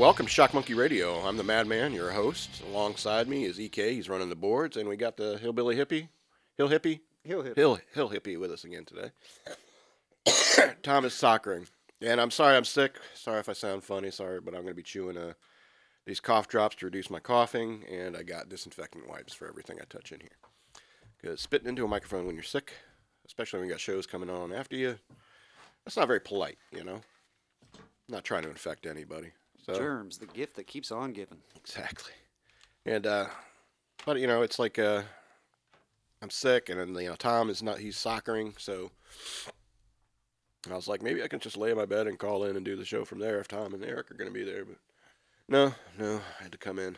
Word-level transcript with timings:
welcome 0.00 0.24
to 0.24 0.32
Shock 0.32 0.54
Monkey 0.54 0.72
Radio. 0.72 1.20
I'm 1.26 1.36
the 1.36 1.44
Madman, 1.44 1.92
your 1.92 2.10
host. 2.10 2.62
Alongside 2.70 3.28
me 3.28 3.44
is 3.44 3.60
EK. 3.60 3.94
He's 3.94 4.08
running 4.08 4.30
the 4.30 4.34
boards, 4.34 4.78
and 4.78 4.88
we 4.88 4.96
got 4.96 5.18
the 5.18 5.36
hillbilly 5.36 5.76
hippie, 5.76 6.08
hill 6.56 6.70
hippie, 6.70 7.00
He'll 7.22 7.42
hit. 7.42 7.54
hill 7.54 7.78
hill 7.92 8.08
hippie 8.08 8.40
with 8.40 8.50
us 8.50 8.64
again 8.64 8.86
today. 8.86 9.10
Thomas 10.82 11.14
Sockering, 11.14 11.66
and 12.00 12.18
I'm 12.18 12.30
sorry 12.30 12.56
I'm 12.56 12.64
sick. 12.64 12.96
Sorry 13.14 13.40
if 13.40 13.50
I 13.50 13.52
sound 13.52 13.84
funny. 13.84 14.10
Sorry, 14.10 14.40
but 14.40 14.54
I'm 14.54 14.62
going 14.62 14.72
to 14.72 14.74
be 14.74 14.82
chewing 14.82 15.18
uh, 15.18 15.34
these 16.06 16.18
cough 16.18 16.48
drops 16.48 16.76
to 16.76 16.86
reduce 16.86 17.10
my 17.10 17.20
coughing, 17.20 17.84
and 17.92 18.16
I 18.16 18.22
got 18.22 18.48
disinfectant 18.48 19.06
wipes 19.06 19.34
for 19.34 19.46
everything 19.46 19.76
I 19.82 19.84
touch 19.90 20.12
in 20.12 20.20
here. 20.20 20.30
Because 21.20 21.42
spitting 21.42 21.68
into 21.68 21.84
a 21.84 21.88
microphone 21.88 22.24
when 22.24 22.36
you're 22.36 22.42
sick, 22.42 22.72
especially 23.26 23.58
when 23.60 23.68
you 23.68 23.74
got 23.74 23.80
shows 23.80 24.06
coming 24.06 24.30
on 24.30 24.50
after 24.50 24.76
you, 24.76 24.96
that's 25.84 25.98
not 25.98 26.06
very 26.06 26.20
polite, 26.20 26.56
you 26.72 26.84
know. 26.84 27.02
not 28.08 28.24
trying 28.24 28.44
to 28.44 28.48
infect 28.48 28.86
anybody. 28.86 29.32
So 29.74 29.78
Germs, 29.78 30.18
the 30.18 30.26
gift 30.26 30.56
that 30.56 30.66
keeps 30.66 30.90
on 30.90 31.12
giving. 31.12 31.38
Exactly. 31.56 32.12
And 32.86 33.06
uh 33.06 33.26
but 34.06 34.18
you 34.18 34.26
know, 34.26 34.42
it's 34.42 34.58
like 34.58 34.78
uh 34.78 35.02
I'm 36.22 36.30
sick 36.30 36.68
and 36.68 36.80
then 36.80 36.94
you 37.02 37.08
know 37.08 37.16
Tom 37.16 37.50
is 37.50 37.62
not 37.62 37.78
he's 37.78 37.96
soccering, 37.96 38.54
so 38.58 38.90
I 40.70 40.74
was 40.74 40.88
like 40.88 41.02
maybe 41.02 41.22
I 41.22 41.28
can 41.28 41.40
just 41.40 41.56
lay 41.56 41.70
in 41.70 41.76
my 41.76 41.86
bed 41.86 42.06
and 42.06 42.18
call 42.18 42.44
in 42.44 42.56
and 42.56 42.64
do 42.64 42.76
the 42.76 42.84
show 42.84 43.04
from 43.04 43.18
there 43.18 43.40
if 43.40 43.48
Tom 43.48 43.74
and 43.74 43.84
Eric 43.84 44.10
are 44.10 44.14
going 44.14 44.30
to 44.30 44.38
be 44.38 44.44
there, 44.44 44.64
but 44.64 44.76
no, 45.48 45.74
no, 45.98 46.20
I 46.38 46.42
had 46.44 46.52
to 46.52 46.58
come 46.58 46.78
in. 46.78 46.96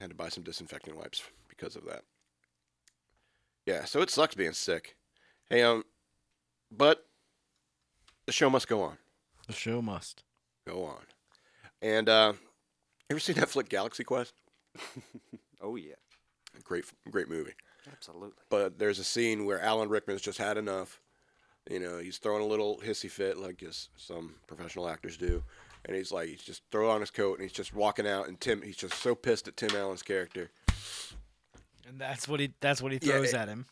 I 0.00 0.04
had 0.04 0.10
to 0.10 0.16
buy 0.16 0.28
some 0.28 0.44
disinfectant 0.44 0.96
wipes 0.96 1.22
because 1.48 1.74
of 1.74 1.84
that. 1.86 2.02
Yeah, 3.66 3.84
so 3.84 4.00
it 4.02 4.10
sucks 4.10 4.34
being 4.34 4.52
sick. 4.52 4.96
Hey, 5.50 5.62
um 5.62 5.84
but 6.70 7.06
the 8.26 8.32
show 8.32 8.50
must 8.50 8.68
go 8.68 8.82
on. 8.82 8.98
The 9.46 9.54
show 9.54 9.80
must. 9.80 10.22
Go 10.66 10.84
on. 10.84 11.04
And 11.82 12.08
uh 12.08 12.32
ever 13.10 13.20
seen 13.20 13.36
Netflix 13.36 13.68
Galaxy 13.68 14.04
Quest? 14.04 14.34
Oh 15.60 15.74
yeah, 15.74 15.94
Great, 16.62 16.84
great 17.10 17.28
movie. 17.28 17.54
absolutely. 17.92 18.36
But 18.48 18.78
there's 18.78 19.00
a 19.00 19.04
scene 19.04 19.44
where 19.44 19.60
Alan 19.60 19.88
Rickman's 19.88 20.20
just 20.22 20.38
had 20.38 20.56
enough. 20.56 21.00
You 21.68 21.80
know, 21.80 21.98
he's 21.98 22.18
throwing 22.18 22.44
a 22.44 22.46
little 22.46 22.78
hissy 22.78 23.10
fit 23.10 23.36
like 23.36 23.60
as 23.64 23.88
some 23.96 24.36
professional 24.46 24.88
actors 24.88 25.16
do, 25.16 25.42
and 25.84 25.96
he's 25.96 26.12
like, 26.12 26.28
he's 26.28 26.44
just 26.44 26.62
throw 26.70 26.88
on 26.90 27.00
his 27.00 27.10
coat 27.10 27.34
and 27.34 27.42
he's 27.42 27.50
just 27.52 27.74
walking 27.74 28.06
out. 28.06 28.28
And 28.28 28.40
Tim, 28.40 28.62
he's 28.62 28.76
just 28.76 28.94
so 29.02 29.16
pissed 29.16 29.48
at 29.48 29.56
Tim 29.56 29.74
Allen's 29.74 30.02
character. 30.04 30.50
And 31.88 31.98
that's 32.00 32.28
what 32.28 32.38
he 32.38 32.52
that's 32.60 32.80
what 32.80 32.92
he 32.92 33.00
Yeah, 33.02 33.14
throws 33.14 33.34
at 33.34 33.48
him. 33.48 33.66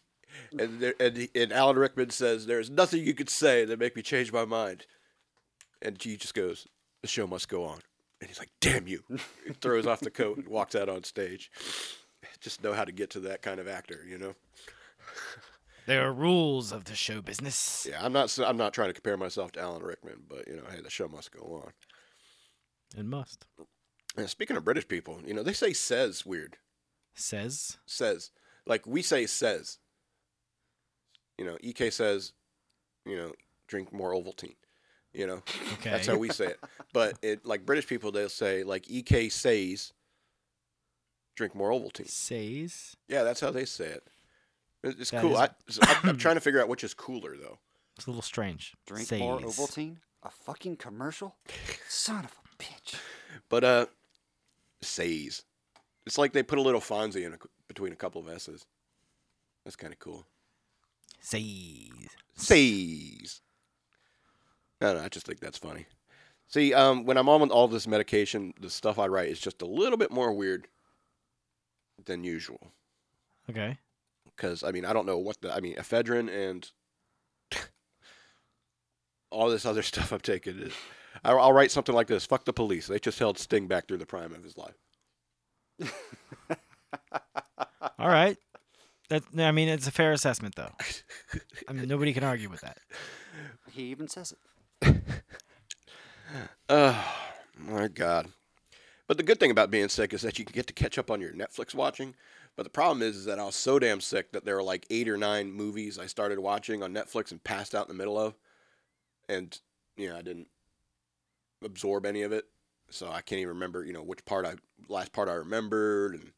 And, 0.59 0.81
there, 0.81 0.95
and, 0.99 1.17
he- 1.17 1.31
and 1.37 1.53
Alan 1.53 1.77
Rickman 1.77 2.11
says, 2.11 2.47
"There's 2.47 2.69
nothing 2.69 3.05
you 3.05 3.15
could 3.15 3.31
say 3.31 3.65
that 3.65 3.79
make 3.79 3.95
me 3.95 4.03
change 4.03 4.33
my 4.33 4.45
mind." 4.45 4.87
And 5.81 6.03
he 6.03 6.17
just 6.17 6.35
goes, 6.35 6.67
"The 7.03 7.07
show 7.09 7.29
must 7.29 7.49
go 7.49 7.63
on." 7.65 7.79
And 8.21 8.29
he's 8.29 8.39
like, 8.39 8.51
"Damn 8.61 8.87
you!" 8.87 9.03
he 9.47 9.53
throws 9.53 9.87
off 9.87 10.01
the 10.01 10.11
coat 10.11 10.39
and 10.39 10.49
walks 10.49 10.75
out 10.75 10.89
on 10.89 11.05
stage. 11.05 11.51
Just 12.41 12.63
know 12.63 12.73
how 12.73 12.85
to 12.85 12.93
get 12.93 13.11
to 13.11 13.21
that 13.21 13.43
kind 13.43 13.61
of 13.61 13.69
actor, 13.69 14.05
you 14.09 14.19
know. 14.19 14.35
There 15.87 16.07
are 16.07 16.13
rules 16.13 16.73
of 16.73 16.85
the 16.85 16.95
show 16.95 17.23
business. 17.23 17.87
Yeah, 17.89 18.05
I'm 18.05 18.13
not. 18.13 18.37
I'm 18.39 18.57
not 18.57 18.75
trying 18.75 18.89
to 18.89 18.95
compare 18.95 19.17
myself 19.17 19.53
to 19.53 19.61
Alan 19.61 19.83
Rickman, 19.83 20.23
but 20.29 20.49
you 20.49 20.57
know, 20.57 20.65
hey, 20.71 20.81
the 20.81 20.91
show 20.91 21.09
must 21.09 21.31
go 21.31 21.63
on. 21.65 21.73
It 22.99 23.05
must. 23.05 23.47
And 24.17 24.29
speaking 24.29 24.57
of 24.57 24.65
British 24.65 24.89
people, 24.89 25.21
you 25.25 25.35
know, 25.35 25.43
they 25.43 25.53
say 25.53 25.73
"says" 25.73 26.27
weird. 26.27 26.57
Says. 27.15 27.79
Says 27.87 28.31
like 28.67 28.87
we 28.87 29.03
say 29.03 29.27
"says." 29.27 29.79
You 31.39 31.45
know, 31.45 31.59
Ek 31.63 31.93
says, 31.93 32.33
you 33.05 33.17
know, 33.17 33.33
drink 33.69 33.93
more 33.93 34.13
Ovaltine. 34.13 34.57
You 35.17 35.27
know, 35.27 35.43
Okay. 35.75 35.91
that's 35.91 36.07
how 36.07 36.17
we 36.17 36.29
say 36.29 36.47
it. 36.49 36.61
But 36.93 37.19
it 37.23 37.47
like 37.47 37.65
British 37.65 37.87
people, 37.87 38.13
they'll 38.13 38.29
say 38.29 38.63
like 38.65 38.87
Ek 38.91 39.31
says, 39.31 39.93
drink 41.35 41.55
more 41.55 41.71
Ovaltine. 41.71 42.09
Says. 42.09 42.97
Yeah, 43.09 43.23
that's 43.23 43.41
how 43.41 43.51
they 43.51 43.65
say 43.65 43.87
it. 43.87 44.07
It- 44.83 45.01
It's 45.01 45.11
That 45.11 45.23
cool. 45.23 45.33
is- 45.69 45.79
I, 45.81 45.91
I'm- 45.93 46.09
I'm 46.11 46.19
trying 46.19 46.35
to 46.37 46.41
figure 46.41 46.61
out 46.61 46.69
which 46.69 46.85
is 46.85 46.93
cooler 46.95 47.37
though. 47.37 47.59
It's 47.97 48.07
a 48.07 48.11
little 48.11 48.23
strange. 48.23 48.75
Drink 48.87 49.09
Says. 49.09 49.21
more 49.21 49.41
Ovaltine. 49.41 49.97
A 50.23 50.31
fucking 50.31 50.77
commercial. 50.77 51.37
Son 51.89 52.25
of 52.25 52.33
a 52.33 52.63
bitch. 52.63 52.97
But 53.49 53.65
uh, 53.65 53.87
says. 54.83 55.43
It's 56.05 56.19
like 56.19 56.33
they 56.33 56.43
put 56.43 56.59
a 56.59 56.63
little 56.63 56.81
Fonzie 56.81 57.25
in 57.25 57.33
a, 57.35 57.39
between 57.69 57.93
a 57.93 57.97
couple 57.97 58.21
of 58.21 58.29
S's. 58.29 58.67
That's 59.65 59.77
kind 59.77 59.93
of 59.93 59.99
cool. 59.99 60.27
Says. 61.21 61.43
Says. 62.35 63.41
I 64.81 64.87
don't 64.87 64.97
know. 64.97 65.05
I 65.05 65.09
just 65.09 65.27
think 65.27 65.41
that's 65.41 65.59
funny. 65.59 65.87
See, 66.49 66.73
um, 66.75 67.05
when 67.05 67.17
I'm 67.17 67.29
on 67.29 67.41
with 67.41 67.51
all 67.51 67.67
this 67.69 67.87
medication, 67.89 68.55
the 68.61 68.71
stuff 68.71 68.99
I 68.99 69.07
write 69.07 69.29
is 69.29 69.41
just 69.41 69.63
a 69.63 69.67
little 69.67 69.99
bit 69.99 70.13
more 70.13 70.33
weird 70.33 70.69
than 72.05 72.23
usual. 72.25 72.73
Okay. 73.51 73.79
Because 74.25 74.63
I 74.63 74.71
mean, 74.71 74.85
I 74.85 74.93
don't 74.93 75.07
know 75.07 75.19
what 75.19 75.41
the 75.41 75.53
I 75.53 75.61
mean, 75.61 75.77
ephedrine 75.77 76.29
and 76.31 76.71
all 79.31 79.49
this 79.51 79.67
other 79.67 79.83
stuff 79.93 80.13
I'm 80.13 80.21
taking 80.21 80.59
is. 80.59 80.73
I'll, 81.25 81.41
I'll 81.41 81.53
write 81.53 81.71
something 81.71 81.95
like 81.95 82.09
this: 82.09 82.27
"Fuck 82.27 82.45
the 82.45 82.53
police. 82.53 82.87
They 82.87 82.99
just 82.99 83.19
held 83.19 83.39
Sting 83.39 83.67
back 83.67 83.89
through 83.89 83.99
the 83.99 84.07
prime 84.07 84.35
of 84.35 84.45
his 84.45 84.57
life." 84.57 84.75
All 87.99 88.09
right. 88.09 88.37
That 89.09 89.23
I 89.39 89.53
mean, 89.53 89.69
it's 89.69 89.87
a 89.87 89.93
fair 89.93 90.13
assessment, 90.13 90.57
though. 90.57 90.73
I 91.69 91.73
mean, 91.73 91.89
nobody 91.89 92.13
can 92.13 92.25
argue 92.25 92.51
with 92.51 92.61
that. 92.61 92.79
He 93.71 93.85
even 93.85 94.09
says 94.09 94.33
it. 94.33 94.39
Oh 96.69 97.15
my 97.59 97.89
god! 97.89 98.29
But 99.07 99.17
the 99.17 99.23
good 99.23 99.39
thing 99.39 99.51
about 99.51 99.71
being 99.71 99.89
sick 99.89 100.13
is 100.13 100.23
that 100.23 100.39
you 100.39 100.45
can 100.45 100.55
get 100.55 100.67
to 100.67 100.73
catch 100.73 100.99
up 100.99 101.11
on 101.11 101.21
your 101.21 101.33
Netflix 101.33 101.75
watching. 101.75 102.15
But 102.57 102.65
the 102.65 102.71
problem 102.71 103.03
is, 103.03 103.17
is 103.17 103.25
that 103.27 103.39
I 103.39 103.45
was 103.45 103.55
so 103.55 103.79
damn 103.79 104.01
sick 104.01 104.33
that 104.33 104.45
there 104.45 104.57
were 104.57 104.63
like 104.63 104.87
eight 104.89 105.09
or 105.09 105.17
nine 105.17 105.53
movies 105.53 105.99
I 105.99 106.07
started 106.07 106.39
watching 106.39 106.83
on 106.83 106.95
Netflix 106.95 107.31
and 107.31 107.45
passed 107.45 107.75
out 107.75 107.87
in 107.87 107.89
the 107.89 107.99
middle 107.99 108.19
of, 108.19 108.35
and 109.29 109.59
you 109.97 110.09
know 110.09 110.17
I 110.17 110.23
didn't 110.23 110.49
absorb 111.63 112.07
any 112.07 112.23
of 112.23 112.33
it, 112.33 112.47
so 112.91 113.09
I 113.09 113.21
can't 113.21 113.41
even 113.41 113.55
remember 113.55 113.85
you 113.85 113.93
know 113.93 114.03
which 114.03 114.25
part 114.25 114.47
I 114.47 114.55
last 114.89 115.13
part 115.13 115.29
I 115.29 115.35
remembered, 115.35 116.15
and 116.15 116.33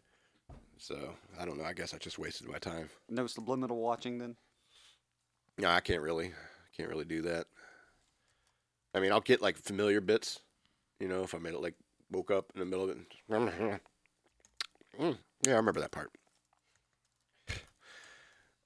so 0.76 1.14
I 1.40 1.44
don't 1.44 1.56
know. 1.56 1.64
I 1.64 1.72
guess 1.72 1.94
I 1.94 1.98
just 1.98 2.18
wasted 2.18 2.48
my 2.48 2.58
time. 2.58 2.90
No 3.08 3.26
subliminal 3.26 3.78
watching 3.78 4.18
then. 4.18 4.36
No, 5.56 5.70
I 5.70 5.80
can't 5.80 6.02
really, 6.02 6.32
can't 6.76 6.88
really 6.88 7.04
do 7.04 7.22
that. 7.22 7.46
I 8.98 9.00
mean, 9.00 9.12
I'll 9.12 9.20
get 9.20 9.40
like 9.40 9.56
familiar 9.56 10.00
bits, 10.00 10.40
you 10.98 11.06
know, 11.06 11.22
if 11.22 11.32
I 11.32 11.38
made 11.38 11.54
it 11.54 11.62
like 11.62 11.76
woke 12.10 12.32
up 12.32 12.50
in 12.52 12.58
the 12.58 12.66
middle 12.66 12.84
of 12.84 12.90
it. 12.90 12.98
Mm, 15.00 15.16
yeah, 15.46 15.52
I 15.52 15.56
remember 15.56 15.80
that 15.80 15.92
part. 15.92 16.10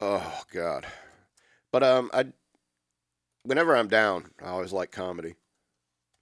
Oh 0.00 0.42
God, 0.52 0.86
but 1.70 1.82
um, 1.82 2.10
I, 2.14 2.24
whenever 3.42 3.76
I'm 3.76 3.88
down, 3.88 4.30
I 4.42 4.46
always 4.48 4.72
like 4.72 4.90
comedy, 4.90 5.34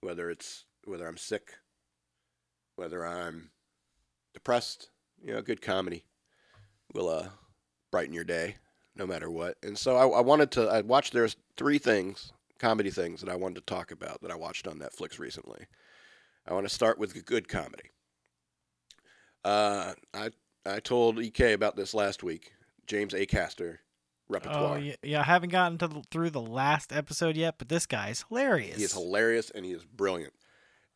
whether 0.00 0.28
it's 0.28 0.64
whether 0.84 1.06
I'm 1.06 1.16
sick, 1.16 1.52
whether 2.74 3.06
I'm 3.06 3.52
depressed. 4.34 4.90
You 5.22 5.34
know, 5.34 5.40
good 5.40 5.62
comedy 5.62 6.04
will 6.94 7.08
uh 7.08 7.28
brighten 7.92 8.12
your 8.12 8.24
day 8.24 8.56
no 8.96 9.06
matter 9.06 9.30
what. 9.30 9.56
And 9.62 9.78
so 9.78 9.96
I, 9.96 10.18
I 10.18 10.20
wanted 10.20 10.50
to. 10.52 10.66
I 10.66 10.80
watched. 10.80 11.12
There's 11.12 11.36
three 11.56 11.78
things, 11.78 12.32
comedy 12.60 12.90
things 12.90 13.20
that 13.20 13.30
I 13.30 13.34
wanted 13.34 13.56
to 13.56 13.74
talk 13.74 13.90
about 13.90 14.20
that 14.20 14.30
I 14.30 14.36
watched 14.36 14.68
on 14.68 14.78
Netflix 14.78 15.18
recently. 15.18 15.66
I 16.46 16.52
want 16.52 16.66
to 16.68 16.74
start 16.74 16.98
with 16.98 17.24
good 17.24 17.48
comedy. 17.48 17.90
Uh, 19.44 19.94
I 20.14 20.30
I 20.66 20.80
told 20.80 21.18
Ek 21.18 21.40
about 21.40 21.74
this 21.74 21.94
last 21.94 22.22
week. 22.22 22.52
James 22.86 23.14
Acaster 23.14 23.78
repertoire. 24.28 24.76
Oh 24.76 24.80
yeah, 24.80 24.96
yeah. 25.02 25.20
I 25.20 25.24
haven't 25.24 25.50
gotten 25.50 25.78
to 25.78 25.88
the, 25.88 26.02
through 26.10 26.30
the 26.30 26.40
last 26.40 26.92
episode 26.92 27.36
yet, 27.36 27.54
but 27.58 27.68
this 27.68 27.86
guy's 27.86 28.24
hilarious. 28.28 28.76
He 28.76 28.84
is 28.84 28.92
hilarious 28.92 29.50
and 29.50 29.64
he 29.64 29.72
is 29.72 29.84
brilliant, 29.84 30.34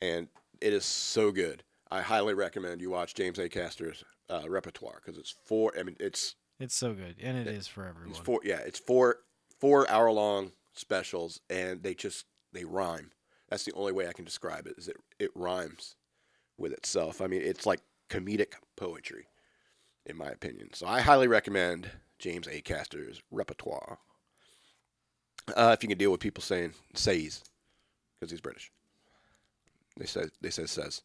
and 0.02 0.28
it 0.60 0.72
is 0.72 0.84
so 0.84 1.32
good. 1.32 1.64
I 1.90 2.02
highly 2.02 2.34
recommend 2.34 2.80
you 2.80 2.90
watch 2.90 3.14
James 3.14 3.38
Acaster's 3.38 4.04
uh, 4.28 4.42
repertoire 4.48 5.00
because 5.02 5.18
it's 5.18 5.34
four. 5.44 5.72
I 5.78 5.82
mean, 5.82 5.96
it's 5.98 6.34
It's 6.60 6.74
so 6.74 6.92
good, 6.92 7.16
and 7.22 7.38
it 7.38 7.46
is 7.46 7.66
for 7.66 7.86
everyone. 7.86 8.10
It's 8.10 8.18
four. 8.18 8.40
Yeah, 8.44 8.58
it's 8.58 8.78
four 8.78 9.18
four 9.60 9.88
hour 9.90 10.10
long 10.10 10.52
specials, 10.74 11.40
and 11.48 11.82
they 11.82 11.94
just 11.94 12.26
they 12.52 12.64
rhyme. 12.64 13.10
That's 13.48 13.64
the 13.64 13.72
only 13.72 13.92
way 13.92 14.08
I 14.08 14.12
can 14.12 14.24
describe 14.24 14.66
it. 14.66 14.74
Is 14.78 14.88
it 14.88 14.96
it 15.18 15.30
rhymes 15.34 15.96
with 16.58 16.72
itself. 16.72 17.20
I 17.20 17.26
mean, 17.26 17.42
it's 17.42 17.66
like 17.66 17.80
comedic 18.08 18.54
poetry, 18.76 19.26
in 20.06 20.16
my 20.16 20.28
opinion. 20.28 20.70
So 20.72 20.86
I 20.86 21.00
highly 21.00 21.28
recommend 21.28 21.90
James 22.18 22.46
Acaster's 22.46 23.22
repertoire. 23.30 23.98
Uh, 25.54 25.74
if 25.76 25.82
you 25.82 25.88
can 25.88 25.98
deal 25.98 26.10
with 26.10 26.20
people 26.20 26.42
saying 26.42 26.72
says, 26.94 27.42
because 28.18 28.30
he's 28.30 28.40
British. 28.40 28.70
They 29.98 30.06
say 30.06 30.24
they 30.40 30.50
say 30.50 30.66
says, 30.66 31.02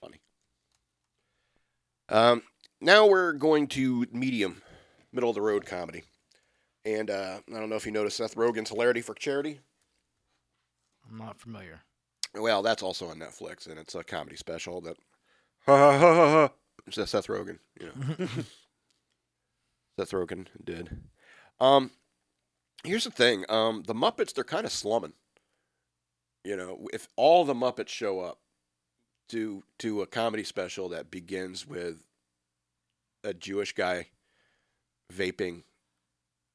funny. 0.00 0.20
Um, 2.08 2.42
now 2.80 3.06
we're 3.06 3.32
going 3.32 3.66
to 3.68 4.06
medium, 4.12 4.62
middle 5.12 5.30
of 5.30 5.34
the 5.34 5.42
road 5.42 5.66
comedy, 5.66 6.04
and 6.94 7.10
uh, 7.10 7.40
I 7.48 7.58
don't 7.58 7.68
know 7.68 7.76
if 7.76 7.86
you 7.86 7.92
noticed 7.92 8.16
Seth 8.16 8.34
Rogen's 8.34 8.70
hilarity 8.70 9.00
for 9.02 9.14
charity. 9.14 9.60
I'm 11.08 11.18
not 11.18 11.38
familiar. 11.38 11.80
Well, 12.34 12.62
that's 12.62 12.82
also 12.82 13.08
on 13.08 13.18
Netflix, 13.18 13.68
and 13.68 13.78
it's 13.78 13.94
a 13.94 14.04
comedy 14.04 14.36
special 14.36 14.80
that 14.82 14.96
ha 15.66 15.76
ha 15.76 15.98
ha 15.98 16.14
ha. 16.14 16.30
ha. 16.30 16.50
Seth 16.90 17.26
Rogen, 17.26 17.58
you 17.78 17.86
know. 17.86 18.26
Seth 19.98 20.12
Rogen 20.12 20.46
did. 20.64 21.02
Um, 21.60 21.90
here's 22.84 23.04
the 23.04 23.10
thing. 23.10 23.44
Um, 23.48 23.82
the 23.86 23.94
Muppets 23.94 24.32
they're 24.32 24.44
kind 24.44 24.64
of 24.64 24.72
slumming. 24.72 25.12
You 26.44 26.56
know, 26.56 26.88
if 26.92 27.08
all 27.16 27.44
the 27.44 27.54
Muppets 27.54 27.88
show 27.88 28.20
up 28.20 28.38
to 29.28 29.64
to 29.80 30.00
a 30.00 30.06
comedy 30.06 30.44
special 30.44 30.88
that 30.90 31.10
begins 31.10 31.66
with 31.66 32.06
a 33.22 33.34
Jewish 33.34 33.74
guy 33.74 34.06
vaping 35.12 35.64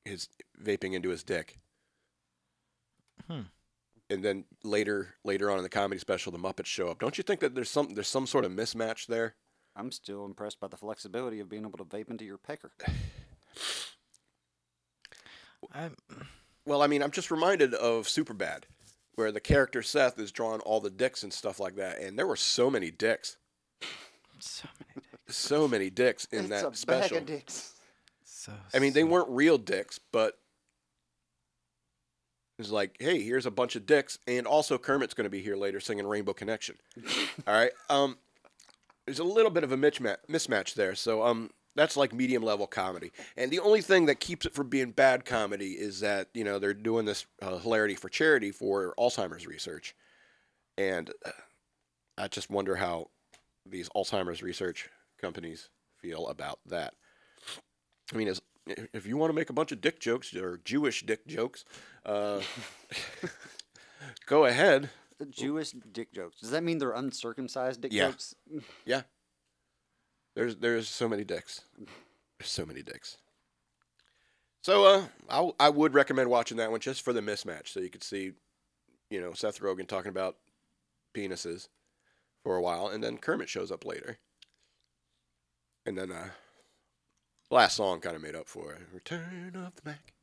his 0.05 0.29
vaping 0.61 0.94
into 0.94 1.09
his 1.09 1.23
dick. 1.23 1.57
Hmm. 3.27 3.41
And 4.09 4.23
then 4.23 4.45
later 4.63 5.15
later 5.23 5.50
on 5.50 5.57
in 5.57 5.63
the 5.63 5.69
comedy 5.69 6.00
special 6.00 6.31
the 6.31 6.38
Muppets 6.38 6.65
show 6.65 6.89
up. 6.89 7.00
Don't 7.00 7.17
you 7.17 7.23
think 7.23 7.39
that 7.39 7.55
there's 7.55 7.69
some 7.69 7.94
there's 7.94 8.07
some 8.07 8.27
sort 8.27 8.45
of 8.45 8.51
mismatch 8.51 9.07
there? 9.07 9.35
I'm 9.75 9.91
still 9.91 10.25
impressed 10.25 10.59
by 10.59 10.67
the 10.67 10.77
flexibility 10.77 11.39
of 11.39 11.50
being 11.50 11.65
able 11.65 11.79
to 11.79 11.85
vape 11.85 12.11
into 12.11 12.25
your 12.25 12.38
pecker. 12.38 12.71
I'm... 15.73 15.95
Well, 16.65 16.81
I 16.81 16.88
mean, 16.88 17.01
I'm 17.01 17.11
just 17.11 17.31
reminded 17.31 17.73
of 17.73 18.05
Superbad, 18.05 18.63
where 19.15 19.31
the 19.31 19.39
character 19.39 19.81
Seth 19.81 20.19
is 20.19 20.31
drawing 20.31 20.61
all 20.61 20.79
the 20.79 20.89
dicks 20.89 21.23
and 21.23 21.33
stuff 21.33 21.59
like 21.59 21.75
that, 21.75 22.00
and 22.00 22.17
there 22.17 22.27
were 22.27 22.35
so 22.35 22.69
many 22.69 22.91
dicks, 22.91 23.38
so 24.39 24.67
many 24.79 25.01
dicks. 25.11 25.35
so 25.35 25.67
many 25.67 25.89
dicks 25.89 26.25
in 26.25 26.41
it's 26.41 26.50
that 26.50 26.71
a 26.71 26.75
special. 26.75 27.25
Bag 28.51 28.56
of 28.56 28.63
dicks. 28.63 28.74
So. 28.74 28.78
I 28.78 28.81
mean, 28.81 28.94
they 28.94 29.04
weren't 29.04 29.30
real 29.30 29.57
dicks, 29.57 30.00
but 30.12 30.38
it's 32.60 32.72
like, 32.72 32.95
hey, 33.00 33.22
here's 33.22 33.45
a 33.45 33.51
bunch 33.51 33.75
of 33.75 33.86
dicks, 33.86 34.19
and 34.28 34.45
also 34.45 34.78
Kermit's 34.78 35.13
going 35.13 35.25
to 35.25 35.30
be 35.30 35.42
here 35.42 35.56
later 35.56 35.80
singing 35.80 36.06
Rainbow 36.06 36.34
Connection. 36.34 36.75
All 37.48 37.54
right, 37.54 37.72
um, 37.90 38.18
there's 39.06 39.19
a 39.19 39.24
little 39.24 39.51
bit 39.51 39.63
of 39.63 39.72
a 39.72 39.78
mismatch, 39.78 40.18
mismatch 40.30 40.75
there, 40.75 40.95
so 40.95 41.24
um, 41.24 41.50
that's 41.75 41.98
like 41.98 42.13
medium 42.13 42.44
level 42.44 42.68
comedy, 42.68 43.12
and 43.38 43.51
the 43.51 43.60
only 43.60 43.81
thing 43.81 44.06
that 44.06 44.19
keeps 44.19 44.46
it 44.46 44.54
from 44.54 44.69
being 44.69 44.92
bad 44.92 45.25
comedy 45.25 45.72
is 45.72 46.00
that 46.01 46.30
you 46.34 46.44
know 46.44 46.60
they're 46.60 46.74
doing 46.74 47.06
this 47.06 47.25
uh, 47.42 47.57
hilarity 47.57 47.96
for 47.96 48.10
charity 48.10 48.51
for 48.51 48.94
Alzheimer's 49.00 49.48
research, 49.48 49.96
and 50.78 51.12
uh, 51.25 51.31
I 52.18 52.28
just 52.28 52.50
wonder 52.50 52.75
how 52.75 53.10
these 53.66 53.89
Alzheimer's 53.89 54.44
research 54.44 54.89
companies 55.19 55.69
feel 55.98 56.28
about 56.28 56.60
that. 56.68 56.94
I 58.13 58.18
mean, 58.18 58.33
if 58.94 59.06
you 59.06 59.18
want 59.18 59.30
to 59.30 59.33
make 59.33 59.50
a 59.50 59.54
bunch 59.54 59.71
of 59.71 59.81
dick 59.81 60.00
jokes 60.00 60.33
or 60.36 60.60
Jewish 60.63 61.06
dick 61.06 61.25
jokes, 61.27 61.65
uh, 62.06 62.42
go 64.25 64.45
ahead. 64.45 64.89
The 65.19 65.25
Jewish 65.25 65.71
dick 65.71 66.13
jokes. 66.13 66.39
Does 66.39 66.51
that 66.51 66.63
mean 66.63 66.77
they're 66.77 66.92
uncircumcised 66.92 67.81
dick 67.81 67.92
Yeah. 67.94 68.10
jokes? 68.10 68.36
Yeah. 68.86 69.01
There's 70.36 70.56
there's 70.57 70.88
so 70.89 71.07
many 71.07 71.24
dicks. 71.24 71.62
There's 72.39 72.50
so 72.50 72.65
many 72.65 72.81
dicks. 72.81 73.18
So 74.63 74.86
uh, 74.86 75.06
I 75.30 75.51
I 75.60 75.69
would 75.69 75.94
recommend 75.94 76.30
watching 76.30 76.57
that 76.57 76.71
one 76.71 76.80
just 76.80 77.04
for 77.04 77.13
the 77.13 77.21
mismatch, 77.21 77.68
so 77.68 77.80
you 77.80 77.89
could 77.89 78.04
see, 78.04 78.31
you 79.12 79.21
know, 79.21 79.33
Seth 79.33 79.60
Rogen 79.60 79.88
talking 79.88 80.10
about 80.10 80.38
penises 81.15 81.68
for 82.44 82.56
a 82.56 82.62
while, 82.62 82.88
and 82.88 83.04
then 83.04 83.18
Kermit 83.18 83.48
shows 83.50 83.71
up 83.71 83.86
later, 83.86 84.18
and 85.86 85.95
then 85.98 86.12
uh, 86.12 86.30
last 87.53 87.75
song 87.77 88.00
kind 88.00 88.15
of 88.15 88.21
made 88.21 88.35
up 88.35 88.47
for 88.47 88.73
it. 88.73 88.81
Return 88.91 89.53
of 89.55 89.75
the 89.75 89.81
Mack. 89.89 90.13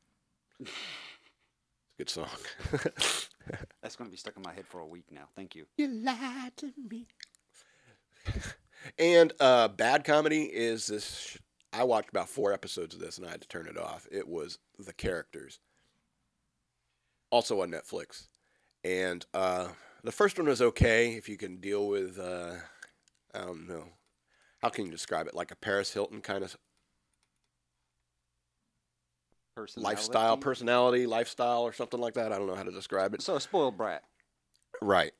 Good 1.97 2.09
song. 2.09 2.27
That's 3.81 3.95
going 3.95 4.09
to 4.09 4.11
be 4.11 4.17
stuck 4.17 4.35
in 4.35 4.43
my 4.43 4.53
head 4.53 4.67
for 4.67 4.81
a 4.81 4.85
week 4.85 5.05
now. 5.11 5.29
Thank 5.35 5.55
you. 5.55 5.65
You 5.77 5.87
lied 5.87 6.57
to 6.57 6.71
me. 6.89 7.07
and 8.99 9.31
uh, 9.39 9.69
bad 9.69 10.03
comedy 10.03 10.43
is 10.43 10.87
this. 10.87 11.17
sh- 11.17 11.37
I 11.73 11.85
watched 11.85 12.09
about 12.09 12.27
four 12.27 12.51
episodes 12.51 12.95
of 12.95 13.01
this 13.01 13.17
and 13.17 13.25
I 13.25 13.31
had 13.31 13.41
to 13.41 13.47
turn 13.47 13.65
it 13.67 13.77
off. 13.77 14.07
It 14.11 14.27
was 14.27 14.59
The 14.77 14.93
Characters, 14.93 15.59
also 17.29 17.61
on 17.61 17.71
Netflix. 17.71 18.27
And 18.83 19.25
uh, 19.33 19.69
the 20.03 20.11
first 20.11 20.37
one 20.37 20.47
was 20.47 20.61
okay 20.61 21.13
if 21.13 21.29
you 21.29 21.37
can 21.37 21.57
deal 21.57 21.87
with, 21.87 22.19
uh, 22.19 22.55
I 23.33 23.39
don't 23.39 23.69
know, 23.69 23.85
how 24.61 24.69
can 24.69 24.85
you 24.85 24.91
describe 24.91 25.27
it? 25.27 25.33
Like 25.33 25.51
a 25.51 25.55
Paris 25.55 25.93
Hilton 25.93 26.19
kind 26.19 26.43
of 26.43 26.57
lifestyle, 29.77 30.37
Personality? 30.37 30.41
personality, 30.41 31.05
lifestyle, 31.07 31.61
or 31.61 31.73
something 31.73 31.99
like 31.99 32.13
that. 32.15 32.31
I 32.31 32.37
don't 32.37 32.47
know 32.47 32.55
how 32.55 32.63
to 32.63 32.71
describe 32.71 33.13
it. 33.13 33.21
So 33.21 33.35
a 33.35 33.41
spoiled 33.41 33.77
brat. 33.77 34.03
Right. 34.81 35.11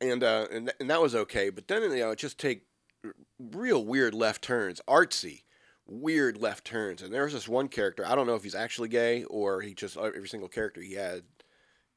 And 0.00 0.22
uh, 0.24 0.46
and 0.50 0.66
th- 0.66 0.76
and 0.80 0.90
that 0.90 1.00
was 1.00 1.14
okay, 1.14 1.50
but 1.50 1.68
then 1.68 1.82
you 1.82 1.88
know 1.98 2.10
it 2.10 2.18
just 2.18 2.38
take 2.38 2.62
real 3.38 3.84
weird 3.84 4.14
left 4.14 4.42
turns, 4.42 4.80
artsy, 4.88 5.42
weird 5.86 6.36
left 6.36 6.64
turns. 6.64 7.02
And 7.02 7.12
there 7.14 7.24
was 7.24 7.32
this 7.32 7.48
one 7.48 7.68
character. 7.68 8.04
I 8.06 8.14
don't 8.14 8.26
know 8.26 8.34
if 8.34 8.42
he's 8.42 8.54
actually 8.54 8.88
gay 8.88 9.24
or 9.24 9.60
he 9.60 9.74
just 9.74 9.96
uh, 9.96 10.02
every 10.02 10.28
single 10.28 10.48
character 10.48 10.80
he 10.80 10.94
had 10.94 11.22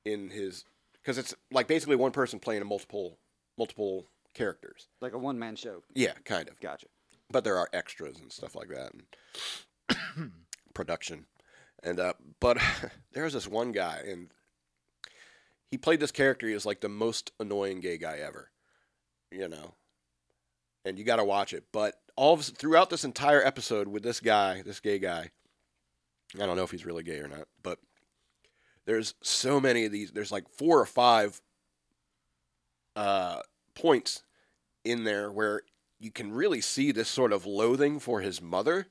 in 0.05 0.29
his 0.29 0.65
because 1.01 1.17
it's 1.17 1.33
like 1.51 1.67
basically 1.67 1.95
one 1.95 2.11
person 2.11 2.39
playing 2.39 2.61
a 2.61 2.65
multiple 2.65 3.17
multiple 3.57 4.05
characters. 4.35 4.87
Like 5.01 5.13
a 5.13 5.17
one 5.17 5.39
man 5.39 5.55
show. 5.55 5.81
Yeah, 5.95 6.13
kind 6.25 6.47
of. 6.49 6.59
Gotcha. 6.59 6.87
But 7.31 7.43
there 7.43 7.57
are 7.57 7.69
extras 7.73 8.19
and 8.19 8.31
stuff 8.31 8.53
like 8.55 8.67
that 8.69 8.91
and 8.93 10.31
production. 10.75 11.25
And 11.85 11.99
uh, 11.99 12.13
but 12.41 12.57
there 13.13 13.23
was 13.23 13.33
this 13.33 13.47
one 13.47 13.71
guy 13.71 14.01
and 14.05 14.29
he 15.71 15.77
played 15.77 15.99
this 15.99 16.11
character. 16.11 16.47
He 16.47 16.53
was 16.53 16.65
like 16.65 16.81
the 16.81 16.89
most 16.89 17.31
annoying 17.39 17.79
gay 17.79 17.97
guy 17.97 18.17
ever, 18.17 18.51
you 19.31 19.47
know. 19.47 19.75
And 20.83 20.99
you 20.99 21.05
got 21.05 21.15
to 21.17 21.23
watch 21.23 21.53
it. 21.53 21.65
But 21.71 21.95
all 22.15 22.33
of 22.33 22.41
throughout 22.43 22.89
this 22.89 23.03
entire 23.03 23.43
episode 23.45 23.87
with 23.87 24.03
this 24.03 24.19
guy, 24.19 24.61
this 24.61 24.79
gay 24.79 24.99
guy, 24.99 25.31
I 26.35 26.45
don't 26.45 26.55
know 26.55 26.63
if 26.63 26.71
he's 26.71 26.85
really 26.85 27.03
gay 27.03 27.19
or 27.19 27.27
not, 27.27 27.47
but 27.63 27.79
there's 28.85 29.15
so 29.21 29.59
many 29.59 29.85
of 29.85 29.91
these. 29.91 30.11
There's 30.11 30.31
like 30.31 30.47
four 30.49 30.79
or 30.79 30.85
five 30.85 31.41
uh, 32.95 33.39
points 33.73 34.23
in 34.83 35.03
there 35.03 35.31
where 35.31 35.61
you 35.99 36.11
can 36.11 36.31
really 36.31 36.61
see 36.61 36.91
this 36.91 37.09
sort 37.09 37.33
of 37.33 37.45
loathing 37.45 37.99
for 37.99 38.21
his 38.21 38.41
mother. 38.41 38.87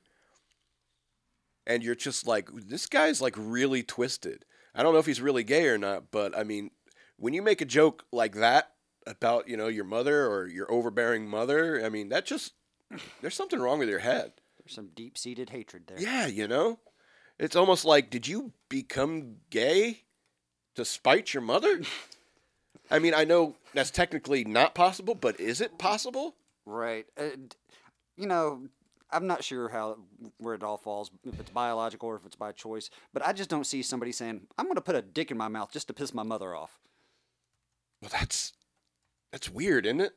And 1.67 1.83
you're 1.83 1.95
just 1.95 2.27
like, 2.27 2.49
this 2.53 2.85
guy's 2.85 3.21
like 3.21 3.35
really 3.37 3.83
twisted. 3.83 4.45
I 4.73 4.83
don't 4.83 4.93
know 4.93 4.99
if 4.99 5.05
he's 5.05 5.21
really 5.21 5.43
gay 5.43 5.67
or 5.67 5.77
not, 5.77 6.11
but 6.11 6.37
I 6.37 6.43
mean, 6.43 6.71
when 7.17 7.33
you 7.33 7.41
make 7.41 7.61
a 7.61 7.65
joke 7.65 8.03
like 8.11 8.35
that 8.35 8.71
about, 9.07 9.47
you 9.47 9.57
know, 9.57 9.67
your 9.67 9.85
mother 9.85 10.27
or 10.27 10.47
your 10.47 10.71
overbearing 10.71 11.27
mother, 11.27 11.83
I 11.83 11.89
mean, 11.89 12.09
that 12.09 12.25
just, 12.25 12.53
there's 13.21 13.35
something 13.35 13.59
wrong 13.59 13.79
with 13.79 13.89
your 13.89 13.99
head. 13.99 14.33
There's 14.59 14.75
some 14.75 14.89
deep 14.95 15.17
seated 15.17 15.49
hatred 15.49 15.83
there. 15.87 15.99
Yeah, 15.99 16.27
you 16.27 16.47
know? 16.47 16.79
It's 17.39 17.55
almost 17.55 17.85
like, 17.85 18.09
did 18.09 18.27
you 18.27 18.51
become 18.69 19.37
gay 19.49 20.03
to 20.75 20.85
spite 20.85 21.33
your 21.33 21.43
mother? 21.43 21.81
I 22.91 22.99
mean, 22.99 23.13
I 23.13 23.23
know 23.23 23.55
that's 23.73 23.91
technically 23.91 24.43
not 24.43 24.75
possible, 24.75 25.15
but 25.15 25.39
is 25.39 25.61
it 25.61 25.77
possible? 25.77 26.35
Right. 26.65 27.05
Uh, 27.17 27.29
you 28.17 28.27
know, 28.27 28.67
I'm 29.11 29.27
not 29.27 29.43
sure 29.43 29.69
how 29.69 29.97
where 30.37 30.55
it 30.55 30.63
all 30.63 30.77
falls, 30.77 31.11
if 31.23 31.39
it's 31.39 31.51
biological 31.51 32.09
or 32.09 32.15
if 32.15 32.25
it's 32.25 32.35
by 32.35 32.51
choice, 32.51 32.89
but 33.13 33.25
I 33.25 33.33
just 33.33 33.49
don't 33.49 33.65
see 33.65 33.81
somebody 33.81 34.11
saying, 34.11 34.47
"I'm 34.57 34.65
going 34.65 34.75
to 34.75 34.81
put 34.81 34.95
a 34.95 35.01
dick 35.01 35.31
in 35.31 35.37
my 35.37 35.47
mouth 35.47 35.71
just 35.71 35.87
to 35.87 35.93
piss 35.93 36.13
my 36.13 36.23
mother 36.23 36.55
off." 36.55 36.79
Well, 38.01 38.11
that's 38.11 38.53
that's 39.31 39.49
weird, 39.49 39.85
isn't 39.85 40.01
it? 40.01 40.13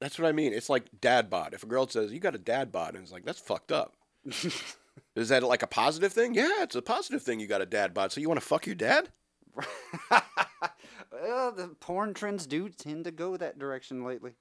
That's 0.00 0.18
what 0.18 0.28
I 0.28 0.32
mean. 0.32 0.52
It's 0.52 0.68
like 0.68 0.84
dad 1.00 1.30
bod. 1.30 1.54
If 1.54 1.62
a 1.62 1.66
girl 1.66 1.88
says 1.88 2.12
you 2.12 2.20
got 2.20 2.34
a 2.34 2.38
dad 2.38 2.70
bod, 2.70 2.94
and 2.94 3.02
it's 3.02 3.12
like 3.12 3.24
that's 3.24 3.40
fucked 3.40 3.72
up. 3.72 3.94
Is 5.16 5.28
that 5.28 5.42
like 5.42 5.62
a 5.62 5.68
positive 5.68 6.12
thing? 6.12 6.34
Yeah, 6.34 6.62
it's 6.62 6.76
a 6.76 6.82
positive 6.82 7.22
thing. 7.22 7.40
You 7.40 7.46
got 7.46 7.62
a 7.62 7.66
dad 7.66 7.94
bod, 7.94 8.12
so 8.12 8.20
you 8.20 8.28
want 8.28 8.40
to 8.40 8.46
fuck 8.46 8.66
your 8.66 8.74
dad? 8.74 9.08
well, 10.10 11.52
the 11.52 11.74
porn 11.80 12.14
trends 12.14 12.46
do 12.46 12.68
tend 12.68 13.04
to 13.04 13.10
go 13.10 13.36
that 13.36 13.58
direction 13.58 14.04
lately. 14.04 14.34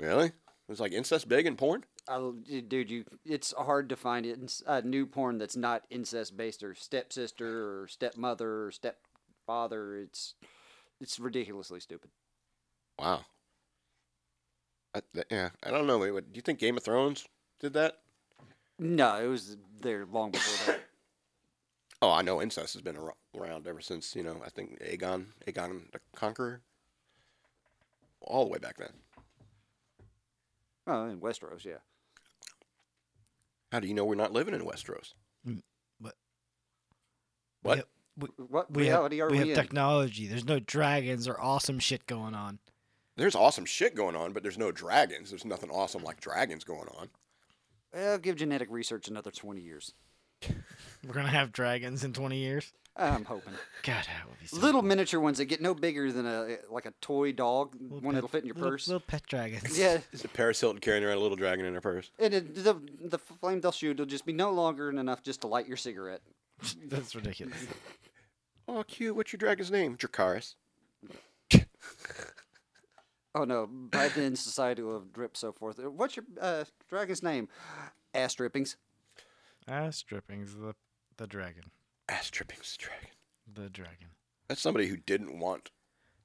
Really? 0.00 0.32
It's 0.68 0.80
like 0.80 0.92
incest 0.92 1.28
big 1.28 1.46
in 1.46 1.56
porn. 1.56 1.84
I'll, 2.08 2.32
dude, 2.32 2.90
you 2.90 3.04
it's 3.24 3.54
hard 3.56 3.88
to 3.90 3.96
find 3.96 4.26
it 4.26 4.62
uh, 4.66 4.82
new 4.84 5.06
porn 5.06 5.38
that's 5.38 5.56
not 5.56 5.84
incest 5.90 6.36
based 6.36 6.62
or 6.62 6.74
stepsister 6.74 7.82
or 7.82 7.88
stepmother 7.88 8.64
or 8.64 8.72
stepfather. 8.72 9.96
It's 9.98 10.34
it's 11.00 11.20
ridiculously 11.20 11.80
stupid. 11.80 12.10
Wow. 12.98 13.24
I, 14.94 15.00
yeah, 15.30 15.50
I 15.62 15.70
don't 15.70 15.86
know. 15.86 15.98
Wait, 15.98 16.10
what, 16.10 16.32
do 16.32 16.36
you 16.36 16.42
think 16.42 16.58
Game 16.58 16.76
of 16.76 16.82
Thrones 16.82 17.26
did 17.60 17.72
that? 17.74 17.98
No, 18.78 19.16
it 19.16 19.28
was 19.28 19.56
there 19.80 20.04
long 20.04 20.32
before 20.32 20.74
that. 20.74 20.80
Oh, 22.02 22.10
I 22.10 22.22
know 22.22 22.42
incest 22.42 22.74
has 22.74 22.82
been 22.82 22.98
around 23.38 23.68
ever 23.68 23.80
since 23.80 24.16
you 24.16 24.24
know. 24.24 24.42
I 24.44 24.48
think 24.48 24.80
Aegon, 24.80 25.26
Aegon 25.46 25.92
the 25.92 26.00
Conqueror, 26.16 26.60
all 28.20 28.44
the 28.44 28.50
way 28.50 28.58
back 28.58 28.76
then. 28.76 28.92
Oh, 30.86 31.06
in 31.06 31.20
Westeros, 31.20 31.64
yeah. 31.64 31.78
How 33.72 33.80
do 33.80 33.88
you 33.88 33.94
know 33.94 34.04
we're 34.04 34.14
not 34.16 34.32
living 34.34 34.52
in 34.52 34.60
Westeros? 34.60 35.14
Mm, 35.48 35.62
what? 35.98 36.14
What? 37.62 37.76
Yep. 37.78 37.88
What 38.36 38.70
We 38.70 38.86
have, 38.88 38.92
reality 38.98 39.20
are 39.22 39.28
we 39.28 39.32
we, 39.32 39.38
have 39.38 39.48
in? 39.48 39.54
technology. 39.54 40.26
There's 40.26 40.44
no 40.44 40.60
dragons 40.60 41.26
or 41.26 41.40
awesome 41.40 41.78
shit 41.78 42.06
going 42.06 42.34
on. 42.34 42.58
There's 43.16 43.34
awesome 43.34 43.64
shit 43.64 43.94
going 43.94 44.14
on, 44.14 44.34
but 44.34 44.42
there's 44.42 44.58
no 44.58 44.70
dragons. 44.72 45.30
There's 45.30 45.46
nothing 45.46 45.70
awesome 45.70 46.04
like 46.04 46.20
dragons 46.20 46.64
going 46.64 46.88
on. 46.98 47.08
well, 47.94 48.18
give 48.18 48.36
genetic 48.36 48.68
research 48.70 49.08
another 49.08 49.30
20 49.30 49.62
years. 49.62 49.94
We're 51.06 51.14
gonna 51.14 51.28
have 51.28 51.52
dragons 51.52 52.04
in 52.04 52.12
20 52.12 52.38
years. 52.38 52.72
I'm 52.94 53.24
hoping. 53.24 53.54
God, 53.84 54.04
that 54.06 54.28
would 54.28 54.38
be 54.38 54.46
so 54.46 54.58
Little 54.58 54.82
miniature 54.82 55.18
ones 55.18 55.38
that 55.38 55.46
get 55.46 55.62
no 55.62 55.72
bigger 55.74 56.12
than 56.12 56.26
a 56.26 56.58
like 56.70 56.84
a 56.84 56.92
toy 57.00 57.32
dog, 57.32 57.74
Little 57.80 58.00
one 58.00 58.02
pet- 58.02 58.14
that'll 58.14 58.28
fit 58.28 58.42
in 58.42 58.46
your 58.48 58.54
little, 58.54 58.70
purse. 58.70 58.86
Little 58.86 59.00
pet 59.00 59.22
dragons. 59.26 59.78
Yeah, 59.78 59.98
Is 60.12 60.24
it 60.24 60.32
Paris 60.34 60.60
Hilton 60.60 60.80
carrying 60.80 61.02
around 61.02 61.16
a 61.16 61.20
little 61.20 61.36
dragon 61.38 61.64
in 61.64 61.72
her 61.74 61.80
purse? 61.80 62.10
and 62.18 62.34
it, 62.34 62.54
the 62.54 62.78
the 63.00 63.18
flame 63.18 63.60
they'll 63.62 63.72
shoot 63.72 63.98
will 63.98 64.04
just 64.06 64.26
be 64.26 64.32
no 64.34 64.50
longer 64.52 64.86
than 64.86 64.98
enough 64.98 65.22
just 65.22 65.40
to 65.40 65.46
light 65.46 65.66
your 65.66 65.78
cigarette. 65.78 66.20
That's 66.86 67.14
ridiculous. 67.14 67.56
Oh, 68.68 68.84
cute. 68.86 69.16
What's 69.16 69.32
your 69.32 69.38
dragon's 69.38 69.70
name? 69.70 69.96
Dracarys. 69.96 70.54
Oh 73.34 73.44
no! 73.44 73.66
By 73.66 74.08
then, 74.08 74.36
society 74.36 74.82
will 74.82 74.92
have 74.92 75.10
dripped 75.10 75.38
so 75.38 75.52
forth. 75.52 75.78
What's 75.78 76.16
your 76.16 76.26
uh, 76.38 76.64
dragon's 76.90 77.22
name? 77.22 77.48
Ass 78.12 78.34
drippings. 78.34 78.76
Ass 79.66 80.02
drippings, 80.02 80.54
the 80.54 80.74
the 81.16 81.26
dragon, 81.26 81.64
Ass 82.08 82.30
tripping's 82.30 82.76
the 82.76 82.84
dragon. 82.84 83.08
the 83.64 83.70
dragon. 83.70 84.08
That's 84.48 84.60
somebody 84.60 84.88
who 84.88 84.96
didn't 84.96 85.38
want 85.38 85.70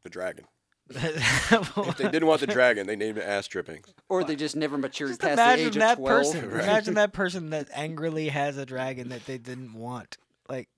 the 0.03 0.10
dragon. 0.10 0.46
if 0.89 1.51
If 1.77 1.98
they 1.98 2.10
didn't 2.10 2.27
want 2.27 2.41
the 2.41 2.48
dragon, 2.48 2.88
they 2.88 2.96
named 2.96 3.17
it 3.17 3.24
ass 3.24 3.48
trippings. 3.48 3.94
Or 4.10 4.24
they 4.24 4.36
just 4.36 4.56
never 4.56 4.77
matured 4.77 5.10
Just 5.12 5.22
past 5.22 5.38
the 5.38 5.65
age 5.67 5.75
that 5.75 5.94
of 5.94 5.98
12. 6.00 6.17
person. 6.24 6.50
Right. 6.51 6.63
Imagine 6.63 6.94
that 6.96 7.13
person 7.13 7.50
that 7.51 7.67
angrily 7.74 8.29
has 8.29 8.58
a 8.58 8.65
dragon 8.65 9.10
that 9.10 9.25
they 9.25 9.38
didn't 9.38 9.74
want. 9.74 10.17
Like, 10.50 10.70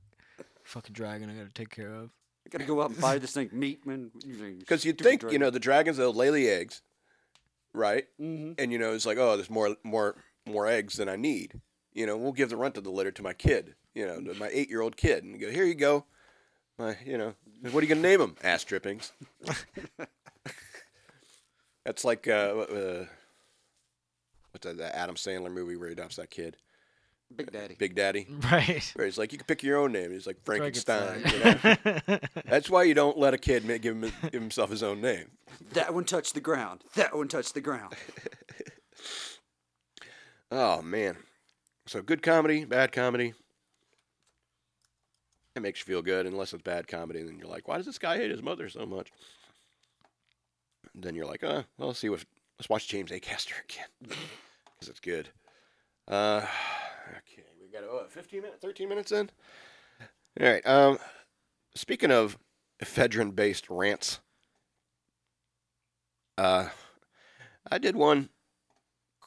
fucking 0.63 0.93
dragon, 0.93 1.29
I 1.29 1.33
gotta 1.33 1.53
take 1.53 1.69
care 1.69 1.93
of. 1.93 2.09
I 2.45 2.49
gotta 2.49 2.65
go 2.65 2.81
out 2.81 2.89
and 2.91 2.99
buy 3.01 3.19
this 3.19 3.33
thing 3.33 3.49
meat, 3.51 3.85
man. 3.85 4.11
Because 4.59 4.83
you'd 4.83 4.97
think, 4.99 5.23
you 5.31 5.37
know, 5.39 5.49
the 5.51 5.59
dragons 5.59 5.97
they'll 5.97 6.13
lay 6.13 6.31
the 6.31 6.49
eggs, 6.49 6.81
right? 7.73 8.05
hmm 8.17 8.53
And 8.57 8.71
you 8.71 8.79
know, 8.79 8.93
it's 8.93 9.05
like, 9.05 9.17
oh, 9.19 9.35
there's 9.35 9.49
more, 9.49 9.75
more, 9.83 10.15
more 10.47 10.65
eggs 10.67 10.95
than 10.97 11.07
I 11.07 11.15
need. 11.15 11.61
You 11.93 12.05
know, 12.07 12.17
we'll 12.17 12.31
give 12.31 12.49
the 12.49 12.57
runt 12.57 12.77
of 12.77 12.83
the 12.83 12.91
litter 12.91 13.11
to 13.11 13.21
my 13.23 13.33
kid. 13.33 13.75
You 13.95 14.05
know, 14.07 14.21
to 14.21 14.33
my 14.39 14.49
eight-year-old 14.51 14.95
kid, 14.97 15.23
and 15.23 15.39
go, 15.39 15.49
here 15.49 15.65
you 15.65 15.75
go. 15.75 16.05
My, 16.77 16.95
you 17.05 17.17
know, 17.17 17.33
what 17.71 17.83
are 17.83 17.85
you 17.85 17.93
gonna 17.93 18.07
name 18.07 18.21
him? 18.21 18.35
Ass 18.43 18.63
trippings. 18.63 19.11
That's 21.85 22.05
like, 22.05 22.27
uh, 22.27 22.31
uh, 22.31 23.05
what's 24.51 24.65
that, 24.65 24.77
that 24.77 24.95
Adam 24.95 25.15
Sandler 25.15 25.51
movie 25.51 25.75
where 25.75 25.87
he 25.87 25.93
adopts 25.93 26.17
that 26.17 26.29
kid, 26.29 26.55
Big 27.35 27.51
Daddy. 27.51 27.75
Big 27.77 27.95
Daddy. 27.95 28.27
Right. 28.51 28.91
Where 28.95 29.05
he's 29.05 29.17
like, 29.17 29.31
you 29.31 29.37
can 29.37 29.45
pick 29.45 29.61
your 29.61 29.77
own 29.77 29.91
name. 29.91 30.11
He's 30.11 30.25
like 30.25 30.43
Frankenstein. 30.43 31.21
You 31.25 31.39
know? 31.39 32.19
That's 32.45 32.69
why 32.69 32.83
you 32.83 32.93
don't 32.93 33.17
let 33.17 33.33
a 33.33 33.37
kid 33.37 33.65
ma- 33.65 33.77
give, 33.77 33.95
him, 33.95 34.11
give 34.23 34.41
himself 34.41 34.69
his 34.71 34.81
own 34.81 35.01
name. 35.01 35.25
That 35.73 35.93
one 35.93 36.05
touched 36.05 36.33
the 36.33 36.41
ground. 36.41 36.83
That 36.95 37.15
one 37.15 37.27
touched 37.27 37.53
the 37.53 37.61
ground. 37.61 37.93
Oh 40.51 40.81
man. 40.81 41.15
So 41.85 42.01
good 42.01 42.23
comedy, 42.23 42.65
bad 42.65 42.91
comedy. 42.91 43.35
It 45.59 45.63
makes 45.63 45.81
you 45.81 45.85
feel 45.85 46.01
good 46.01 46.25
unless 46.25 46.53
it's 46.53 46.63
bad 46.63 46.87
comedy, 46.87 47.19
and 47.19 47.27
then 47.27 47.37
you're 47.37 47.49
like, 47.49 47.67
why 47.67 47.75
does 47.75 47.85
this 47.85 47.97
guy 47.97 48.15
hate 48.15 48.31
his 48.31 48.41
mother 48.41 48.69
so 48.69 48.85
much? 48.85 49.11
And 50.93 51.03
then 51.03 51.15
you're 51.15 51.25
like, 51.25 51.43
uh, 51.43 51.63
well, 51.77 51.89
let's 51.89 51.99
see 51.99 52.07
what. 52.07 52.23
Let's 52.57 52.69
watch 52.69 52.87
James 52.87 53.11
Acaster 53.11 53.61
again 53.63 53.87
because 53.99 54.87
it's 54.87 55.01
good. 55.01 55.29
Uh, 56.07 56.45
okay, 57.09 57.43
we 57.61 57.67
got 57.67 57.83
oh, 57.83 58.05
15 58.07 58.41
minutes, 58.41 58.61
13 58.61 58.87
minutes 58.87 59.11
in. 59.11 59.29
All 60.39 60.47
right. 60.47 60.65
Um, 60.65 60.97
speaking 61.75 62.11
of 62.11 62.37
ephedrine-based 62.81 63.69
rants, 63.69 64.21
uh, 66.37 66.69
I 67.69 67.77
did 67.77 67.97
one 67.97 68.29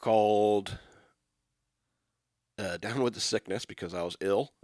called 0.01 0.79
uh, 2.57 2.77
Down 2.77 3.03
with 3.03 3.13
the 3.13 3.19
Sickness 3.19 3.65
because 3.65 3.93
I 3.93 4.01
was 4.01 4.17
ill. 4.19 4.51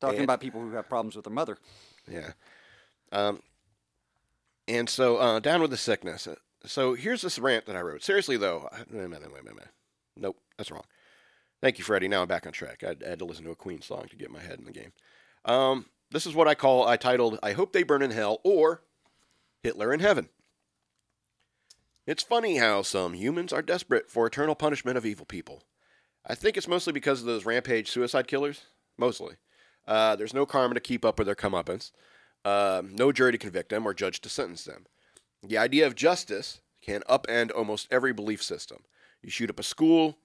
Talking 0.00 0.18
And- 0.20 0.24
about 0.24 0.40
people 0.40 0.60
who 0.60 0.70
have 0.72 0.88
problems 0.88 1.16
with 1.16 1.24
their 1.24 1.34
mother. 1.34 1.58
Yeah. 2.08 2.32
Um, 3.12 3.42
and 4.68 4.88
so 4.88 5.16
uh, 5.18 5.40
Down 5.40 5.60
with 5.60 5.70
the 5.70 5.76
Sickness. 5.76 6.26
Uh, 6.26 6.36
So 6.66 6.94
here's 6.94 7.22
this 7.22 7.38
rant 7.38 7.66
that 7.66 7.76
I 7.76 7.80
wrote. 7.80 8.02
Seriously, 8.02 8.36
though. 8.36 8.68
Wait 8.90 9.04
a 9.04 9.08
minute, 9.08 9.32
wait 9.32 9.42
a 9.42 9.44
minute. 9.44 9.68
Nope, 10.16 10.36
that's 10.56 10.70
wrong. 10.70 10.84
Thank 11.62 11.78
you, 11.78 11.84
Freddie. 11.84 12.08
Now 12.08 12.22
I'm 12.22 12.28
back 12.28 12.46
on 12.46 12.52
track. 12.52 12.82
I, 12.84 12.96
I 13.04 13.10
had 13.10 13.18
to 13.18 13.24
listen 13.24 13.44
to 13.44 13.50
a 13.50 13.56
Queen 13.56 13.82
song 13.82 14.06
to 14.10 14.16
get 14.16 14.30
my 14.30 14.40
head 14.40 14.58
in 14.58 14.64
the 14.64 14.72
game. 14.72 14.92
Um, 15.44 15.86
this 16.10 16.26
is 16.26 16.34
what 16.34 16.48
I 16.48 16.54
call, 16.54 16.86
I 16.86 16.96
titled, 16.96 17.38
I 17.42 17.52
Hope 17.52 17.72
They 17.72 17.82
Burn 17.82 18.02
in 18.02 18.10
Hell 18.10 18.40
or 18.44 18.82
Hitler 19.62 19.92
in 19.92 20.00
Heaven. 20.00 20.28
It's 22.06 22.22
funny 22.22 22.56
how 22.56 22.82
some 22.82 23.12
humans 23.14 23.52
are 23.52 23.62
desperate 23.62 24.10
for 24.10 24.26
eternal 24.26 24.54
punishment 24.54 24.96
of 24.98 25.06
evil 25.06 25.26
people. 25.26 25.62
I 26.26 26.34
think 26.34 26.56
it's 26.56 26.68
mostly 26.68 26.92
because 26.92 27.20
of 27.20 27.26
those 27.26 27.44
rampage 27.46 27.90
suicide 27.90 28.26
killers. 28.26 28.62
Mostly. 28.98 29.36
Uh, 29.86 30.16
there's 30.16 30.34
no 30.34 30.46
karma 30.46 30.74
to 30.74 30.80
keep 30.80 31.04
up 31.04 31.18
with 31.18 31.26
their 31.26 31.34
comeuppance, 31.34 31.90
um, 32.44 32.94
no 32.94 33.12
jury 33.12 33.32
to 33.32 33.38
convict 33.38 33.70
them 33.70 33.86
or 33.86 33.94
judge 33.94 34.20
to 34.20 34.28
sentence 34.28 34.64
them. 34.64 34.86
The 35.42 35.58
idea 35.58 35.86
of 35.86 35.94
justice 35.94 36.60
can 36.82 37.02
upend 37.08 37.50
almost 37.54 37.88
every 37.90 38.12
belief 38.12 38.42
system. 38.42 38.78
You 39.22 39.30
shoot 39.30 39.50
up 39.50 39.58
a 39.58 39.62
school, 39.62 40.18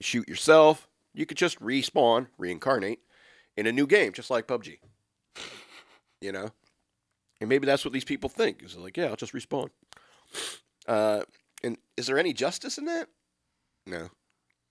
you 0.00 0.04
shoot 0.04 0.28
yourself, 0.28 0.88
you 1.14 1.26
could 1.26 1.36
just 1.36 1.60
respawn, 1.60 2.28
reincarnate 2.38 3.00
in 3.56 3.66
a 3.66 3.72
new 3.72 3.86
game, 3.86 4.12
just 4.12 4.30
like 4.30 4.46
PUBG. 4.46 4.78
You 6.20 6.32
know? 6.32 6.50
And 7.40 7.48
maybe 7.48 7.66
that's 7.66 7.84
what 7.84 7.92
these 7.92 8.04
people 8.04 8.30
think. 8.30 8.62
Is 8.62 8.76
like, 8.76 8.96
yeah, 8.96 9.06
I'll 9.06 9.16
just 9.16 9.32
respawn. 9.32 9.70
Uh, 10.86 11.22
and 11.64 11.76
is 11.96 12.06
there 12.06 12.18
any 12.18 12.32
justice 12.32 12.78
in 12.78 12.84
that? 12.86 13.08
No. 13.86 14.10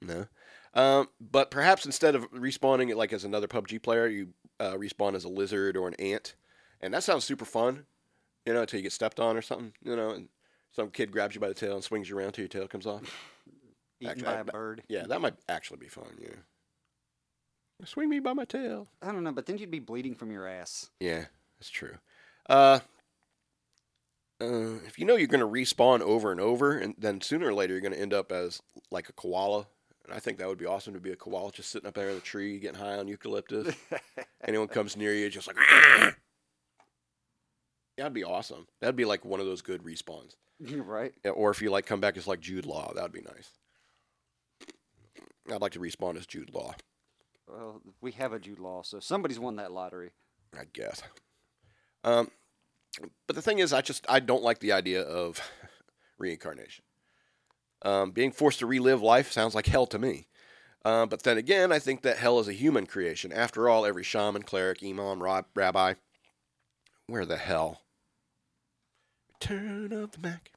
No. 0.02 0.28
Um, 0.74 1.10
but 1.20 1.52
perhaps 1.52 1.86
instead 1.86 2.16
of 2.16 2.32
respawning 2.32 2.90
it 2.90 2.98
like 2.98 3.12
as 3.14 3.26
another 3.26 3.48
PUBG 3.48 3.82
player, 3.82 4.08
you 4.08 4.30
uh, 4.60 4.74
respawn 4.74 5.16
as 5.16 5.24
a 5.24 5.30
lizard 5.30 5.76
or 5.76 5.88
an 5.88 5.96
ant, 5.96 6.36
and 6.80 6.94
that 6.94 7.04
sounds 7.04 7.24
super 7.24 7.46
fun. 7.46 7.86
You 8.46 8.54
know, 8.54 8.62
until 8.62 8.80
you 8.80 8.84
get 8.84 8.94
stepped 8.94 9.20
on 9.20 9.38
or 9.38 9.42
something. 9.42 9.74
You 9.84 9.96
know, 9.96 10.12
and 10.12 10.30
some 10.72 10.90
kid 10.90 11.12
grabs 11.12 11.36
you 11.36 11.42
by 11.42 11.50
the 11.50 11.54
tail 11.54 11.76
and 11.76 11.84
swings 11.84 12.10
you 12.10 12.18
around 12.18 12.32
till 12.34 12.44
your 12.44 12.50
tail 12.50 12.68
comes 12.68 12.88
off. 12.88 13.04
Eaten 14.00 14.12
Actually, 14.12 14.26
by 14.26 14.40
a 14.40 14.44
bird. 14.46 14.84
Yeah, 14.88 15.04
that 15.08 15.22
might 15.22 15.36
actually 15.48 15.78
be 15.78 15.88
fun. 15.88 16.08
Yeah. 16.20 16.36
Swing 17.86 18.10
me 18.10 18.20
by 18.20 18.34
my 18.34 18.46
tail. 18.46 18.88
I 19.02 19.12
don't 19.12 19.24
know, 19.24 19.32
but 19.32 19.46
then 19.46 19.58
you'd 19.58 19.72
be 19.72 19.80
bleeding 19.80 20.16
from 20.16 20.32
your 20.32 20.48
ass. 20.48 20.90
Yeah, 21.00 21.26
that's 21.60 21.70
true. 21.70 21.98
Uh, 22.50 22.80
uh, 24.40 24.80
if 24.88 24.98
you 24.98 25.06
know 25.06 25.16
you're 25.16 25.28
going 25.28 25.40
to 25.40 25.48
respawn 25.48 26.02
over 26.02 26.32
and 26.32 26.42
over, 26.42 26.78
and 26.78 26.96
then 26.98 27.22
sooner 27.22 27.48
or 27.48 27.54
later 27.54 27.74
you're 27.74 27.82
going 27.82 27.94
to 27.94 28.00
end 28.00 28.14
up 28.14 28.32
as 28.32 28.62
like 28.90 29.10
a 29.10 29.14
koala, 29.14 29.68
and 30.06 30.14
I 30.14 30.20
think 30.20 30.38
that 30.38 30.48
would 30.48 30.58
be 30.58 30.66
awesome 30.66 30.94
to 30.94 31.00
be 31.00 31.12
a 31.12 31.16
koala 31.16 31.52
just 31.52 31.70
sitting 31.70 31.88
up 31.88 31.94
there 31.94 32.10
in 32.10 32.16
the 32.16 32.22
tree 32.22 32.60
getting 32.60 32.80
high 32.80 32.98
on 32.98 33.08
eucalyptus. 33.08 33.76
Anyone 34.48 34.68
comes 34.68 34.98
near 34.98 35.14
you, 35.14 35.30
just 35.30 35.48
like, 35.48 35.58
that'd 37.98 38.14
be 38.14 38.24
awesome. 38.24 38.68
That'd 38.80 38.96
be 38.96 39.06
like 39.06 39.24
one 39.26 39.40
of 39.40 39.46
those 39.46 39.62
good 39.62 39.84
respawns. 39.84 40.36
Right. 40.64 41.12
Yeah, 41.26 41.32
or 41.32 41.50
if 41.50 41.60
you 41.60 41.72
like 41.72 41.88
come 41.88 42.00
back 42.02 42.18
as 42.18 42.28
like 42.28 42.40
Jude 42.40 42.68
Law, 42.68 42.94
that'd 42.94 43.12
be 43.12 43.22
nice. 43.22 43.50
I'd 45.52 45.60
like 45.60 45.72
to 45.72 45.80
respawn 45.80 46.18
as 46.18 46.28
Jude 46.28 46.54
Law, 46.54 46.76
Well, 47.48 47.82
we 48.00 48.12
have 48.12 48.32
a 48.32 48.40
Jude 48.40 48.60
Law, 48.60 48.84
so 48.84 49.00
somebody's 49.00 49.40
won 49.40 49.56
that 49.56 49.72
lottery. 49.72 50.12
I 50.56 50.66
guess. 50.72 51.02
Um, 52.04 52.30
but 53.26 53.36
the 53.36 53.42
thing 53.42 53.58
is, 53.58 53.74
I 53.74 53.82
just 53.82 54.06
I 54.08 54.20
don't 54.20 54.44
like 54.44 54.60
the 54.60 54.72
idea 54.72 55.02
of 55.02 55.42
reincarnation. 56.20 56.84
Um, 57.84 58.12
being 58.12 58.32
forced 58.32 58.60
to 58.60 58.66
relive 58.68 59.02
life 59.02 59.32
sounds 59.32 59.56
like 59.56 59.66
hell 59.66 59.88
to 59.88 60.00
me. 60.00 60.28
Uh, 60.84 61.06
but 61.06 61.24
then 61.24 61.38
again, 61.38 61.72
I 61.72 61.80
think 61.80 62.02
that 62.02 62.18
hell 62.18 62.40
is 62.40 62.48
a 62.48 62.54
human 62.54 62.86
creation. 62.86 63.32
After 63.32 63.70
all, 63.70 63.86
every 63.86 64.04
shaman, 64.04 64.44
cleric, 64.44 64.84
imam, 64.84 65.22
rab- 65.22 65.46
rabbi, 65.56 65.94
where 67.08 67.26
the 67.26 67.38
hell? 67.38 67.82
Return 69.34 69.94
of 69.94 70.12
the 70.12 70.20
Mack. 70.20 70.52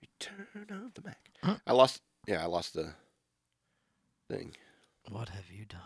Return 0.00 0.66
of 0.70 0.94
the 0.94 1.02
Mack. 1.04 1.30
Huh? 1.42 1.56
I 1.66 1.72
lost. 1.72 2.02
Yeah, 2.26 2.42
I 2.42 2.46
lost 2.46 2.74
the 2.74 2.92
thing. 4.28 4.54
what 5.08 5.28
have 5.28 5.50
you 5.50 5.64
done? 5.64 5.80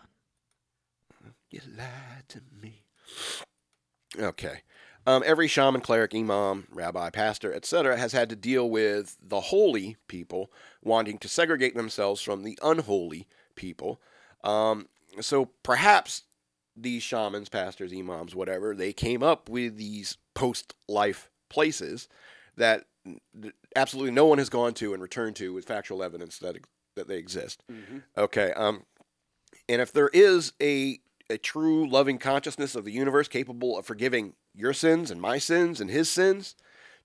You 1.51 1.61
lied 1.77 2.29
to 2.29 2.41
me. 2.63 2.85
Okay. 4.19 4.63
Um, 5.07 5.23
every 5.25 5.49
shaman, 5.49 5.81
cleric, 5.81 6.15
imam, 6.15 6.67
rabbi, 6.71 7.11
pastor, 7.11 7.53
etc., 7.53 7.97
has 7.97 8.13
had 8.13 8.29
to 8.29 8.37
deal 8.37 8.69
with 8.69 9.17
the 9.23 9.41
holy 9.41 9.97
people 10.09 10.53
wanting 10.83 11.19
to 11.19 11.29
segregate 11.29 11.75
themselves 11.75 12.21
from 12.21 12.43
the 12.43 12.59
unholy 12.63 13.27
people. 13.55 14.01
Um, 14.45 14.89
so 15.21 15.47
perhaps 15.63 16.25
these 16.77 17.03
shamans, 17.03 17.49
pastors, 17.49 17.93
imams, 17.93 18.35
whatever, 18.35 18.75
they 18.75 18.93
came 18.93 19.23
up 19.23 19.49
with 19.49 19.77
these 19.77 20.19
post 20.35 20.75
life 20.89 21.31
places 21.49 22.09
that 22.57 22.85
absolutely 23.75 24.13
no 24.13 24.27
one 24.27 24.39
has 24.39 24.51
gone 24.51 24.75
to 24.75 24.93
and 24.93 25.03
returned 25.03 25.37
to 25.37 25.53
with 25.53 25.65
factual 25.65 26.03
evidence 26.03 26.39
that, 26.39 26.57
that 26.95 27.09
they 27.09 27.17
exist. 27.17 27.65
Mm-hmm. 27.71 27.99
Okay. 28.17 28.53
Um, 28.53 28.85
and 29.69 29.81
if 29.81 29.93
there 29.93 30.11
is 30.13 30.53
a 30.61 31.01
a 31.31 31.39
true 31.39 31.89
loving 31.89 32.19
consciousness 32.19 32.75
of 32.75 32.85
the 32.85 32.91
universe 32.91 33.29
capable 33.29 33.79
of 33.79 33.87
forgiving 33.87 34.35
your 34.55 34.73
sins 34.73 35.11
and 35.11 35.21
my 35.21 35.39
sins 35.39 35.81
and 35.81 35.91
his 35.91 36.11
sins, 36.11 36.55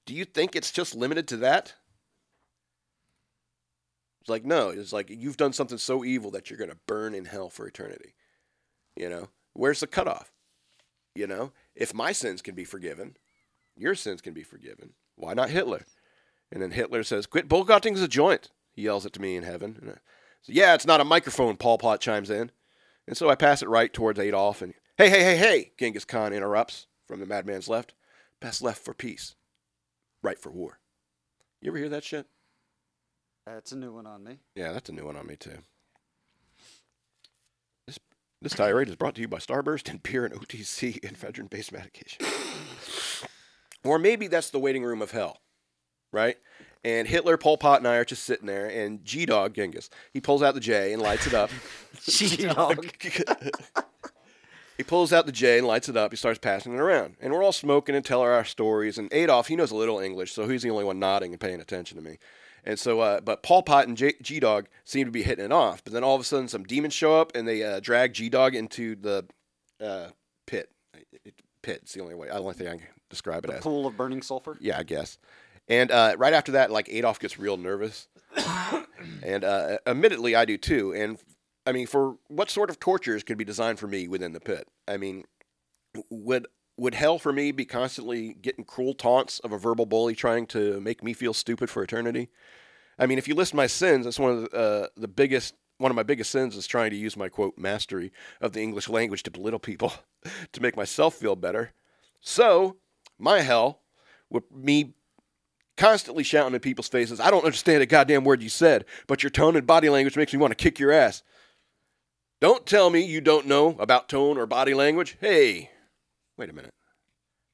do 0.05 0.13
you 0.13 0.25
think 0.25 0.55
it's 0.55 0.71
just 0.71 0.95
limited 0.95 1.27
to 1.29 1.37
that? 1.37 1.73
It's 4.21 4.29
like, 4.29 4.45
no, 4.45 4.69
it's 4.69 4.93
like 4.93 5.09
you've 5.09 5.37
done 5.37 5.53
something 5.53 5.77
so 5.77 6.03
evil 6.03 6.31
that 6.31 6.49
you're 6.49 6.57
going 6.57 6.71
to 6.71 6.77
burn 6.87 7.13
in 7.13 7.25
hell 7.25 7.49
for 7.49 7.67
eternity. 7.67 8.15
You 8.95 9.09
know, 9.09 9.29
where's 9.53 9.81
the 9.81 9.87
cutoff? 9.87 10.31
You 11.13 11.27
know, 11.27 11.51
if 11.75 11.93
my 11.93 12.11
sins 12.11 12.41
can 12.41 12.55
be 12.55 12.65
forgiven, 12.65 13.17
your 13.77 13.95
sins 13.95 14.21
can 14.21 14.33
be 14.33 14.43
forgiven. 14.43 14.93
Why 15.15 15.33
not 15.33 15.49
Hitler? 15.49 15.85
And 16.51 16.61
then 16.61 16.71
Hitler 16.71 17.03
says, 17.03 17.27
Quit 17.27 17.47
boycotting 17.47 17.95
the 17.95 18.07
joint. 18.07 18.49
He 18.71 18.83
yells 18.83 19.05
it 19.05 19.13
to 19.13 19.21
me 19.21 19.35
in 19.35 19.43
heaven. 19.43 19.77
And 19.79 19.91
I 19.91 19.93
say, 20.41 20.53
yeah, 20.53 20.73
it's 20.73 20.87
not 20.87 21.01
a 21.01 21.05
microphone, 21.05 21.55
Pol 21.55 21.77
Pot 21.77 22.01
chimes 22.01 22.29
in. 22.29 22.51
And 23.07 23.15
so 23.15 23.29
I 23.29 23.35
pass 23.35 23.61
it 23.61 23.69
right 23.69 23.93
towards 23.93 24.19
Adolf. 24.19 24.61
And 24.61 24.73
hey, 24.97 25.09
hey, 25.09 25.23
hey, 25.23 25.37
hey, 25.37 25.71
Genghis 25.77 26.05
Khan 26.05 26.33
interrupts 26.33 26.87
from 27.07 27.19
the 27.19 27.25
madman's 27.25 27.67
left. 27.67 27.93
best 28.41 28.61
left 28.61 28.83
for 28.83 28.93
peace, 28.93 29.35
right 30.21 30.39
for 30.39 30.51
war. 30.51 30.79
You 31.61 31.71
ever 31.71 31.77
hear 31.77 31.89
that 31.89 32.03
shit? 32.03 32.27
That's 33.45 33.71
a 33.71 33.77
new 33.77 33.93
one 33.93 34.07
on 34.07 34.23
me. 34.23 34.39
Yeah, 34.55 34.71
that's 34.71 34.89
a 34.89 34.93
new 34.93 35.05
one 35.05 35.15
on 35.15 35.27
me, 35.27 35.35
too. 35.35 35.59
This, 37.87 37.99
this 38.41 38.53
tirade 38.53 38.89
is 38.89 38.95
brought 38.95 39.15
to 39.15 39.21
you 39.21 39.27
by 39.27 39.37
Starburst 39.37 39.89
and 39.89 40.01
Pure 40.01 40.25
and 40.25 40.35
OTC 40.35 40.99
ephedrine 41.01 41.49
based 41.49 41.71
medication. 41.71 42.25
or 43.83 43.99
maybe 43.99 44.27
that's 44.27 44.49
the 44.49 44.59
waiting 44.59 44.83
room 44.83 45.01
of 45.01 45.11
hell, 45.11 45.41
right? 46.11 46.37
And 46.83 47.07
Hitler, 47.07 47.37
Pol 47.37 47.57
Pot, 47.57 47.79
and 47.79 47.87
I 47.87 47.95
are 47.95 48.05
just 48.05 48.23
sitting 48.23 48.47
there, 48.47 48.67
and 48.67 49.03
G 49.03 49.25
Dog, 49.25 49.53
Genghis, 49.55 49.89
he 50.13 50.21
pulls 50.21 50.43
out 50.43 50.53
the 50.53 50.59
J 50.59 50.93
and 50.93 51.01
lights 51.01 51.27
it 51.27 51.33
up. 51.33 51.49
G-Dog. 52.03 52.87
he 54.77 54.83
pulls 54.83 55.13
out 55.13 55.25
the 55.25 55.31
J 55.31 55.57
and 55.59 55.67
lights 55.67 55.89
it 55.89 55.97
up. 55.97 56.11
He 56.11 56.17
starts 56.17 56.39
passing 56.39 56.73
it 56.73 56.79
around. 56.79 57.15
And 57.19 57.31
we're 57.33 57.43
all 57.43 57.51
smoking 57.51 57.95
and 57.95 58.03
telling 58.03 58.27
our 58.27 58.45
stories. 58.45 58.97
And 58.97 59.11
Adolf, 59.13 59.47
he 59.47 59.55
knows 59.55 59.71
a 59.71 59.75
little 59.75 59.99
English, 59.99 60.33
so 60.33 60.47
he's 60.47 60.63
the 60.63 60.69
only 60.69 60.83
one 60.83 60.99
nodding 60.99 61.31
and 61.31 61.39
paying 61.39 61.61
attention 61.61 61.97
to 61.97 62.03
me. 62.03 62.17
And 62.63 62.79
so, 62.79 62.99
uh, 62.99 63.21
but 63.21 63.43
Pol 63.43 63.61
Pot 63.63 63.87
and 63.87 63.95
G 63.95 64.39
Dog 64.39 64.67
seem 64.83 65.05
to 65.05 65.11
be 65.11 65.21
hitting 65.23 65.45
it 65.45 65.51
off. 65.51 65.83
But 65.83 65.93
then 65.93 66.03
all 66.03 66.15
of 66.15 66.21
a 66.21 66.23
sudden, 66.23 66.47
some 66.47 66.63
demons 66.63 66.93
show 66.93 67.19
up 67.19 67.31
and 67.35 67.47
they 67.47 67.63
uh, 67.63 67.79
drag 67.79 68.13
G 68.13 68.27
Dog 68.29 68.55
into 68.55 68.95
the 68.95 69.25
uh, 69.79 70.07
pit. 70.47 70.69
It, 71.23 71.35
pit. 71.61 71.81
It's 71.83 71.93
the 71.93 72.01
only 72.01 72.15
way. 72.15 72.29
I 72.29 72.37
only 72.37 72.53
thing 72.55 72.67
I 72.67 72.71
can 72.77 72.87
describe 73.09 73.45
it 73.45 73.49
The 73.49 73.57
as. 73.57 73.63
pool 73.63 73.85
of 73.85 73.95
burning 73.95 74.21
sulfur. 74.23 74.57
Yeah, 74.59 74.79
I 74.79 74.83
guess. 74.83 75.19
And 75.67 75.91
uh, 75.91 76.15
right 76.17 76.33
after 76.33 76.53
that, 76.53 76.71
like 76.71 76.89
Adolf 76.89 77.19
gets 77.19 77.39
real 77.39 77.57
nervous, 77.57 78.07
and 79.23 79.43
uh, 79.43 79.77
admittedly, 79.87 80.35
I 80.35 80.45
do 80.45 80.57
too. 80.57 80.93
And 80.93 81.17
I 81.65 81.71
mean, 81.71 81.87
for 81.87 82.17
what 82.27 82.49
sort 82.49 82.69
of 82.69 82.79
tortures 82.79 83.23
could 83.23 83.37
be 83.37 83.45
designed 83.45 83.79
for 83.79 83.87
me 83.87 84.07
within 84.07 84.33
the 84.33 84.39
pit? 84.39 84.67
I 84.87 84.97
mean, 84.97 85.23
would 86.09 86.47
would 86.77 86.93
hell 86.93 87.17
for 87.17 87.31
me 87.31 87.51
be 87.51 87.65
constantly 87.65 88.33
getting 88.33 88.65
cruel 88.65 88.93
taunts 88.93 89.39
of 89.39 89.53
a 89.53 89.57
verbal 89.57 89.85
bully 89.85 90.13
trying 90.13 90.45
to 90.45 90.81
make 90.81 91.01
me 91.01 91.13
feel 91.13 91.33
stupid 91.33 91.69
for 91.69 91.81
eternity? 91.81 92.29
I 92.99 93.05
mean, 93.05 93.17
if 93.17 93.27
you 93.27 93.35
list 93.35 93.53
my 93.53 93.67
sins, 93.67 94.05
that's 94.05 94.19
one 94.19 94.31
of 94.31 94.41
the, 94.43 94.57
uh, 94.57 94.87
the 94.95 95.07
biggest. 95.07 95.55
One 95.77 95.91
of 95.91 95.95
my 95.95 96.03
biggest 96.03 96.31
sins 96.31 96.55
is 96.55 96.67
trying 96.67 96.91
to 96.91 96.95
use 96.95 97.17
my 97.17 97.27
quote 97.27 97.57
mastery 97.57 98.13
of 98.39 98.53
the 98.53 98.61
English 98.61 98.87
language 98.87 99.23
to 99.23 99.31
belittle 99.31 99.59
people 99.59 99.91
to 100.53 100.61
make 100.61 100.77
myself 100.77 101.15
feel 101.15 101.35
better. 101.35 101.73
So, 102.21 102.77
my 103.19 103.41
hell 103.41 103.81
would 104.29 104.43
me 104.49 104.93
constantly 105.77 106.23
shouting 106.23 106.53
in 106.53 106.59
people's 106.59 106.87
faces, 106.87 107.19
I 107.19 107.29
don't 107.29 107.43
understand 107.43 107.83
a 107.83 107.85
goddamn 107.85 108.23
word 108.23 108.41
you 108.41 108.49
said, 108.49 108.85
but 109.07 109.23
your 109.23 109.29
tone 109.29 109.55
and 109.55 109.67
body 109.67 109.89
language 109.89 110.15
makes 110.15 110.33
me 110.33 110.39
want 110.39 110.51
to 110.51 110.55
kick 110.55 110.79
your 110.79 110.91
ass. 110.91 111.23
Don't 112.41 112.65
tell 112.65 112.89
me 112.89 113.01
you 113.01 113.21
don't 113.21 113.47
know 113.47 113.75
about 113.79 114.09
tone 114.09 114.37
or 114.37 114.45
body 114.45 114.73
language. 114.73 115.17
Hey, 115.19 115.71
wait 116.37 116.49
a 116.49 116.53
minute. 116.53 116.73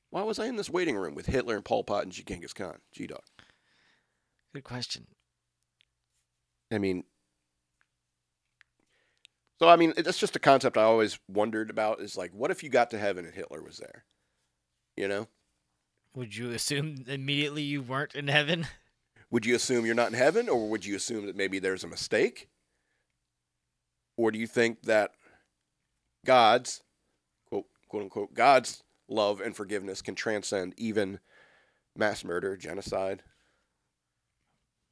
Why 0.09 0.23
was 0.23 0.39
I 0.39 0.47
in 0.47 0.57
this 0.57 0.69
waiting 0.69 0.97
room 0.97 1.15
with 1.15 1.27
Hitler 1.27 1.55
and 1.55 1.63
Pol 1.63 1.83
Pot 1.83 2.03
and 2.03 2.11
Genghis 2.11 2.53
Khan? 2.53 2.79
G 2.91 3.07
Dog. 3.07 3.21
Good 4.53 4.63
question. 4.63 5.07
I 6.71 6.77
mean, 6.77 7.03
so 9.59 9.69
I 9.69 9.75
mean, 9.75 9.93
that's 9.95 10.17
just 10.17 10.35
a 10.35 10.39
concept 10.39 10.77
I 10.77 10.83
always 10.83 11.19
wondered 11.27 11.69
about. 11.69 12.01
Is 12.01 12.17
like, 12.17 12.31
what 12.33 12.51
if 12.51 12.63
you 12.63 12.69
got 12.69 12.89
to 12.91 12.97
heaven 12.97 13.25
and 13.25 13.33
Hitler 13.33 13.61
was 13.61 13.77
there? 13.77 14.05
You 14.97 15.07
know, 15.07 15.27
Would 16.15 16.35
you 16.35 16.51
assume 16.51 17.05
immediately 17.07 17.61
you 17.61 17.81
weren't 17.81 18.15
in 18.15 18.27
heaven? 18.27 18.67
would 19.31 19.45
you 19.45 19.55
assume 19.55 19.85
you're 19.85 19.95
not 19.95 20.09
in 20.09 20.17
heaven, 20.17 20.49
or 20.49 20.69
would 20.69 20.85
you 20.85 20.95
assume 20.97 21.27
that 21.27 21.37
maybe 21.37 21.59
there's 21.59 21.85
a 21.85 21.87
mistake? 21.87 22.49
Or 24.21 24.29
do 24.29 24.37
you 24.37 24.45
think 24.45 24.83
that 24.83 25.13
God's 26.27 26.83
quote 27.49 27.65
quote 27.89 28.03
unquote 28.03 28.35
God's 28.35 28.83
love 29.07 29.41
and 29.41 29.55
forgiveness 29.55 30.03
can 30.03 30.13
transcend 30.13 30.75
even 30.77 31.19
mass 31.95 32.23
murder, 32.23 32.55
genocide? 32.55 33.23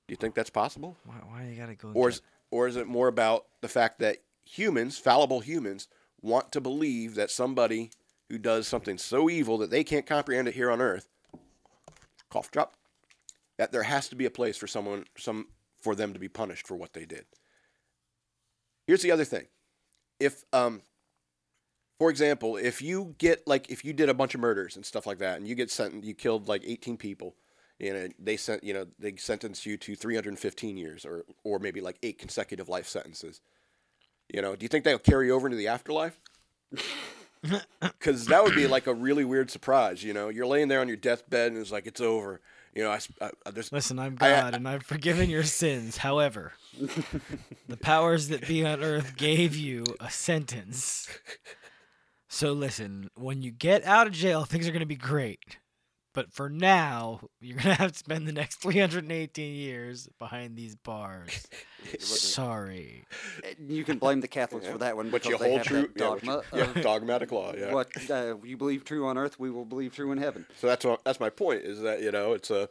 Do 0.07 0.13
you 0.13 0.15
think 0.15 0.33
that's 0.33 0.49
possible? 0.49 0.97
Why, 1.05 1.17
why 1.27 1.47
you 1.47 1.55
gotta 1.55 1.75
go? 1.75 1.91
Or 1.93 2.09
is, 2.09 2.23
or 2.49 2.67
is 2.67 2.75
it 2.75 2.87
more 2.87 3.07
about 3.07 3.45
the 3.61 3.67
fact 3.67 3.99
that 3.99 4.17
humans, 4.45 4.97
fallible 4.97 5.41
humans, 5.41 5.87
want 6.23 6.51
to 6.53 6.59
believe 6.59 7.13
that 7.13 7.29
somebody 7.29 7.91
who 8.29 8.39
does 8.39 8.67
something 8.67 8.97
so 8.97 9.29
evil 9.29 9.59
that 9.59 9.69
they 9.69 9.83
can't 9.83 10.07
comprehend 10.07 10.47
it 10.47 10.55
here 10.55 10.71
on 10.71 10.81
earth, 10.81 11.07
cough 12.31 12.49
drop, 12.49 12.73
that 13.59 13.71
there 13.71 13.83
has 13.83 14.09
to 14.09 14.15
be 14.15 14.25
a 14.25 14.31
place 14.31 14.57
for 14.57 14.65
someone, 14.65 15.05
some 15.19 15.49
for 15.79 15.93
them 15.93 16.13
to 16.13 16.19
be 16.19 16.27
punished 16.27 16.65
for 16.65 16.75
what 16.75 16.93
they 16.93 17.05
did. 17.05 17.25
Here's 18.89 19.03
the 19.03 19.11
other 19.11 19.23
thing. 19.23 19.45
If 20.19 20.45
um 20.51 20.81
for 21.99 22.09
example, 22.09 22.57
if 22.57 22.81
you 22.81 23.13
get 23.19 23.47
like 23.47 23.69
if 23.69 23.85
you 23.85 23.93
did 23.93 24.09
a 24.09 24.15
bunch 24.15 24.33
of 24.33 24.41
murders 24.41 24.75
and 24.75 24.83
stuff 24.83 25.05
like 25.05 25.19
that 25.19 25.37
and 25.37 25.47
you 25.47 25.53
get 25.53 25.69
sentenced 25.69 26.07
you 26.07 26.15
killed 26.15 26.47
like 26.47 26.63
18 26.65 26.97
people 26.97 27.35
you 27.77 27.93
know 27.93 28.07
they 28.17 28.35
sent 28.35 28.63
you 28.63 28.73
know 28.73 28.87
they 28.97 29.15
sentence 29.17 29.63
you 29.63 29.77
to 29.77 29.95
315 29.95 30.75
years 30.75 31.05
or 31.05 31.23
or 31.43 31.59
maybe 31.59 31.81
like 31.81 31.99
eight 32.01 32.17
consecutive 32.17 32.67
life 32.67 32.87
sentences 32.87 33.41
you 34.33 34.41
know 34.41 34.55
do 34.55 34.63
you 34.63 34.67
think 34.67 34.85
that'll 34.85 34.97
carry 34.97 35.29
over 35.29 35.45
into 35.45 35.55
the 35.55 35.67
afterlife 35.67 36.19
because 37.81 38.25
that 38.25 38.43
would 38.43 38.55
be 38.55 38.65
like 38.65 38.87
a 38.87 38.93
really 38.93 39.23
weird 39.23 39.51
surprise 39.51 40.03
you 40.03 40.13
know 40.13 40.29
you're 40.29 40.47
laying 40.47 40.67
there 40.67 40.81
on 40.81 40.87
your 40.87 40.97
deathbed 40.97 41.51
and 41.51 41.61
it's 41.61 41.71
like 41.71 41.85
it's 41.85 42.01
over 42.01 42.41
you 42.73 42.83
know 42.83 42.91
I 42.91 42.99
there's 43.51 43.71
Listen, 43.71 43.99
I'm 43.99 44.17
I- 44.21 44.29
God, 44.29 44.55
and 44.55 44.67
I've 44.67 44.83
forgiven 44.83 45.29
your 45.29 45.43
sins. 45.43 45.97
However, 45.97 46.53
the 47.67 47.77
powers 47.77 48.27
that 48.29 48.47
be 48.47 48.65
on 48.65 48.83
earth 48.83 49.15
gave 49.15 49.55
you 49.55 49.85
a 49.99 50.09
sentence. 50.09 51.07
So 52.27 52.53
listen, 52.53 53.09
when 53.15 53.41
you 53.41 53.51
get 53.51 53.83
out 53.83 54.07
of 54.07 54.13
jail, 54.13 54.43
things 54.45 54.67
are 54.67 54.71
gonna 54.71 54.85
be 54.85 54.95
great. 54.95 55.57
But 56.13 56.33
for 56.33 56.49
now, 56.49 57.21
you're 57.39 57.57
gonna 57.57 57.75
have 57.75 57.91
to 57.93 57.97
spend 57.97 58.27
the 58.27 58.31
next 58.31 58.57
318 58.61 59.55
years 59.55 60.09
behind 60.17 60.55
these 60.55 60.75
bars. 60.75 61.47
Sorry. 61.99 63.03
You 63.59 63.83
can 63.83 63.99
blame 63.99 64.19
the 64.21 64.27
Catholics 64.27 64.67
for 64.67 64.77
that 64.79 64.95
one 64.95 65.09
but 65.09 65.23
you 65.25 65.37
they 65.37 65.49
hold 65.49 65.63
true 65.63 65.81
that 65.81 65.91
yeah, 65.95 66.07
dogma 66.07 66.43
you- 66.53 66.59
yeah, 66.59 66.81
dogmatic 66.81 67.31
law 67.31 67.53
yeah 67.57 67.71
what 67.71 67.89
uh, 68.11 68.35
you 68.43 68.57
believe 68.57 68.83
true 68.83 69.07
on 69.07 69.17
earth, 69.17 69.39
we 69.39 69.49
will 69.49 69.65
believe 69.65 69.95
true 69.95 70.11
in 70.11 70.17
heaven. 70.17 70.45
So 70.57 70.67
that's 70.67 70.83
what, 70.83 71.03
that's 71.03 71.19
my 71.19 71.29
point 71.29 71.61
is 71.63 71.81
that 71.81 72.01
you 72.01 72.11
know 72.11 72.33
it's 72.33 72.51
a 72.51 72.67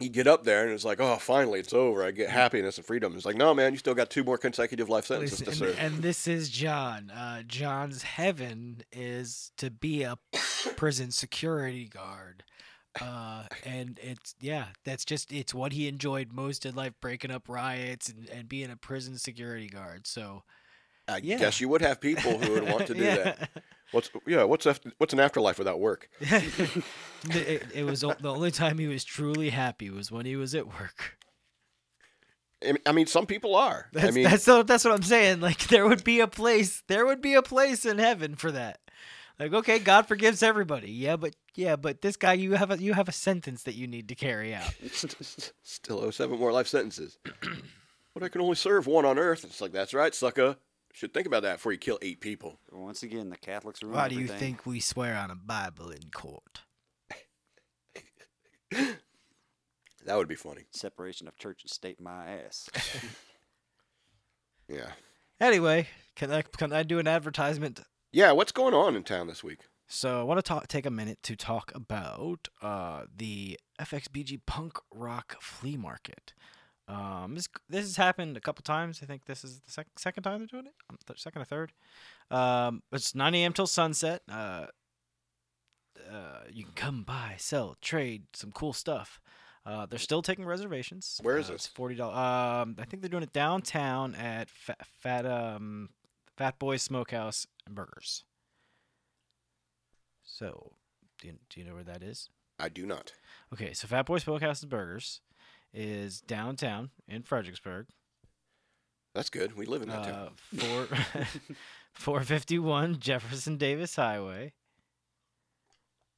you 0.00 0.08
get 0.08 0.26
up 0.28 0.44
there 0.44 0.64
and 0.64 0.72
it's 0.72 0.84
like 0.84 1.00
oh 1.00 1.16
finally 1.16 1.58
it's 1.58 1.72
over 1.72 2.04
I 2.04 2.12
get 2.12 2.30
happiness 2.30 2.76
and 2.76 2.86
freedom. 2.86 3.14
It's 3.16 3.24
like 3.24 3.36
no 3.36 3.52
man 3.54 3.72
you 3.72 3.78
still 3.78 3.94
got 3.94 4.10
two 4.10 4.24
more 4.24 4.38
consecutive 4.38 4.88
life 4.88 5.06
sentences 5.06 5.40
Listen, 5.40 5.58
to 5.58 5.66
and, 5.66 5.76
serve. 5.76 5.84
and 5.84 6.02
this 6.02 6.28
is 6.28 6.48
John. 6.50 7.10
Uh, 7.10 7.42
John's 7.46 8.02
heaven 8.02 8.82
is 8.92 9.50
to 9.56 9.70
be 9.70 10.02
a 10.02 10.16
prison 10.76 11.10
security 11.10 11.86
guard. 11.86 12.44
Uh, 13.00 13.44
and 13.64 14.00
it's 14.02 14.34
yeah, 14.40 14.66
that's 14.84 15.04
just 15.04 15.32
it's 15.32 15.54
what 15.54 15.72
he 15.72 15.88
enjoyed 15.88 16.32
most 16.32 16.64
in 16.66 16.74
life, 16.74 16.94
breaking 17.00 17.30
up 17.30 17.48
riots 17.48 18.08
and, 18.08 18.28
and 18.30 18.48
being 18.48 18.70
a 18.70 18.76
prison 18.76 19.18
security 19.18 19.68
guard. 19.68 20.06
So 20.06 20.42
I 21.06 21.18
yeah. 21.18 21.38
guess 21.38 21.60
you 21.60 21.68
would 21.68 21.82
have 21.82 22.00
people 22.00 22.38
who 22.38 22.52
would 22.52 22.68
want 22.68 22.86
to 22.86 22.94
do 22.94 23.02
yeah. 23.02 23.14
that. 23.16 23.50
What's 23.92 24.10
yeah 24.26 24.44
what's 24.44 24.66
after, 24.66 24.92
what's 24.98 25.12
an 25.12 25.20
afterlife 25.20 25.58
without 25.58 25.80
work? 25.80 26.10
it, 26.20 27.62
it 27.74 27.84
was 27.84 28.00
the 28.00 28.16
only 28.24 28.50
time 28.50 28.78
he 28.78 28.86
was 28.86 29.04
truly 29.04 29.50
happy 29.50 29.88
was 29.90 30.12
when 30.12 30.26
he 30.26 30.36
was 30.36 30.54
at 30.54 30.66
work. 30.66 31.18
I 32.84 32.92
mean, 32.92 33.06
some 33.06 33.26
people 33.26 33.54
are. 33.54 33.88
That's 33.92 34.08
I 34.08 34.10
mean 34.10 34.24
that's 34.24 34.44
that's 34.44 34.84
what 34.84 34.92
I'm 34.92 35.02
saying. 35.02 35.40
Like 35.40 35.68
there 35.68 35.86
would 35.86 36.04
be 36.04 36.20
a 36.20 36.26
place, 36.26 36.82
there 36.88 37.06
would 37.06 37.22
be 37.22 37.34
a 37.34 37.42
place 37.42 37.86
in 37.86 37.98
heaven 37.98 38.34
for 38.34 38.50
that. 38.52 38.80
Like 39.38 39.52
okay, 39.54 39.78
God 39.78 40.06
forgives 40.06 40.42
everybody. 40.42 40.90
Yeah, 40.90 41.16
but 41.16 41.34
yeah, 41.54 41.76
but 41.76 42.02
this 42.02 42.16
guy, 42.16 42.32
you 42.32 42.54
have 42.54 42.70
a 42.72 42.78
you 42.78 42.94
have 42.94 43.08
a 43.08 43.12
sentence 43.12 43.62
that 43.62 43.74
you 43.74 43.86
need 43.86 44.08
to 44.08 44.14
carry 44.14 44.54
out. 44.54 44.74
still 45.62 46.00
owe 46.00 46.10
seven 46.10 46.38
more 46.38 46.52
life 46.52 46.66
sentences. 46.66 47.18
but 48.14 48.22
I 48.24 48.28
can 48.28 48.40
only 48.40 48.56
serve 48.56 48.86
one 48.86 49.04
on 49.04 49.18
earth. 49.18 49.44
It's 49.44 49.60
like 49.60 49.72
that's 49.72 49.94
right, 49.94 50.14
sucker. 50.14 50.56
Should 50.98 51.14
think 51.14 51.28
about 51.28 51.44
that 51.44 51.58
before 51.58 51.70
you 51.70 51.78
kill 51.78 52.00
eight 52.02 52.20
people. 52.20 52.58
Once 52.72 53.04
again, 53.04 53.30
the 53.30 53.36
Catholics 53.36 53.84
ruin 53.84 53.94
Why 53.94 54.08
do 54.08 54.16
you 54.16 54.22
everything. 54.22 54.40
think 54.40 54.66
we 54.66 54.80
swear 54.80 55.16
on 55.16 55.30
a 55.30 55.36
Bible 55.36 55.90
in 55.90 56.10
court? 56.12 56.62
That 60.04 60.16
would 60.16 60.28
be 60.28 60.36
funny. 60.36 60.62
separation 60.72 61.28
of 61.28 61.36
church 61.36 61.62
and 61.62 61.70
state? 61.70 62.00
My 62.00 62.26
ass. 62.44 62.68
Yeah. 64.68 64.90
Anyway, 65.40 65.86
can 66.16 66.30
I 66.32 66.42
can 66.42 66.72
I 66.74 66.82
do 66.82 66.98
an 66.98 67.06
advertisement? 67.06 67.80
Yeah, 68.12 68.32
what's 68.32 68.52
going 68.52 68.74
on 68.74 68.96
in 68.96 69.02
town 69.02 69.26
this 69.28 69.42
week? 69.42 69.60
So 69.86 70.20
I 70.20 70.24
want 70.24 70.38
to 70.38 70.42
talk, 70.42 70.68
take 70.68 70.84
a 70.84 70.90
minute 70.90 71.22
to 71.22 71.36
talk 71.36 71.72
about 71.74 72.48
uh, 72.60 73.04
the 73.16 73.58
FXBG 73.80 74.40
Punk 74.46 74.78
Rock 74.92 75.36
Flea 75.40 75.78
Market. 75.78 76.34
Um, 76.88 77.34
this 77.34 77.46
this 77.68 77.84
has 77.84 77.96
happened 77.96 78.36
a 78.36 78.40
couple 78.40 78.62
times. 78.62 79.00
I 79.02 79.06
think 79.06 79.26
this 79.26 79.44
is 79.44 79.60
the 79.60 79.70
sec- 79.70 79.98
second 79.98 80.22
time 80.22 80.38
they're 80.38 80.46
doing 80.46 80.66
it. 80.66 80.72
Um, 80.88 80.96
th- 81.06 81.20
second 81.20 81.42
or 81.42 81.44
third. 81.44 81.72
Um, 82.30 82.82
it's 82.92 83.14
9 83.14 83.34
a.m. 83.34 83.52
till 83.52 83.66
sunset. 83.66 84.22
Uh, 84.30 84.66
uh, 86.10 86.40
you 86.50 86.64
can 86.64 86.72
come 86.74 87.02
by, 87.02 87.34
sell, 87.36 87.76
trade 87.82 88.22
some 88.32 88.52
cool 88.52 88.72
stuff. 88.72 89.20
Uh, 89.66 89.84
they're 89.84 89.98
still 89.98 90.22
taking 90.22 90.46
reservations. 90.46 91.20
Where 91.22 91.36
is 91.36 91.50
uh, 91.50 91.54
It's 91.54 91.66
this? 91.66 91.72
forty 91.74 91.94
dollars. 91.94 92.16
Um, 92.16 92.76
I 92.78 92.84
think 92.86 93.02
they're 93.02 93.10
doing 93.10 93.22
it 93.22 93.34
downtown 93.34 94.14
at 94.14 94.48
Fat, 94.48 94.78
Fat 94.86 95.26
um 95.26 95.90
Fat 96.38 96.58
Boy 96.58 96.78
Smokehouse 96.78 97.46
and 97.66 97.74
Burgers. 97.74 98.24
So, 100.22 100.72
do 101.20 101.26
you, 101.28 101.34
do 101.50 101.60
you 101.60 101.66
know 101.66 101.74
where 101.74 101.84
that 101.84 102.02
is? 102.02 102.30
I 102.58 102.68
do 102.68 102.86
not. 102.86 103.12
Okay, 103.52 103.72
so 103.72 103.86
Fat 103.88 104.06
Boy 104.06 104.18
Smokehouse 104.18 104.62
and 104.62 104.70
Burgers 104.70 105.20
is 105.72 106.20
downtown 106.20 106.90
in 107.06 107.22
Fredericksburg. 107.22 107.86
That's 109.14 109.30
good. 109.30 109.56
We 109.56 109.66
live 109.66 109.82
in 109.82 109.88
that 109.88 110.04
town. 110.04 110.30
Uh, 110.60 110.60
four, 110.60 110.86
451 111.94 112.98
Jefferson 113.00 113.56
Davis 113.56 113.96
Highway. 113.96 114.52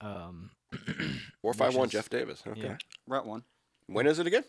Um, 0.00 0.50
Four 1.42 1.52
five 1.54 1.74
one 1.74 1.86
is- 1.86 1.92
Jeff 1.92 2.08
Davis. 2.08 2.42
Okay. 2.46 2.60
yeah. 2.60 2.76
Right 3.06 3.24
one. 3.24 3.42
When 3.86 4.06
is 4.06 4.18
it 4.18 4.26
again? 4.26 4.44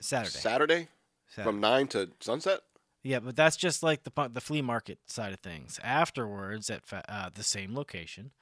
Saturday. 0.00 0.30
Saturday 0.30 0.88
Saturday. 1.28 1.50
from 1.50 1.60
nine 1.60 1.86
to 1.88 2.10
sunset. 2.20 2.60
Yeah, 3.04 3.20
but 3.20 3.36
that's 3.36 3.56
just 3.56 3.82
like 3.82 4.04
the 4.04 4.28
the 4.32 4.40
flea 4.40 4.62
market 4.62 4.98
side 5.06 5.32
of 5.32 5.40
things. 5.40 5.78
Afterwards, 5.82 6.68
at 6.70 6.84
fa- 6.86 7.04
uh, 7.08 7.30
the 7.32 7.42
same 7.42 7.74
location, 7.74 8.32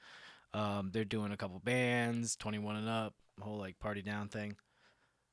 um, 0.53 0.91
they're 0.93 1.03
doing 1.05 1.31
a 1.31 1.37
couple 1.37 1.59
bands, 1.59 2.35
twenty 2.35 2.59
one 2.59 2.75
and 2.75 2.89
up, 2.89 3.13
whole 3.39 3.57
like 3.57 3.79
party 3.79 4.01
down 4.01 4.27
thing. 4.27 4.55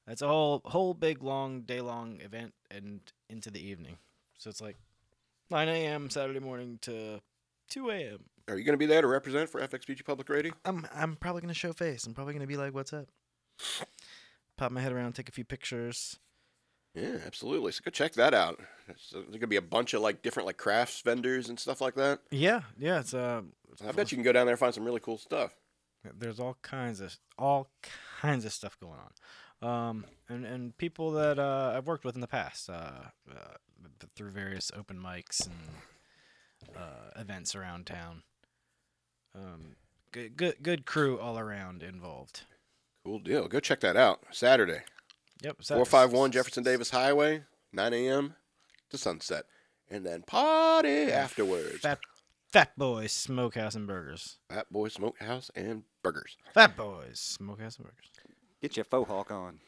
That's 0.08 0.22
a 0.22 0.26
whole 0.26 0.62
whole 0.64 0.94
big 0.94 1.22
long 1.22 1.60
day 1.60 1.82
long 1.82 2.20
event 2.22 2.54
and 2.70 3.00
into 3.28 3.50
the 3.50 3.60
evening. 3.64 3.98
So 4.38 4.48
it's 4.48 4.62
like 4.62 4.76
nine 5.50 5.68
a.m. 5.68 6.08
Saturday 6.08 6.40
morning 6.40 6.78
to 6.82 7.20
two 7.68 7.90
a.m. 7.90 8.20
Are 8.48 8.56
you 8.56 8.64
going 8.64 8.72
to 8.72 8.78
be 8.78 8.86
there 8.86 9.02
to 9.02 9.06
represent 9.06 9.50
for 9.50 9.60
FXBG 9.60 10.06
Public 10.06 10.30
Radio? 10.30 10.52
I'm 10.64 10.86
I'm 10.94 11.16
probably 11.16 11.42
gonna 11.42 11.52
show 11.52 11.74
face. 11.74 12.06
I'm 12.06 12.14
probably 12.14 12.32
gonna 12.32 12.46
be 12.46 12.56
like, 12.56 12.72
"What's 12.72 12.94
up?" 12.94 13.08
Pop 14.56 14.72
my 14.72 14.80
head 14.80 14.92
around, 14.92 15.12
take 15.12 15.28
a 15.28 15.32
few 15.32 15.44
pictures. 15.44 16.18
Yeah, 16.94 17.18
absolutely. 17.26 17.72
So 17.72 17.82
go 17.84 17.90
check 17.90 18.14
that 18.14 18.34
out. 18.34 18.60
So 18.96 19.18
there's 19.18 19.28
going 19.28 19.40
to 19.40 19.46
be 19.46 19.56
a 19.56 19.62
bunch 19.62 19.94
of 19.94 20.00
like 20.00 20.22
different 20.22 20.46
like 20.46 20.56
crafts 20.56 21.00
vendors 21.02 21.48
and 21.48 21.60
stuff 21.60 21.80
like 21.80 21.94
that. 21.94 22.20
Yeah, 22.30 22.62
yeah. 22.78 23.00
It's 23.00 23.14
uh, 23.14 23.42
I 23.86 23.92
bet 23.92 24.10
you 24.10 24.16
can 24.16 24.24
go 24.24 24.32
down 24.32 24.46
there 24.46 24.54
and 24.54 24.58
find 24.58 24.74
some 24.74 24.84
really 24.84 25.00
cool 25.00 25.18
stuff. 25.18 25.54
There's 26.18 26.40
all 26.40 26.56
kinds 26.62 27.00
of 27.00 27.16
all 27.38 27.68
kinds 28.20 28.44
of 28.44 28.52
stuff 28.52 28.78
going 28.80 28.98
on, 28.98 29.10
um, 29.62 30.04
and 30.28 30.44
and 30.44 30.76
people 30.78 31.12
that 31.12 31.38
uh, 31.38 31.72
I've 31.76 31.86
worked 31.86 32.04
with 32.04 32.14
in 32.14 32.20
the 32.20 32.26
past 32.26 32.68
uh, 32.70 32.90
uh, 33.30 33.54
through 34.14 34.30
various 34.30 34.70
open 34.76 34.98
mics 35.00 35.46
and 35.46 36.76
uh, 36.76 37.20
events 37.20 37.54
around 37.54 37.86
town. 37.86 38.22
Um, 39.34 39.76
good 40.12 40.36
good 40.36 40.56
good 40.62 40.86
crew 40.86 41.18
all 41.18 41.38
around 41.38 41.82
involved. 41.82 42.42
Cool 43.04 43.18
deal. 43.20 43.48
Go 43.48 43.60
check 43.60 43.80
that 43.80 43.96
out. 43.96 44.20
Saturday, 44.30 44.80
Yep. 45.42 45.58
four 45.64 45.84
five 45.86 46.12
one 46.12 46.30
Jefferson 46.32 46.62
Davis 46.64 46.90
Highway, 46.90 47.42
nine 47.72 47.92
a.m. 47.94 48.34
to 48.90 48.98
sunset, 48.98 49.44
and 49.90 50.04
then 50.04 50.22
party 50.22 51.10
afterwards. 51.12 51.80
Fat 51.80 51.98
Fat 52.52 52.72
Boys 52.78 53.12
Smokehouse 53.12 53.74
and 53.74 53.86
Burgers. 53.86 54.38
Fat 54.48 54.66
Boy 54.72 54.88
Smokehouse 54.88 55.50
and 55.54 55.82
Burgers. 56.02 56.36
Fat 56.54 56.76
Boys 56.76 57.18
Smokehouse 57.20 57.76
and 57.76 57.86
Burgers. 57.86 58.10
Get 58.60 58.76
your 58.76 58.84
faux 58.84 59.08
hawk 59.08 59.30
on. 59.30 59.60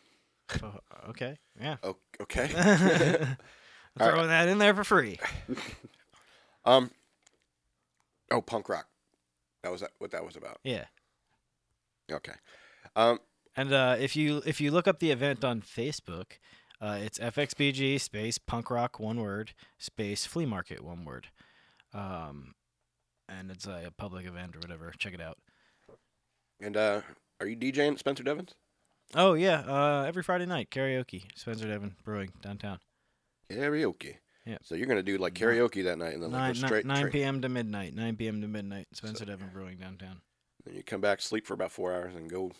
Oh, 0.62 0.74
okay. 1.10 1.36
Yeah. 1.60 1.76
Oh, 1.82 1.96
okay. 2.20 2.48
Throwing 3.98 4.28
that 4.28 4.48
in 4.48 4.58
there 4.58 4.74
for 4.74 4.84
free. 4.84 5.18
um. 6.64 6.90
Oh, 8.30 8.40
punk 8.40 8.68
rock. 8.68 8.86
That 9.62 9.72
was 9.72 9.84
what 9.98 10.10
that 10.12 10.24
was 10.24 10.36
about. 10.36 10.58
Yeah. 10.64 10.84
Okay. 12.10 12.32
Um. 12.96 13.18
And 13.56 13.72
uh, 13.72 13.96
if 13.98 14.16
you 14.16 14.42
if 14.46 14.60
you 14.60 14.70
look 14.70 14.88
up 14.88 14.98
the 15.00 15.10
event 15.10 15.44
on 15.44 15.60
Facebook, 15.60 16.38
uh, 16.80 16.98
it's 17.00 17.18
FXBG 17.18 18.00
space 18.00 18.38
punk 18.38 18.70
rock 18.70 18.98
one 18.98 19.20
word 19.20 19.52
space 19.78 20.26
flea 20.26 20.46
market 20.46 20.82
one 20.82 21.04
word, 21.04 21.28
um, 21.92 22.54
and 23.28 23.50
it's 23.50 23.66
a 23.66 23.92
public 23.96 24.26
event 24.26 24.56
or 24.56 24.60
whatever. 24.60 24.92
Check 24.98 25.14
it 25.14 25.20
out. 25.20 25.38
And 26.60 26.76
uh, 26.76 27.00
are 27.40 27.46
you 27.46 27.56
DJing 27.56 27.98
Spencer 27.98 28.22
Devon's? 28.22 28.54
Oh 29.14 29.34
yeah, 29.34 29.60
uh, 29.60 30.04
every 30.06 30.22
Friday 30.22 30.46
night 30.46 30.70
karaoke. 30.70 31.24
Spencer 31.34 31.66
Devon 31.66 31.96
Brewing 32.04 32.30
downtown. 32.42 32.78
Karaoke. 33.50 34.16
Yeah. 34.46 34.58
So 34.62 34.74
you're 34.74 34.86
gonna 34.86 35.02
do 35.02 35.18
like 35.18 35.34
karaoke 35.34 35.84
that 35.84 35.98
night, 35.98 36.14
and 36.14 36.22
then 36.22 36.30
like 36.30 36.40
Nine, 36.40 36.60
go 36.60 36.66
straight. 36.66 36.86
9 36.86 36.96
straight- 36.96 37.12
p.m. 37.12 37.42
to 37.42 37.48
midnight. 37.48 37.94
9 37.94 38.16
p.m. 38.16 38.40
to 38.40 38.48
midnight. 38.48 38.86
Spencer 38.92 39.24
Devon 39.24 39.50
Brewing 39.52 39.78
downtown. 39.78 40.20
Then 40.64 40.74
you 40.76 40.82
come 40.82 41.00
back, 41.00 41.20
sleep 41.20 41.46
for 41.46 41.54
about 41.54 41.72
four 41.72 41.92
hours, 41.94 42.14
and 42.14 42.30
go 42.30 42.52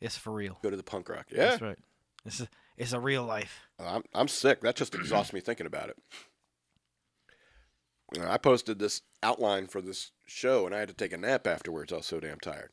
It's 0.00 0.16
for 0.16 0.32
real. 0.32 0.58
go 0.62 0.70
to 0.70 0.76
the 0.76 0.82
punk 0.82 1.08
rock. 1.08 1.26
Yeah. 1.30 1.50
That's 1.50 1.62
right. 1.62 1.78
It's 2.24 2.40
a, 2.40 2.48
it's 2.76 2.92
a 2.92 3.00
real 3.00 3.24
life. 3.24 3.60
I'm 3.78 4.02
I'm 4.14 4.28
sick. 4.28 4.60
That 4.60 4.76
just 4.76 4.94
exhausts 4.94 5.32
me 5.32 5.40
thinking 5.40 5.66
about 5.66 5.88
it. 5.90 5.96
I 8.20 8.36
posted 8.36 8.78
this 8.78 9.00
outline 9.22 9.68
for 9.68 9.80
this 9.80 10.10
show, 10.26 10.66
and 10.66 10.74
I 10.74 10.80
had 10.80 10.88
to 10.88 10.94
take 10.94 11.12
a 11.14 11.16
nap 11.16 11.46
afterwards. 11.46 11.92
I 11.92 11.96
was 11.96 12.06
so 12.06 12.20
damn 12.20 12.38
tired. 12.40 12.70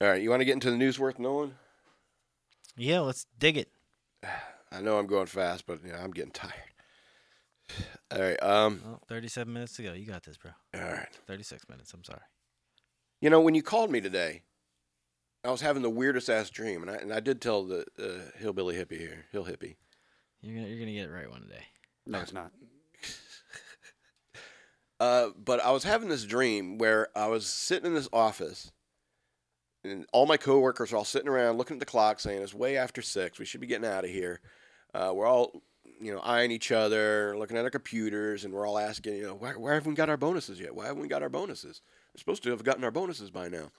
All 0.00 0.08
right, 0.08 0.20
you 0.22 0.28
want 0.28 0.40
to 0.40 0.44
get 0.44 0.52
into 0.54 0.70
the 0.70 0.76
news 0.76 0.98
worth 0.98 1.18
knowing? 1.18 1.54
Yeah, 2.76 3.00
let's 3.00 3.26
dig 3.38 3.56
it. 3.56 3.70
I 4.70 4.80
know 4.82 4.98
I'm 4.98 5.06
going 5.06 5.26
fast, 5.26 5.66
but 5.66 5.80
yeah, 5.86 6.02
I'm 6.02 6.10
getting 6.10 6.32
tired. 6.32 6.52
All 8.10 8.20
right. 8.20 8.42
Um. 8.42 8.82
Well, 8.84 9.02
37 9.08 9.52
minutes 9.52 9.74
to 9.76 9.82
go. 9.82 9.92
You 9.92 10.06
got 10.06 10.22
this, 10.22 10.36
bro. 10.36 10.52
All 10.74 10.80
right. 10.80 11.08
36 11.26 11.68
minutes. 11.68 11.92
I'm 11.94 12.04
sorry. 12.04 12.20
You 13.20 13.30
know, 13.30 13.40
when 13.40 13.54
you 13.54 13.62
called 13.62 13.90
me 13.90 14.00
today, 14.00 14.42
I 15.42 15.50
was 15.50 15.62
having 15.62 15.82
the 15.82 15.90
weirdest 15.90 16.28
ass 16.28 16.50
dream, 16.50 16.82
and 16.82 16.90
I 16.90 16.94
and 16.96 17.12
I 17.12 17.20
did 17.20 17.40
tell 17.40 17.64
the 17.64 17.86
uh, 17.98 18.38
hillbilly 18.38 18.76
hippie 18.76 18.98
here, 18.98 19.24
hill 19.32 19.44
hippie. 19.44 19.76
You're 20.42 20.56
gonna 20.56 20.68
you're 20.68 20.78
gonna 20.78 20.92
get 20.92 21.08
it 21.08 21.12
right 21.12 21.30
one 21.30 21.46
day. 21.48 21.64
No, 22.06 22.20
it's 22.20 22.32
not. 22.32 22.52
Uh, 24.98 25.28
but 25.36 25.60
I 25.60 25.72
was 25.72 25.84
having 25.84 26.08
this 26.08 26.24
dream 26.24 26.78
where 26.78 27.08
I 27.14 27.26
was 27.26 27.46
sitting 27.46 27.84
in 27.84 27.92
this 27.94 28.08
office, 28.14 28.72
and 29.86 30.06
all 30.12 30.26
my 30.26 30.36
coworkers 30.36 30.92
are 30.92 30.96
all 30.96 31.04
sitting 31.04 31.28
around 31.28 31.58
looking 31.58 31.76
at 31.76 31.80
the 31.80 31.86
clock, 31.86 32.20
saying 32.20 32.42
it's 32.42 32.54
way 32.54 32.76
after 32.76 33.02
six. 33.02 33.38
We 33.38 33.44
should 33.44 33.60
be 33.60 33.66
getting 33.66 33.86
out 33.86 34.04
of 34.04 34.10
here. 34.10 34.40
Uh, 34.94 35.12
we're 35.14 35.26
all, 35.26 35.62
you 36.00 36.12
know, 36.12 36.20
eyeing 36.20 36.50
each 36.50 36.72
other, 36.72 37.36
looking 37.38 37.56
at 37.56 37.64
our 37.64 37.70
computers, 37.70 38.44
and 38.44 38.52
we're 38.52 38.66
all 38.66 38.78
asking, 38.78 39.16
you 39.16 39.24
know, 39.24 39.34
why, 39.34 39.74
haven't 39.74 39.90
we 39.90 39.96
got 39.96 40.08
our 40.08 40.16
bonuses 40.16 40.60
yet? 40.60 40.74
Why 40.74 40.86
haven't 40.86 41.02
we 41.02 41.08
got 41.08 41.22
our 41.22 41.28
bonuses? 41.28 41.82
We're 42.14 42.18
supposed 42.20 42.42
to 42.44 42.50
have 42.50 42.64
gotten 42.64 42.84
our 42.84 42.90
bonuses 42.90 43.30
by 43.30 43.48
now. 43.48 43.70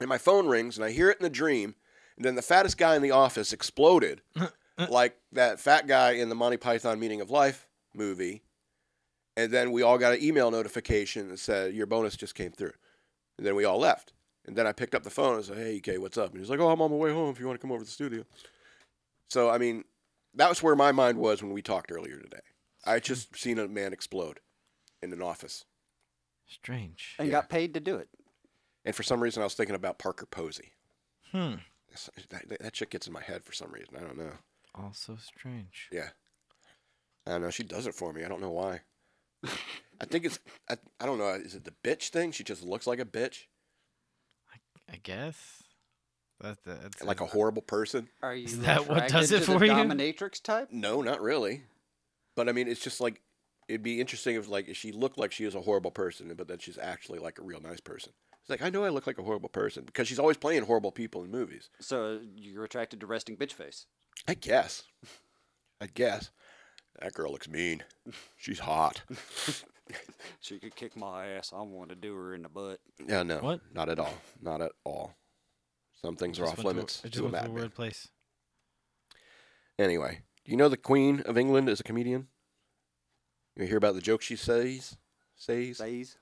And 0.00 0.08
my 0.08 0.18
phone 0.18 0.46
rings, 0.46 0.76
and 0.76 0.84
I 0.84 0.90
hear 0.90 1.10
it 1.10 1.18
in 1.18 1.24
the 1.24 1.30
dream, 1.30 1.74
and 2.16 2.24
then 2.24 2.34
the 2.34 2.42
fattest 2.42 2.78
guy 2.78 2.94
in 2.96 3.02
the 3.02 3.10
office 3.10 3.52
exploded, 3.52 4.22
like 4.88 5.16
that 5.32 5.60
fat 5.60 5.86
guy 5.86 6.12
in 6.12 6.28
the 6.28 6.34
Monty 6.34 6.56
Python 6.56 7.00
Meaning 7.00 7.20
of 7.20 7.30
Life 7.30 7.66
movie 7.94 8.42
and 9.38 9.52
then 9.52 9.70
we 9.70 9.82
all 9.82 9.98
got 9.98 10.14
an 10.14 10.20
email 10.20 10.50
notification 10.50 11.28
that 11.28 11.38
said 11.38 11.72
your 11.72 11.86
bonus 11.86 12.16
just 12.16 12.34
came 12.34 12.50
through. 12.50 12.72
And 13.36 13.46
then 13.46 13.54
we 13.54 13.64
all 13.64 13.78
left. 13.78 14.12
And 14.48 14.56
then 14.56 14.66
I 14.66 14.72
picked 14.72 14.94
up 14.94 15.02
the 15.04 15.10
phone 15.10 15.36
and 15.36 15.44
said, 15.44 15.58
"Hey, 15.58 15.74
EK, 15.76 15.98
what's 15.98 16.16
up?" 16.18 16.30
And 16.32 16.40
he's 16.40 16.48
like, 16.50 16.58
"Oh, 16.58 16.70
I'm 16.70 16.80
on 16.80 16.90
my 16.90 16.96
way 16.96 17.12
home. 17.12 17.30
If 17.30 17.38
you 17.38 17.46
want 17.46 17.60
to 17.60 17.62
come 17.62 17.70
over 17.70 17.80
to 17.80 17.84
the 17.84 17.90
studio." 17.90 18.24
So 19.28 19.50
I 19.50 19.58
mean, 19.58 19.84
that 20.34 20.48
was 20.48 20.62
where 20.62 20.74
my 20.74 20.90
mind 20.90 21.18
was 21.18 21.42
when 21.42 21.52
we 21.52 21.60
talked 21.62 21.92
earlier 21.92 22.18
today. 22.18 22.40
I 22.86 22.94
had 22.94 23.04
just 23.04 23.36
seen 23.36 23.58
a 23.58 23.68
man 23.68 23.92
explode 23.92 24.40
in 25.02 25.12
an 25.12 25.20
office, 25.22 25.64
Strange. 26.48 27.14
And 27.18 27.28
Yeah. 27.28 27.32
got 27.32 27.50
paid 27.50 27.74
to 27.74 27.80
do 27.80 27.96
it. 27.96 28.08
and 28.84 28.94
for 28.96 29.02
some 29.02 29.20
reason, 29.22 29.42
I 29.42 29.44
was 29.44 29.54
thinking 29.54 29.74
about 29.76 29.98
Parker 29.98 30.24
Posey. 30.24 30.72
Hmm. 31.32 31.56
That's- 31.88 32.08
That, 32.30 32.58
that 32.60 32.76
shit 32.76 32.88
gets 32.90 33.06
in 33.06 33.12
my 33.12 33.20
head 33.22 33.44
for 33.44 33.52
some 33.52 33.70
reason. 33.70 33.96
I 33.96 34.00
don't 34.00 34.16
know. 34.16 34.32
Also 34.74 35.16
strange. 35.16 35.88
Yeah, 35.92 36.10
I 37.26 37.32
don't 37.32 37.42
know. 37.42 37.50
She 37.50 37.64
does 37.64 37.86
it 37.86 37.94
for 37.94 38.12
me. 38.14 38.24
I 38.24 38.28
don't 38.28 38.40
know 38.40 38.50
why. 38.50 38.80
I 40.00 40.04
think 40.06 40.24
it's 40.24 40.38
I, 40.70 40.76
I 41.00 41.04
don't 41.06 41.18
know. 41.18 41.28
Is 41.28 41.54
it 41.54 41.64
the 41.64 41.74
bitch 41.84 42.08
thing? 42.08 42.32
She 42.32 42.44
just 42.44 42.62
looks 42.62 42.86
like 42.86 42.98
a 43.00 43.04
bitch, 43.04 43.46
I 44.90 44.96
guess. 45.02 45.62
That, 46.40 46.58
that's 46.64 47.02
like 47.02 47.20
a 47.20 47.26
horrible 47.26 47.62
person. 47.62 48.08
Are 48.22 48.34
you 48.34 48.44
Is 48.46 48.60
that 48.60 48.88
what 48.88 49.08
does 49.08 49.32
it 49.32 49.40
to 49.40 49.52
the 49.52 49.58
for 49.58 49.64
you? 49.64 49.72
Dominatrix 49.72 50.42
type? 50.42 50.68
No, 50.70 51.02
not 51.02 51.20
really. 51.20 51.62
But 52.36 52.48
I 52.48 52.52
mean, 52.52 52.68
it's 52.68 52.80
just 52.80 53.00
like 53.00 53.20
it'd 53.68 53.82
be 53.82 54.00
interesting 54.00 54.36
if 54.36 54.48
like 54.48 54.68
if 54.68 54.76
she 54.76 54.92
looked 54.92 55.18
like 55.18 55.32
she 55.32 55.44
was 55.44 55.54
a 55.54 55.60
horrible 55.60 55.90
person, 55.90 56.32
but 56.36 56.48
then 56.48 56.58
she's 56.58 56.78
actually 56.78 57.18
like 57.18 57.38
a 57.38 57.42
real 57.42 57.60
nice 57.60 57.80
person. 57.80 58.12
It's 58.40 58.50
like 58.50 58.62
I 58.62 58.70
know 58.70 58.84
I 58.84 58.90
look 58.90 59.06
like 59.06 59.18
a 59.18 59.22
horrible 59.22 59.48
person 59.48 59.84
because 59.84 60.06
she's 60.06 60.18
always 60.18 60.36
playing 60.36 60.64
horrible 60.64 60.92
people 60.92 61.24
in 61.24 61.30
movies. 61.30 61.70
So 61.80 62.20
you're 62.36 62.64
attracted 62.64 63.00
to 63.00 63.06
resting 63.06 63.36
bitch 63.36 63.52
face. 63.52 63.86
I 64.26 64.34
guess. 64.34 64.84
I 65.80 65.86
guess. 65.86 66.30
That 67.00 67.12
girl 67.14 67.30
looks 67.32 67.48
mean. 67.48 67.84
She's 68.36 68.58
hot. 68.60 69.02
She 70.40 70.58
could 70.58 70.76
kick 70.76 70.94
my 70.98 71.28
ass. 71.28 71.50
I 71.56 71.62
want 71.62 71.88
to 71.88 71.94
do 71.94 72.14
her 72.14 72.34
in 72.34 72.42
the 72.42 72.50
butt. 72.50 72.78
Yeah, 73.08 73.22
no. 73.22 73.38
What? 73.38 73.60
Not 73.72 73.88
at 73.88 73.98
all. 73.98 74.12
Not 74.42 74.60
at 74.60 74.72
all. 74.84 75.14
Some 76.02 76.14
things 76.14 76.38
are 76.38 76.42
Just 76.44 76.58
off 76.58 76.64
went 76.64 76.66
to 76.66 76.68
a- 76.68 76.76
limits 76.76 77.00
I 77.02 77.08
just 77.08 77.14
to 77.14 77.20
a 77.20 77.22
went 77.22 77.32
to 77.32 77.38
a 77.38 77.42
madman. 77.44 77.54
weird 77.54 77.74
place. 77.74 78.08
Anyway, 79.78 80.20
do 80.44 80.50
you 80.50 80.58
know 80.58 80.68
the 80.68 80.76
Queen 80.76 81.22
of 81.22 81.38
England 81.38 81.70
is 81.70 81.80
a 81.80 81.84
comedian? 81.84 82.28
You 83.56 83.64
hear 83.66 83.78
about 83.78 83.94
the 83.94 84.02
jokes 84.02 84.26
she 84.26 84.36
says? 84.36 84.98
Says? 85.36 85.78
Says. 85.78 86.18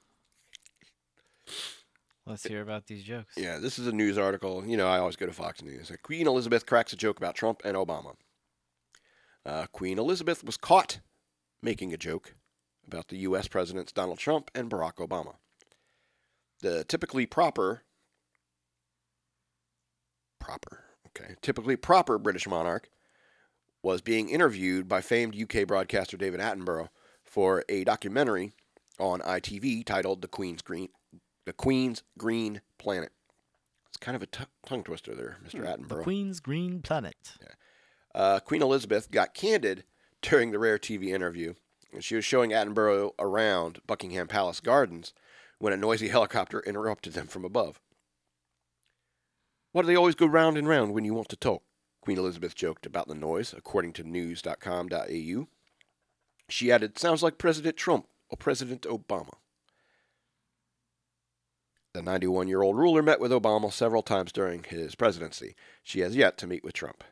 Let's 2.25 2.45
hear 2.47 2.63
about 2.63 2.87
these 2.87 3.03
jokes. 3.03 3.35
Yeah, 3.37 3.59
this 3.59 3.81
is 3.81 3.89
a 3.89 3.93
news 3.93 4.17
article. 4.17 4.65
You 4.65 4.77
know, 4.77 4.87
I 4.87 4.99
always 4.99 5.17
go 5.17 5.27
to 5.27 5.33
Fox 5.33 5.61
News. 5.61 5.91
Queen 6.05 6.29
Elizabeth 6.29 6.67
cracks 6.67 6.93
a 6.93 6.97
joke 6.97 7.19
about 7.19 7.35
Trump 7.35 7.63
and 7.65 7.77
Obama. 7.77 8.15
Uh, 9.47 9.67
Queen 9.71 9.99
Elizabeth 9.99 10.43
was 10.43 10.57
caught 10.57 10.99
making 11.63 11.93
a 11.93 11.97
joke 11.97 12.35
about 12.87 13.09
the 13.09 13.19
U.S. 13.19 13.47
presidents 13.47 13.93
Donald 13.93 14.19
Trump 14.19 14.51
and 14.55 14.69
Barack 14.69 14.95
Obama. 14.95 15.37
The 16.63 16.85
typically 16.85 17.27
proper, 17.27 17.83
proper, 20.41 20.85
okay, 21.09 21.37
typically 21.43 21.77
proper 21.77 22.19
British 22.19 22.49
monarch 22.49 22.89
was 23.83 24.01
being 24.01 24.29
interviewed 24.29 24.89
by 24.89 25.01
famed 25.01 25.41
UK 25.41 25.67
broadcaster 25.67 26.17
David 26.17 26.41
Attenborough 26.41 26.89
for 27.23 27.63
a 27.69 27.85
documentary 27.85 28.53
on 28.99 29.21
ITV 29.21 29.85
titled 29.85 30.23
"The 30.23 30.29
Queen's 30.29 30.63
Green 30.63 30.89
the 31.45 31.53
Queen's 31.53 32.03
Green 32.19 32.63
Planet. 32.79 33.13
It's 33.89 33.97
kind 33.99 34.17
of 34.17 34.23
a 34.23 34.27
t- 34.27 34.45
tongue 34.67 34.83
twister 34.83 35.15
there, 35.15 35.37
Mr. 35.47 35.65
Attenborough. 35.65 35.99
The. 35.99 36.03
Queen's 36.03 36.41
Green 36.41 36.83
Planet. 36.83 37.37
Uh, 38.17 38.41
Queen 38.41 38.63
Elizabeth 38.63 39.11
got 39.11 39.35
candid 39.35 39.85
during 40.23 40.51
the 40.51 40.59
rare 40.59 40.79
TV 40.79 41.09
interview. 41.09 41.55
And 41.93 42.03
she 42.03 42.17
was 42.17 42.25
showing 42.25 42.51
Attenborough 42.51 43.13
around 43.19 43.81
Buckingham 43.87 44.27
Palace 44.27 44.61
Gardens 44.61 45.13
when 45.59 45.73
a 45.73 45.77
noisy 45.77 46.09
helicopter 46.17 46.61
interrupted 46.61 47.13
them 47.13 47.27
from 47.27 47.45
above. 47.45 47.79
Why 49.73 49.83
do 49.83 49.89
they 49.89 49.97
always 49.97 50.15
go 50.15 50.27
round 50.27 50.57
and 50.57 50.67
round 50.67 50.95
when 50.95 51.05
you 51.05 51.15
want 51.15 51.29
to 51.29 51.37
talk? 51.37 51.63
Queen 52.01 52.19
Elizabeth 52.19 52.55
joked 52.55 52.87
about 52.87 53.09
the 53.09 53.15
noise, 53.15 53.55
according 53.57 53.93
to 53.95 54.05
news.com.au. 54.05 55.49
She 56.49 56.73
added, 56.73 56.99
Sounds 56.99 57.23
like 57.23 57.37
President 57.37 57.77
Trump 57.77 58.07
or 58.31 58.37
President 58.37 58.83
Obama. 58.83 59.35
The 61.93 62.03
91 62.03 62.49
year 62.49 62.63
old 62.63 62.77
ruler 62.77 63.03
met 63.03 63.21
with 63.21 63.33
Obama 63.33 63.73
several 63.73 64.03
times 64.03 64.33
during 64.33 64.65
his 64.65 64.95
presidency. 64.95 65.57
She 65.83 66.01
has 66.01 66.17
yet 66.17 66.39
to 66.39 66.47
meet 66.47 66.65
with 66.65 66.75
Trump. 66.75 67.03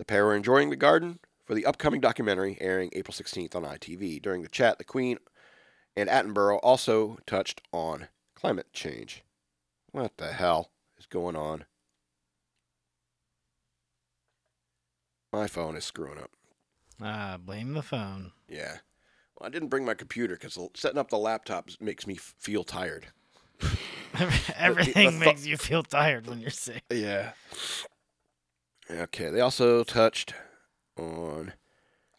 The 0.00 0.06
pair 0.06 0.24
were 0.24 0.34
enjoying 0.34 0.70
the 0.70 0.76
garden 0.76 1.18
for 1.44 1.54
the 1.54 1.66
upcoming 1.66 2.00
documentary 2.00 2.56
airing 2.58 2.88
April 2.94 3.12
16th 3.12 3.54
on 3.54 3.64
ITV. 3.64 4.22
During 4.22 4.40
the 4.40 4.48
chat, 4.48 4.78
the 4.78 4.84
Queen 4.84 5.18
and 5.94 6.08
Attenborough 6.08 6.58
also 6.62 7.18
touched 7.26 7.60
on 7.70 8.08
climate 8.34 8.72
change. 8.72 9.24
What 9.92 10.16
the 10.16 10.32
hell 10.32 10.70
is 10.98 11.04
going 11.04 11.36
on? 11.36 11.66
My 15.34 15.46
phone 15.46 15.76
is 15.76 15.84
screwing 15.84 16.16
up. 16.16 16.30
Ah, 16.98 17.36
blame 17.38 17.74
the 17.74 17.82
phone. 17.82 18.32
Yeah. 18.48 18.78
Well, 19.38 19.48
I 19.48 19.50
didn't 19.50 19.68
bring 19.68 19.84
my 19.84 19.92
computer 19.92 20.34
because 20.34 20.58
setting 20.76 20.98
up 20.98 21.10
the 21.10 21.18
laptop 21.18 21.68
makes 21.78 22.06
me 22.06 22.14
f- 22.14 22.34
feel 22.38 22.64
tired. 22.64 23.08
Everything 24.56 25.18
the 25.18 25.26
makes 25.26 25.44
you 25.44 25.58
feel 25.58 25.82
tired 25.82 26.26
when 26.26 26.40
you're 26.40 26.48
sick. 26.48 26.84
Yeah. 26.90 27.32
Okay. 28.90 29.30
They 29.30 29.40
also 29.40 29.84
touched 29.84 30.34
on 30.98 31.54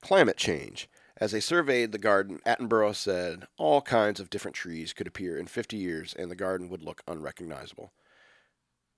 climate 0.01 0.37
change. 0.37 0.89
As 1.17 1.31
they 1.31 1.39
surveyed 1.39 1.91
the 1.91 1.99
garden, 1.99 2.39
Attenborough 2.47 2.95
said 2.95 3.45
all 3.57 3.81
kinds 3.81 4.19
of 4.19 4.29
different 4.31 4.55
trees 4.55 4.91
could 4.91 5.05
appear 5.05 5.37
in 5.37 5.45
50 5.45 5.77
years 5.77 6.15
and 6.17 6.31
the 6.31 6.35
garden 6.35 6.67
would 6.69 6.81
look 6.81 7.03
unrecognizable. 7.07 7.93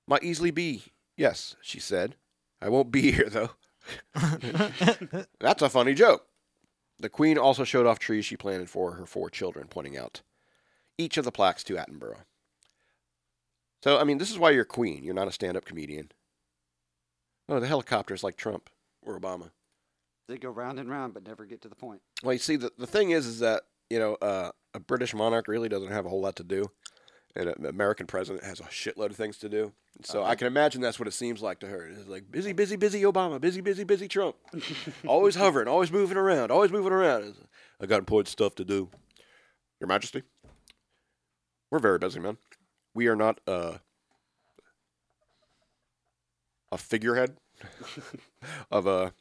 Might 0.08 0.24
easily 0.24 0.52
be, 0.52 0.86
yes, 1.18 1.56
she 1.62 1.80
said. 1.80 2.16
I 2.62 2.70
won't 2.70 2.92
be 2.92 3.12
here, 3.12 3.30
though. 3.30 3.52
That's 5.40 5.62
a 5.62 5.70
funny 5.70 5.94
joke. 5.94 6.26
The 7.00 7.10
Queen 7.10 7.38
also 7.38 7.66
showed 7.66 7.86
off 7.86 8.00
trees 8.00 8.24
she 8.24 8.38
planted 8.38 8.70
for 8.70 8.94
her 8.94 9.06
four 9.06 9.30
children, 9.30 9.68
pointing 9.68 9.98
out 9.98 10.22
each 10.98 11.18
of 11.18 11.26
the 11.26 11.32
plaques 11.32 11.64
to 11.66 11.76
Attenborough. 11.76 12.24
So, 13.84 14.00
I 14.00 14.06
mean, 14.06 14.18
this 14.18 14.32
is 14.32 14.40
why 14.40 14.52
you're 14.52 14.64
Queen. 14.64 15.04
You're 15.04 15.14
not 15.14 15.28
a 15.28 15.32
stand 15.34 15.58
up 15.58 15.66
comedian. 15.66 16.12
Oh, 17.50 17.60
the 17.60 17.68
helicopter's 17.68 18.24
like 18.24 18.38
Trump 18.38 18.70
or 19.02 19.20
Obama. 19.20 19.52
They 20.28 20.38
go 20.38 20.50
round 20.50 20.80
and 20.80 20.90
round, 20.90 21.14
but 21.14 21.28
never 21.28 21.46
get 21.46 21.62
to 21.64 21.70
the 21.70 21.76
point. 21.76 22.02
Well, 22.24 22.34
you 22.34 22.40
see, 22.40 22.56
the, 22.56 22.72
the 22.78 22.88
thing 22.88 23.12
is, 23.12 23.26
is 23.26 23.40
that, 23.40 23.64
you 23.90 24.00
know, 24.00 24.16
uh, 24.16 24.52
a 24.74 24.80
British 24.80 25.14
monarch 25.14 25.48
really 25.48 25.70
doesn't 25.70 25.92
have 25.92 26.06
a 26.06 26.10
whole 26.10 26.22
lot 26.22 26.38
to 26.38 26.44
do. 26.44 26.66
And 27.36 27.50
an 27.50 27.66
American 27.66 28.06
president 28.06 28.44
has 28.46 28.60
a 28.60 28.64
shitload 28.64 29.10
of 29.10 29.16
things 29.16 29.38
to 29.40 29.50
do. 29.50 29.74
So 30.04 30.24
I 30.24 30.36
can 30.36 30.48
imagine 30.48 30.82
that's 30.82 31.00
what 31.00 31.08
it 31.08 31.14
seems 31.14 31.42
like 31.42 31.60
to 31.60 31.68
her. 31.68 31.88
It's 31.88 32.08
like 32.08 32.32
busy, 32.32 32.54
busy, 32.54 32.76
busy 32.76 33.02
Obama, 33.04 33.42
busy, 33.42 33.62
busy, 33.62 33.84
busy 33.84 34.08
Trump. 34.08 34.36
always 35.08 35.36
hovering, 35.36 35.68
always 35.68 35.92
moving 35.92 36.18
around, 36.18 36.52
always 36.52 36.72
moving 36.72 36.94
around. 36.94 37.24
It's, 37.24 37.40
I 37.82 37.88
got 37.88 38.00
important 38.00 38.28
stuff 38.30 38.56
to 38.56 38.66
do. 38.66 38.90
Your 39.80 39.88
Majesty, 39.88 40.24
we're 41.70 41.80
very 41.80 41.98
busy, 41.98 42.20
man. 42.20 42.38
We 42.94 43.08
are 43.08 43.16
not 43.16 43.40
uh, 43.48 43.78
a 46.74 46.78
figurehead 46.78 47.38
of 48.72 48.88
a 48.88 49.14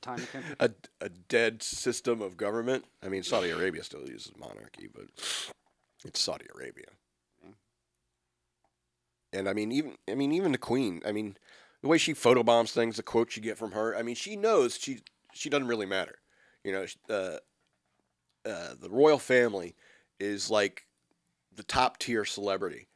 country. 0.00 0.40
a, 0.60 0.70
a 1.00 1.08
dead 1.08 1.62
system 1.62 2.22
of 2.22 2.36
government. 2.36 2.84
I 3.04 3.08
mean, 3.08 3.24
Saudi 3.24 3.50
Arabia 3.50 3.82
still 3.82 4.08
uses 4.08 4.32
monarchy, 4.38 4.88
but 4.92 5.04
it's 6.04 6.20
Saudi 6.20 6.46
Arabia. 6.54 6.86
And 9.32 9.48
I 9.48 9.52
mean, 9.52 9.72
even 9.72 9.96
I 10.08 10.14
mean, 10.14 10.32
even 10.32 10.52
the 10.52 10.58
Queen. 10.58 11.02
I 11.06 11.12
mean, 11.12 11.36
the 11.80 11.88
way 11.88 11.98
she 11.98 12.14
photobombs 12.14 12.70
things, 12.70 12.96
the 12.96 13.02
quotes 13.02 13.36
you 13.36 13.42
get 13.42 13.58
from 13.58 13.72
her. 13.72 13.96
I 13.96 14.02
mean, 14.02 14.14
she 14.14 14.36
knows 14.36 14.78
she 14.78 15.00
she 15.32 15.50
doesn't 15.50 15.68
really 15.68 15.86
matter. 15.86 16.18
You 16.62 16.72
know, 16.72 16.86
uh, 17.10 17.38
uh, 18.48 18.74
the 18.80 18.90
royal 18.90 19.18
family 19.18 19.74
is 20.20 20.50
like 20.50 20.86
the 21.54 21.64
top 21.64 21.98
tier 21.98 22.24
celebrity 22.24 22.86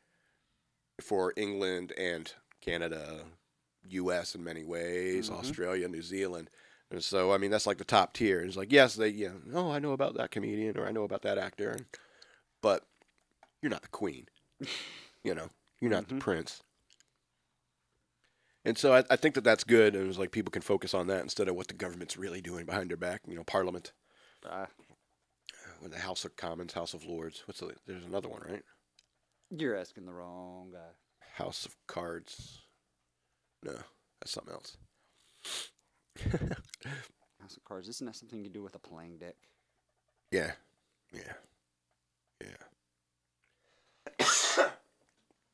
for 1.01 1.33
England 1.37 1.93
and 1.99 2.33
Canada, 2.61 3.25
U.S. 3.89 4.35
in 4.35 4.43
many 4.43 4.65
ways, 4.65 5.31
Mhm. 5.31 5.39
Australia, 5.39 5.89
New 5.89 6.03
Zealand. 6.03 6.51
And 6.91 7.03
so, 7.03 7.33
I 7.33 7.39
mean, 7.39 7.51
that's 7.51 7.67
like 7.67 7.79
the 7.79 7.85
top 7.85 8.13
tier. 8.15 8.41
It's 8.41 8.57
like, 8.57 8.71
yes, 8.73 8.95
they, 8.95 9.09
you 9.09 9.41
know, 9.47 9.61
oh, 9.67 9.71
I 9.73 9.79
know 9.79 9.93
about 9.93 10.15
that 10.17 10.31
comedian 10.31 10.77
or 10.79 10.87
I 10.87 10.93
know 10.93 11.05
about 11.05 11.23
that 11.23 11.37
actor, 11.39 11.71
and, 11.71 11.87
but 12.63 12.85
you're 13.61 13.71
not 13.71 13.83
the 13.83 13.89
queen. 13.89 14.27
you 15.25 15.35
know, 15.35 15.51
you're 15.81 15.91
not 15.91 16.09
the 16.09 16.15
Mhm. 16.15 16.21
prince. 16.21 16.63
And 18.65 18.77
so 18.77 18.93
I, 18.95 19.05
I 19.11 19.17
think 19.17 19.35
that 19.37 19.45
that's 19.45 19.65
good. 19.65 19.95
And 19.95 20.05
it 20.05 20.09
was 20.09 20.19
like 20.19 20.33
people 20.33 20.51
can 20.51 20.63
focus 20.63 20.93
on 20.95 21.07
that 21.09 21.23
instead 21.23 21.49
of 21.49 21.55
what 21.55 21.69
the 21.69 21.75
government's 21.75 22.17
really 22.17 22.41
doing 22.41 22.65
behind 22.67 22.91
their 22.91 22.97
back. 22.97 23.23
You 23.27 23.37
know, 23.37 23.45
Parliament, 23.45 23.93
Uh, 24.45 24.67
with 25.83 25.93
the 25.93 25.99
House 26.01 26.25
of 26.25 26.37
Commons, 26.37 26.73
House 26.73 26.95
of 26.95 27.05
Lords. 27.05 27.43
What's 27.47 27.61
the? 27.61 27.75
There's 27.87 28.05
another 28.05 28.29
one, 28.29 28.43
right? 28.43 28.65
You're 29.51 29.77
asking 29.77 30.07
the 30.07 30.13
wrong 30.13 30.71
guy. 30.73 30.79
House 31.35 31.67
of 31.67 31.77
Cards. 31.87 32.63
No, 33.63 33.73
that's 34.21 34.33
something 34.33 34.55
else. 34.55 34.77
House 37.41 37.57
of 37.57 37.65
Cards. 37.65 37.89
Isn't 37.89 38.07
that 38.07 38.17
something 38.17 38.43
you 38.45 38.51
do 38.51 38.63
with 38.63 38.75
a 38.75 38.79
playing 38.79 39.19
deck? 39.19 39.35
Yeah, 40.31 40.53
yeah, 41.13 41.33
yeah. 42.43 44.27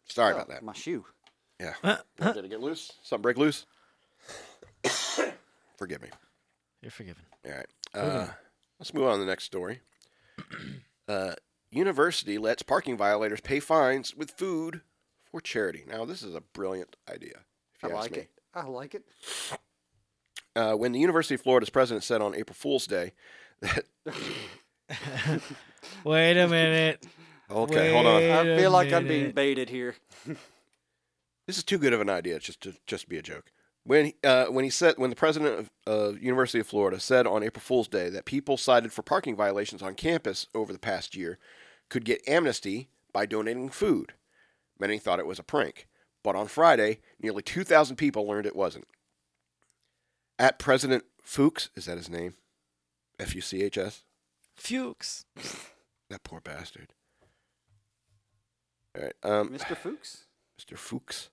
Sorry 0.09 0.33
about 0.33 0.47
Oh, 0.49 0.53
that. 0.53 0.63
My 0.63 0.73
shoe. 0.73 1.05
Yeah. 1.61 1.75
Did 2.33 2.45
it 2.45 2.51
get 2.51 2.61
loose? 2.61 2.93
Something 3.03 3.23
break 3.23 3.39
loose? 3.39 3.67
Forgive 5.77 6.03
me. 6.03 6.09
You're 6.81 6.91
forgiven. 6.91 7.23
All 7.47 7.53
right. 7.53 7.67
Uh, 7.95 8.27
let's 8.79 8.93
move 8.95 9.05
on 9.05 9.15
to 9.15 9.21
the 9.21 9.27
next 9.31 9.45
story. 9.45 9.81
uh, 11.09 11.35
university 11.73 12.39
lets 12.39 12.63
parking 12.63 12.97
violators 12.97 13.41
pay 13.41 13.59
fines 13.61 14.15
with 14.15 14.31
food 14.31 14.83
for 15.31 15.41
charity. 15.41 15.85
Now, 15.89 16.05
this 16.05 16.23
is 16.23 16.35
a 16.35 16.41
brilliant 16.41 16.97
idea. 17.11 17.41
If 17.77 17.85
I 17.85 17.89
ask 17.89 17.97
like 17.97 18.13
me. 18.13 18.19
it. 18.19 18.31
I 18.55 18.65
like 18.65 18.95
it. 18.95 19.05
Uh, 20.55 20.75
when 20.75 20.93
the 20.93 21.01
University 21.01 21.35
of 21.35 21.41
Florida's 21.41 21.71
president 21.71 22.05
said 22.05 22.21
on 22.21 22.35
April 22.35 22.55
Fool's 22.55 22.87
Day 22.87 23.13
that. 23.61 23.85
Wait 26.05 26.37
a 26.39 26.47
minute. 26.47 27.07
Okay, 27.51 27.93
hold 27.93 28.07
on. 28.07 28.23
I 28.23 28.57
feel 28.57 28.71
like 28.71 28.93
I'm 28.93 29.09
being 29.09 29.33
baited 29.33 29.69
here. 29.69 29.97
This 31.49 31.59
is 31.59 31.65
too 31.65 31.79
good 31.79 31.93
of 31.93 32.01
an 32.01 32.09
idea 32.09 32.39
just 32.39 32.61
to 32.63 32.75
just 32.87 33.09
be 33.09 33.19
a 33.19 33.23
joke. 33.23 33.51
When 33.85 34.13
uh, 34.23 34.47
when 34.47 34.63
he 34.65 34.71
said 34.71 34.95
when 34.97 35.11
the 35.11 35.17
president 35.17 35.59
of 35.59 35.71
uh, 35.87 36.17
University 36.19 36.61
of 36.61 36.69
Florida 36.69 37.01
said 37.01 37.27
on 37.27 37.43
April 37.43 37.61
Fool's 37.61 37.89
Day 37.89 38.09
that 38.11 38.27
people 38.27 38.57
cited 38.57 38.93
for 38.93 39.03
parking 39.03 39.35
violations 39.35 39.83
on 39.83 39.97
campus 39.97 40.47
over 40.55 40.73
the 40.73 40.79
past 40.79 41.17
year 41.17 41.39
could 41.93 42.05
get 42.07 42.27
amnesty 42.27 42.89
by 43.13 43.27
donating 43.27 43.69
food, 43.69 44.15
many 44.81 44.99
thought 44.99 45.19
it 45.19 45.27
was 45.27 45.39
a 45.39 45.43
prank. 45.43 45.87
But 46.23 46.35
on 46.35 46.47
Friday, 46.47 47.01
nearly 47.21 47.43
2,000 47.43 47.97
people 47.97 48.27
learned 48.27 48.47
it 48.47 48.57
wasn't. 48.57 48.87
At 50.39 50.59
President 50.59 51.05
Fuchs, 51.23 51.69
is 51.77 51.85
that 51.85 51.99
his 51.99 52.09
name? 52.09 52.33
F 53.21 53.35
U 53.35 53.43
C 53.43 53.63
H 53.63 53.77
S. 53.77 54.05
Fuchs. 54.57 55.27
That 56.09 56.25
poor 56.25 56.43
bastard. 56.43 56.89
All 58.95 59.03
right, 59.03 59.15
um, 59.23 59.49
Mr. 59.49 59.75
Fuchs, 59.83 60.27
Mr. 60.61 60.77
Fuchs. 60.77 61.31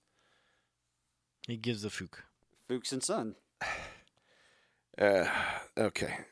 He 1.48 1.58
gives 1.58 1.84
a 1.84 1.90
Fuchs. 1.90 2.22
Fuchs 2.70 2.92
and 2.92 3.04
Son. 3.04 3.36
Uh, 4.98 5.30
okay. 5.78 6.26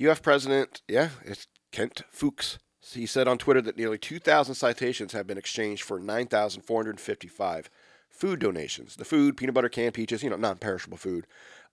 UF 0.00 0.22
president, 0.22 0.82
yeah, 0.86 1.08
it's 1.24 1.48
Kent 1.72 2.02
Fuchs. 2.10 2.60
He 2.80 3.06
said 3.06 3.28
on 3.28 3.38
Twitter 3.38 3.60
that 3.62 3.76
nearly 3.76 3.98
2,000 3.98 4.54
citations 4.54 5.12
have 5.12 5.26
been 5.26 5.38
exchanged 5.38 5.82
for 5.82 5.98
9,455 5.98 7.70
food 8.08 8.38
donations. 8.38 8.96
The 8.96 9.04
food, 9.04 9.36
peanut 9.36 9.54
butter, 9.54 9.68
canned 9.68 9.94
peaches, 9.94 10.22
you 10.22 10.30
know, 10.30 10.36
non-perishable 10.36 10.98
food, 10.98 11.26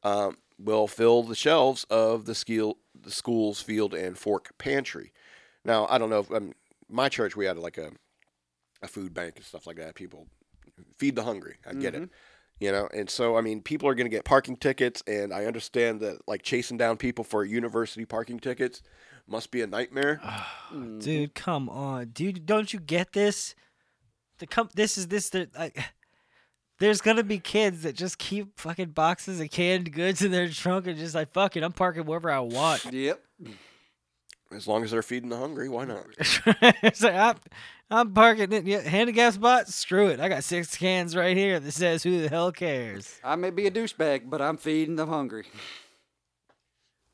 um, 0.04 0.38
will 0.58 0.88
fill 0.88 1.24
the 1.24 1.36
shelves 1.36 1.84
of 1.86 2.26
the, 2.26 2.36
skill, 2.36 2.78
the 3.00 3.12
school's 3.12 3.62
field 3.62 3.94
and 3.94 4.18
fork 4.18 4.58
pantry. 4.58 5.12
Now, 5.64 5.88
I 5.90 5.98
don't 5.98 6.10
know 6.10 6.20
if 6.20 6.32
um, 6.32 6.54
my 6.90 7.10
church 7.10 7.36
we 7.36 7.46
had 7.46 7.58
like 7.58 7.78
a 7.78 7.92
a 8.82 8.88
food 8.88 9.14
bank 9.14 9.34
and 9.36 9.46
stuff 9.46 9.68
like 9.68 9.78
that. 9.78 9.96
People 9.96 10.28
feed 10.98 11.16
the 11.16 11.24
hungry. 11.24 11.58
I 11.68 11.74
get 11.74 11.96
it. 11.96 12.10
You 12.60 12.72
know, 12.72 12.88
and 12.94 13.10
so 13.10 13.36
I 13.36 13.42
mean, 13.42 13.62
people 13.62 13.90
are 13.90 13.96
going 13.96 14.06
to 14.06 14.16
get 14.16 14.24
parking 14.24 14.56
tickets, 14.56 15.04
and 15.08 15.34
I 15.34 15.46
understand 15.46 16.00
that 16.00 16.20
like 16.26 16.42
chasing 16.42 16.78
down 16.78 16.96
people 16.96 17.26
for 17.26 17.44
university 17.44 18.06
parking 18.06 18.40
tickets 18.40 18.82
must 19.28 19.52
be 19.52 19.62
a 19.62 19.68
nightmare. 19.68 20.20
Mm-hmm. 20.24 21.00
Dude, 21.00 21.36
come 21.36 21.70
on, 21.70 22.08
dude! 22.08 22.46
Don't 22.46 22.72
you 22.74 22.80
get 22.80 23.14
this? 23.14 23.56
The 24.40 24.48
com- 24.48 24.70
this 24.76 24.98
is 24.98 25.08
this. 25.08 25.30
The, 25.30 25.50
like, 25.58 25.78
there's 26.80 27.02
gonna 27.02 27.24
be 27.24 27.40
kids 27.40 27.84
that 27.84 27.96
just 27.96 28.18
keep 28.18 28.60
fucking 28.60 28.90
boxes 28.90 29.40
of 29.40 29.50
canned 29.50 29.92
goods 29.94 30.22
in 30.22 30.32
their 30.32 30.50
trunk 30.50 30.88
and 30.88 30.98
just 30.98 31.16
like 31.16 31.32
fuck 31.32 31.56
it, 31.56 31.64
I'm 31.64 31.72
parking 31.72 32.06
wherever 32.06 32.30
I 32.32 32.40
want. 32.40 32.86
Yep. 32.92 33.22
As 34.52 34.68
long 34.68 34.84
as 34.84 34.92
they're 34.92 35.02
feeding 35.02 35.30
the 35.30 35.38
hungry, 35.38 35.68
why 35.68 35.86
not? 35.86 36.06
it's 36.20 37.02
like 37.02 37.16
I'm, 37.16 37.36
I'm 37.90 38.14
parking 38.14 38.54
it. 38.54 38.66
Yeah, 38.66 38.82
handicap 38.82 39.34
spot. 39.34 39.68
Screw 39.68 40.08
it. 40.08 40.20
I 40.20 40.30
got 40.30 40.44
six 40.44 40.78
cans 40.78 41.16
right 41.16 41.36
here 41.36 41.60
that 41.60 41.72
says 41.72 42.04
"Who 42.04 42.22
the 42.22 42.30
hell 42.30 42.52
cares." 42.52 43.20
I 43.24 43.36
may 43.36 43.50
be 43.50 43.66
a 43.66 43.72
douchebag, 43.72 44.30
but 44.30 44.42
I'm 44.42 44.58
feeding 44.58 44.96
the 44.96 45.08
hungry. 45.08 45.46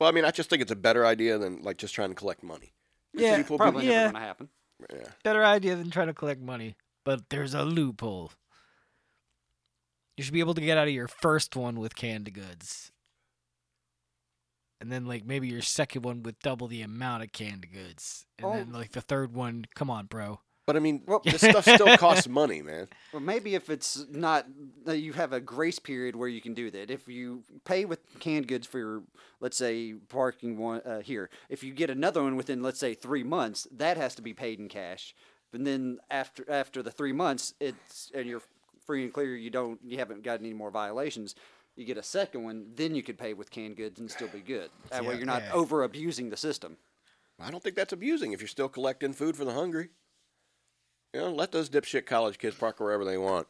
Well, 0.01 0.09
I 0.09 0.13
mean, 0.13 0.25
I 0.25 0.31
just 0.31 0.49
think 0.49 0.63
it's 0.63 0.71
a 0.71 0.75
better 0.75 1.05
idea 1.05 1.37
than 1.37 1.61
like 1.61 1.77
just 1.77 1.93
trying 1.93 2.09
to 2.09 2.15
collect 2.15 2.41
money. 2.41 2.73
Yeah, 3.13 3.37
people 3.37 3.57
be- 3.59 3.61
Probably 3.61 3.85
yeah. 3.87 3.91
never 4.05 4.13
gonna 4.13 4.25
happen. 4.25 4.49
Yeah. 4.91 5.09
better 5.23 5.45
idea 5.45 5.75
than 5.75 5.91
trying 5.91 6.07
to 6.07 6.13
collect 6.15 6.41
money. 6.41 6.75
But 7.05 7.29
there's 7.29 7.53
a 7.53 7.61
loophole. 7.63 8.31
You 10.17 10.23
should 10.23 10.33
be 10.33 10.39
able 10.39 10.55
to 10.55 10.61
get 10.61 10.75
out 10.75 10.87
of 10.87 10.93
your 10.95 11.07
first 11.07 11.55
one 11.55 11.79
with 11.79 11.95
canned 11.95 12.33
goods. 12.33 12.91
And 14.79 14.91
then 14.91 15.05
like 15.05 15.23
maybe 15.23 15.47
your 15.49 15.61
second 15.61 16.01
one 16.01 16.23
with 16.23 16.39
double 16.39 16.67
the 16.67 16.81
amount 16.81 17.21
of 17.21 17.31
canned 17.31 17.67
goods. 17.71 18.25
And 18.39 18.47
Oh. 18.47 18.53
then 18.53 18.71
like 18.71 18.93
the 18.93 19.01
third 19.01 19.33
one, 19.35 19.65
come 19.75 19.91
on, 19.91 20.07
bro. 20.07 20.41
But 20.71 20.77
I 20.77 20.79
mean, 20.79 21.03
Well- 21.05 21.21
this 21.25 21.41
stuff 21.41 21.63
still 21.63 21.97
costs 21.97 22.29
money, 22.29 22.61
man. 22.61 22.87
Well, 23.11 23.21
maybe 23.21 23.55
if 23.55 23.69
it's 23.69 24.05
not, 24.09 24.47
uh, 24.87 24.93
you 24.93 25.11
have 25.11 25.33
a 25.33 25.41
grace 25.41 25.79
period 25.79 26.15
where 26.15 26.29
you 26.29 26.39
can 26.39 26.53
do 26.53 26.71
that. 26.71 26.89
If 26.89 27.09
you 27.09 27.43
pay 27.65 27.83
with 27.83 27.99
canned 28.21 28.47
goods 28.47 28.67
for, 28.67 28.79
your, 28.79 29.03
let's 29.41 29.57
say, 29.57 29.95
parking 30.07 30.57
one 30.57 30.79
uh, 30.85 31.01
here, 31.01 31.29
if 31.49 31.61
you 31.61 31.73
get 31.73 31.89
another 31.89 32.23
one 32.23 32.37
within, 32.37 32.63
let's 32.63 32.79
say, 32.79 32.93
three 32.93 33.21
months, 33.21 33.67
that 33.69 33.97
has 33.97 34.15
to 34.15 34.21
be 34.21 34.33
paid 34.33 34.59
in 34.59 34.69
cash. 34.69 35.13
And 35.51 35.67
then 35.67 35.99
after 36.09 36.49
after 36.49 36.81
the 36.81 36.89
three 36.89 37.11
months, 37.11 37.53
it's 37.59 38.09
and 38.15 38.25
you're 38.25 38.43
free 38.85 39.03
and 39.03 39.13
clear. 39.13 39.35
You 39.35 39.49
don't, 39.49 39.77
you 39.83 39.97
haven't 39.97 40.23
got 40.23 40.39
any 40.39 40.53
more 40.53 40.71
violations. 40.71 41.35
You 41.75 41.83
get 41.83 41.97
a 41.97 42.03
second 42.03 42.45
one, 42.45 42.67
then 42.75 42.95
you 42.95 43.03
could 43.03 43.17
pay 43.17 43.33
with 43.33 43.51
canned 43.51 43.75
goods 43.75 43.99
and 43.99 44.09
still 44.09 44.29
be 44.29 44.39
good. 44.39 44.69
That 44.89 45.03
way, 45.03 45.17
you're 45.17 45.25
not 45.25 45.41
yeah. 45.41 45.51
over 45.51 45.83
abusing 45.83 46.29
the 46.29 46.37
system. 46.37 46.77
I 47.41 47.51
don't 47.51 47.61
think 47.61 47.75
that's 47.75 47.91
abusing 47.91 48.31
if 48.31 48.39
you're 48.39 48.47
still 48.47 48.69
collecting 48.69 49.11
food 49.11 49.35
for 49.35 49.43
the 49.43 49.51
hungry. 49.51 49.89
You 51.13 51.21
know, 51.21 51.31
let 51.31 51.51
those 51.51 51.69
dipshit 51.69 52.05
college 52.05 52.37
kids 52.37 52.55
park 52.55 52.79
wherever 52.79 53.03
they 53.03 53.17
want. 53.17 53.47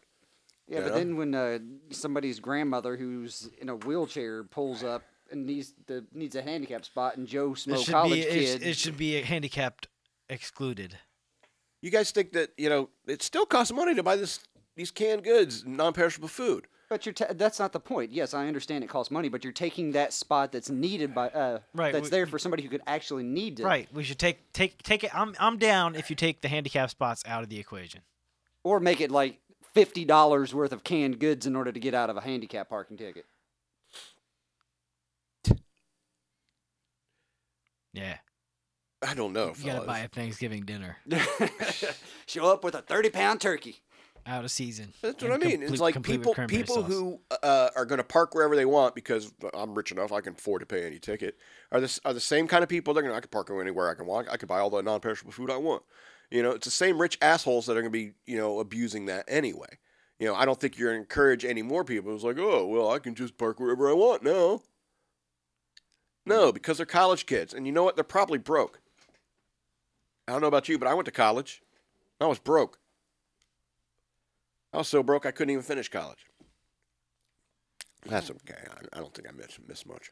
Yeah, 0.68 0.82
but 0.82 0.88
Yeah. 0.88 0.94
then 1.00 1.18
when 1.18 1.36
uh, 1.36 1.60
somebody's 1.92 2.40
grandmother 2.40 2.96
who's 2.96 3.50
in 3.60 3.70
a 3.70 3.76
wheelchair 3.76 4.44
pulls 4.44 4.84
up 4.84 5.04
and 5.32 5.46
needs 5.46 5.74
the 5.86 6.06
needs 6.14 6.36
a 6.36 6.42
handicap 6.42 6.86
spot, 6.86 7.18
and 7.18 7.28
Joe 7.28 7.52
It 7.52 7.58
Smo 7.58 7.86
should 7.86 7.92
college 7.92 8.12
be 8.14 8.22
it, 8.22 8.60
kid, 8.60 8.64
it 8.64 8.78
should 8.78 8.98
be 8.98 9.22
handicapped 9.22 9.88
excluded. 10.30 10.98
You 11.82 11.92
guys 11.92 12.12
think 12.12 12.32
that 12.34 12.52
you 12.58 12.70
know 12.70 12.90
it 13.06 13.22
still 13.22 13.46
costs 13.46 13.74
money 13.74 13.94
to 13.96 14.04
buy 14.04 14.16
this 14.16 14.40
these 14.76 14.92
canned 14.92 15.24
goods, 15.24 15.66
non-perishable 15.66 16.30
food. 16.30 16.68
But 16.92 17.06
you're 17.06 17.14
ta- 17.14 17.28
that's 17.36 17.58
not 17.58 17.72
the 17.72 17.80
point. 17.80 18.12
Yes, 18.12 18.34
I 18.34 18.48
understand 18.48 18.84
it 18.84 18.88
costs 18.90 19.12
money, 19.12 19.30
but 19.30 19.46
you're 19.46 19.54
taking 19.54 19.94
that 19.94 20.12
spot 20.12 20.52
that's 20.52 20.70
needed 20.70 21.16
by 21.16 21.30
uh, 21.30 21.60
Right, 21.74 21.94
that's 21.94 22.04
we- 22.04 22.10
there 22.10 22.28
for 22.28 22.38
somebody 22.38 22.64
who 22.64 22.70
could 22.70 22.82
actually 22.86 23.24
need 23.24 23.62
it, 23.62 23.64
Right. 23.64 23.88
We 23.94 24.04
should 24.04 24.20
take 24.20 24.52
take 24.52 24.84
take 24.84 25.06
it. 25.06 25.16
I'm 25.16 25.34
I'm 25.40 25.58
down 25.58 25.96
if 25.96 26.10
you 26.10 26.18
take 26.18 26.42
the 26.42 26.50
handicap 26.50 26.90
spots 26.90 27.24
out 27.26 27.44
of 27.44 27.50
the 27.50 27.58
equation. 27.60 28.02
Or 28.66 28.82
make 28.82 29.00
it 29.00 29.10
like 29.10 29.40
fifty 29.74 30.04
dollars 30.04 30.54
worth 30.54 30.74
of 30.74 30.84
canned 30.84 31.18
goods 31.18 31.48
in 31.48 31.56
order 31.56 31.72
to 31.72 31.80
get 31.80 31.94
out 31.94 32.10
of 32.10 32.18
a 32.18 32.22
handicap 32.22 32.68
parking 32.68 32.98
ticket. 32.98 33.26
Yeah. 37.94 38.18
I 39.02 39.14
don't 39.14 39.32
know. 39.32 39.54
You 39.58 39.66
gotta 39.66 39.88
buy 39.88 40.00
a 40.00 40.10
Thanksgiving 40.10 40.64
dinner 40.64 40.98
Show 42.28 42.52
up 42.52 42.66
with 42.66 42.76
a 42.76 42.82
thirty 42.82 43.10
pound 43.10 43.40
turkey. 43.40 43.82
Out 44.26 44.44
of 44.44 44.52
season. 44.52 44.94
That's 45.02 45.22
what 45.24 45.32
I 45.32 45.38
mean. 45.38 45.52
complete- 45.52 45.72
it's 45.72 45.82
like 45.82 46.02
people 46.04 46.34
people 46.48 46.84
who 46.84 47.20
uh, 47.44 47.70
are 47.76 47.86
going 47.86 47.98
to 47.98 48.04
park 48.04 48.34
wherever 48.34 48.56
they 48.56 48.66
want 48.66 48.96
because 48.96 49.32
I'm 49.54 49.74
rich 49.74 49.92
enough 49.92 50.12
I 50.12 50.22
can 50.22 50.34
afford 50.34 50.62
to 50.62 50.66
pay 50.66 50.86
any 50.86 51.00
ticket. 51.00 51.38
Are 51.72 51.80
this 51.80 52.00
are 52.06 52.14
the 52.14 52.20
same 52.20 52.48
kind 52.48 52.64
of 52.64 52.70
people? 52.70 52.94
They're 52.94 53.04
going 53.04 53.14
to 53.14 53.18
I 53.18 53.22
can 53.22 53.30
park 53.30 53.50
anywhere 53.52 53.90
I 53.90 53.94
can 53.94 54.06
walk. 54.06 54.28
I 54.32 54.38
can 54.38 54.48
buy 54.48 54.60
all 54.60 54.70
the 54.70 54.82
non-perishable 54.82 55.32
food 55.32 55.50
I 55.50 55.58
want. 55.58 55.84
You 56.30 56.44
know, 56.44 56.52
it's 56.52 56.66
the 56.66 56.72
same 56.72 57.02
rich 57.02 57.18
assholes 57.22 57.66
that 57.66 57.74
are 57.74 57.82
going 57.82 57.92
to 57.92 57.98
be 57.98 58.14
you 58.26 58.38
know 58.38 58.60
abusing 58.60 59.06
that 59.08 59.26
anyway. 59.28 59.80
You 60.20 60.28
know, 60.28 60.36
I 60.36 60.46
don't 60.46 60.60
think 60.60 60.78
you're 60.78 60.90
going 60.90 61.00
to 61.00 61.04
encourage 61.04 61.44
any 61.44 61.64
more 61.64 61.84
people. 61.84 62.14
It's 62.14 62.24
like, 62.24 62.38
oh 62.40 62.66
well, 62.68 62.92
I 62.92 63.00
can 63.00 63.16
just 63.16 63.38
park 63.38 63.60
wherever 63.60 63.90
I 63.90 63.94
want 63.94 64.24
now. 64.24 64.62
No, 66.26 66.52
because 66.52 66.78
they're 66.78 66.86
college 66.86 67.26
kids, 67.26 67.54
and 67.54 67.66
you 67.66 67.72
know 67.74 67.84
what? 67.84 67.96
They're 67.96 68.04
probably 68.04 68.38
broke. 68.38 68.80
I 70.28 70.34
don't 70.34 70.42
know 70.42 70.48
about 70.48 70.70
you, 70.70 70.78
but 70.78 70.88
I 70.88 70.94
went 70.94 71.06
to 71.06 71.12
college. 71.12 71.62
I 72.20 72.28
was 72.28 72.40
broke. 72.40 72.78
I 74.74 74.78
was 74.78 74.88
so 74.88 75.04
broke 75.04 75.26
I 75.26 75.32
couldn't 75.32 75.52
even 75.52 75.64
finish 75.64 75.90
college. 75.90 76.26
That's 78.06 78.32
okay. 78.32 78.56
I, 78.70 78.98
I 78.98 79.00
don't 79.00 79.14
think 79.14 79.28
I 79.28 79.32
missed, 79.32 79.60
missed 79.68 79.88
much. 79.88 80.12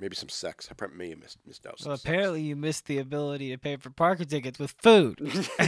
Maybe 0.00 0.16
some 0.16 0.28
sex. 0.28 0.68
I 0.70 0.74
probably 0.74 0.96
may 0.98 1.10
have 1.10 1.18
missed, 1.20 1.38
missed 1.46 1.66
out 1.66 1.78
some 1.78 1.88
Well, 1.90 1.96
sex. 1.96 2.04
apparently 2.08 2.42
you 2.42 2.56
missed 2.56 2.86
the 2.86 2.98
ability 2.98 3.50
to 3.50 3.58
pay 3.58 3.76
for 3.76 3.90
parking 3.90 4.26
tickets 4.26 4.58
with 4.58 4.74
food. 4.82 5.18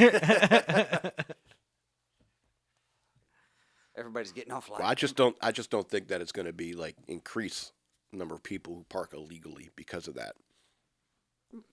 Everybody's 3.97 4.33
getting 4.33 4.53
off 4.53 4.69
like 4.69 4.81
Well, 4.81 4.89
I 4.89 4.95
just 4.95 5.17
don't. 5.17 5.37
I 5.41 5.53
just 5.53 5.71
don't 5.71 5.89
think 5.89 6.09
that 6.09 6.21
it's 6.21 6.33
going 6.33 6.47
to 6.47 6.53
be 6.53 6.75
like 6.75 6.97
increase 7.09 7.73
number 8.12 8.35
of 8.35 8.43
people 8.43 8.75
who 8.75 8.85
park 8.89 9.12
illegally 9.14 9.71
because 9.75 10.07
of 10.07 10.14
that. 10.14 10.35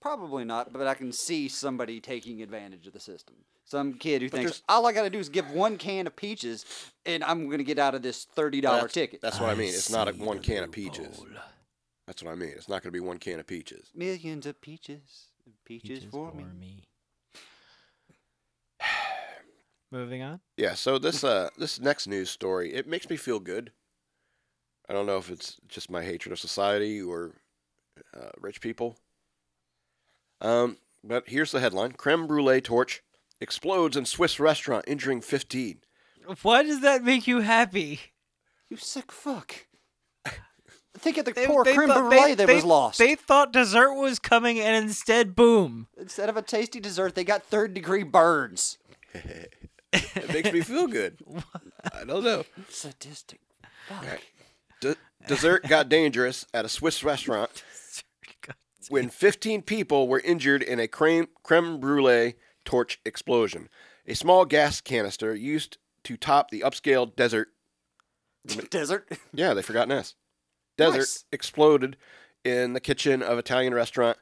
Probably 0.00 0.44
not, 0.44 0.72
but 0.72 0.86
I 0.86 0.94
can 0.94 1.12
see 1.12 1.48
somebody 1.48 2.00
taking 2.00 2.42
advantage 2.42 2.86
of 2.86 2.92
the 2.92 3.00
system. 3.00 3.36
Some 3.64 3.94
kid 3.94 4.20
who 4.20 4.28
thinks 4.28 4.62
all 4.68 4.86
I 4.86 4.92
got 4.92 5.04
to 5.04 5.10
do 5.10 5.18
is 5.18 5.30
give 5.30 5.50
one 5.50 5.78
can 5.78 6.06
of 6.06 6.14
peaches, 6.14 6.66
and 7.06 7.24
I'm 7.24 7.46
going 7.46 7.58
to 7.58 7.64
get 7.64 7.78
out 7.78 7.94
of 7.94 8.02
this 8.02 8.24
thirty 8.24 8.60
dollar 8.60 8.88
ticket. 8.88 9.20
That's 9.22 9.40
what 9.40 9.50
I 9.50 9.54
mean. 9.54 9.68
It's 9.68 9.90
not 9.90 10.08
a 10.08 10.12
one 10.12 10.40
can 10.40 10.64
of 10.64 10.72
peaches. 10.72 11.18
loophole. 11.18 11.40
That's 12.06 12.22
what 12.22 12.32
I 12.32 12.34
mean. 12.34 12.50
It's 12.50 12.68
not 12.68 12.82
going 12.82 12.92
to 12.92 12.98
be 12.98 13.00
one 13.00 13.18
can 13.18 13.40
of 13.40 13.46
peaches. 13.46 13.90
Millions 13.94 14.44
of 14.44 14.60
peaches, 14.60 15.28
peaches, 15.64 16.00
Peaches 16.00 16.04
for, 16.10 16.32
me. 16.32 16.84
Moving 19.90 20.22
on. 20.22 20.40
Yeah. 20.58 20.74
So 20.74 20.98
this 20.98 21.24
uh 21.24 21.48
this 21.56 21.80
next 21.80 22.06
news 22.06 22.28
story 22.28 22.74
it 22.74 22.86
makes 22.86 23.08
me 23.08 23.16
feel 23.16 23.40
good. 23.40 23.72
I 24.88 24.92
don't 24.92 25.06
know 25.06 25.16
if 25.16 25.30
it's 25.30 25.56
just 25.68 25.90
my 25.90 26.04
hatred 26.04 26.32
of 26.32 26.38
society 26.38 27.00
or 27.00 27.32
uh, 28.14 28.28
rich 28.38 28.60
people. 28.60 28.98
Um, 30.40 30.78
but 31.02 31.24
here's 31.28 31.52
the 31.52 31.60
headline: 31.60 31.92
Creme 31.92 32.26
brulee 32.26 32.60
torch 32.60 33.02
explodes 33.40 33.96
in 33.96 34.04
Swiss 34.06 34.38
restaurant, 34.40 34.84
injuring 34.88 35.20
15. 35.20 35.78
Why 36.42 36.62
does 36.62 36.80
that 36.80 37.02
make 37.04 37.26
you 37.26 37.40
happy? 37.40 38.00
You 38.70 38.76
sick 38.78 39.12
fuck. 39.12 39.66
Think 40.96 41.18
of 41.18 41.24
the 41.24 41.32
They- 41.32 41.46
poor 41.46 41.64
they 41.64 41.74
creme 41.74 41.88
thought- 41.88 42.08
brulee 42.08 42.16
they- 42.28 42.34
that 42.36 42.46
they- 42.46 42.54
was 42.54 42.64
lost. 42.64 42.98
They 42.98 43.14
thought 43.16 43.52
dessert 43.52 43.94
was 43.94 44.18
coming, 44.20 44.60
and 44.60 44.76
instead, 44.76 45.34
boom. 45.34 45.88
Instead 45.98 46.28
of 46.28 46.36
a 46.36 46.42
tasty 46.42 46.78
dessert, 46.80 47.14
they 47.16 47.24
got 47.24 47.42
third 47.44 47.74
degree 47.74 48.04
burns. 48.04 48.78
It 49.12 50.28
makes 50.32 50.52
me 50.52 50.60
feel 50.60 50.86
good. 50.86 51.18
I 51.92 52.04
don't 52.04 52.22
know. 52.24 52.44
Sadistic. 52.68 53.40
Fuck. 53.88 54.20
D- 54.80 54.94
dessert 55.26 55.66
got 55.68 55.88
dangerous 55.88 56.46
at 56.54 56.64
a 56.64 56.68
Swiss 56.68 57.02
restaurant 57.04 57.50
when 58.90 59.08
15 59.08 59.62
people 59.62 60.08
were 60.08 60.20
injured 60.20 60.62
in 60.62 60.78
a 60.80 60.88
creme, 60.88 61.28
creme 61.42 61.80
brulee 61.80 62.34
torch 62.64 63.00
explosion. 63.04 63.68
A 64.06 64.14
small 64.14 64.44
gas 64.44 64.80
canister 64.80 65.34
used 65.34 65.78
to 66.04 66.16
top 66.16 66.50
the 66.50 66.60
upscale 66.60 67.14
desert 67.14 67.48
Desert. 68.70 69.08
Yeah, 69.32 69.54
they 69.54 69.62
forgot 69.62 69.84
an 69.88 69.92
S. 69.92 70.14
Desert 70.76 70.98
Nice. 70.98 71.24
exploded 71.32 71.96
in 72.44 72.72
the 72.74 72.80
kitchen 72.80 73.22
of 73.22 73.38
Italian 73.38 73.72
restaurant 73.74 74.18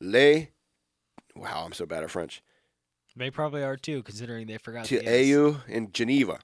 Le. 0.00 0.46
Wow, 1.36 1.64
I'm 1.64 1.72
so 1.72 1.84
bad 1.86 2.02
at 2.02 2.10
French. 2.10 2.42
They 3.14 3.30
probably 3.30 3.62
are 3.62 3.76
too, 3.76 4.02
considering 4.02 4.46
they 4.46 4.56
forgot 4.58 4.86
the 4.86 5.06
S. 5.06 5.24
Thieu 5.26 5.58
in 5.68 5.92
Geneva, 5.92 6.38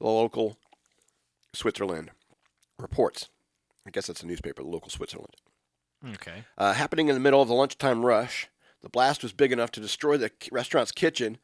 the 0.00 0.06
local 0.06 0.56
Switzerland 1.52 2.10
reports. 2.78 3.28
I 3.86 3.90
guess 3.90 4.06
that's 4.06 4.22
a 4.22 4.26
newspaper, 4.26 4.62
the 4.62 4.68
local 4.68 4.88
Switzerland. 4.88 5.34
Okay. 6.06 6.44
Uh, 6.58 6.72
happening 6.74 7.08
in 7.08 7.14
the 7.14 7.20
middle 7.20 7.40
of 7.40 7.48
the 7.48 7.54
lunchtime 7.54 8.04
rush, 8.04 8.48
the 8.82 8.88
blast 8.88 9.22
was 9.22 9.32
big 9.32 9.52
enough 9.52 9.70
to 9.72 9.80
destroy 9.80 10.16
the 10.16 10.30
restaurant's 10.52 10.92
kitchen 10.92 11.38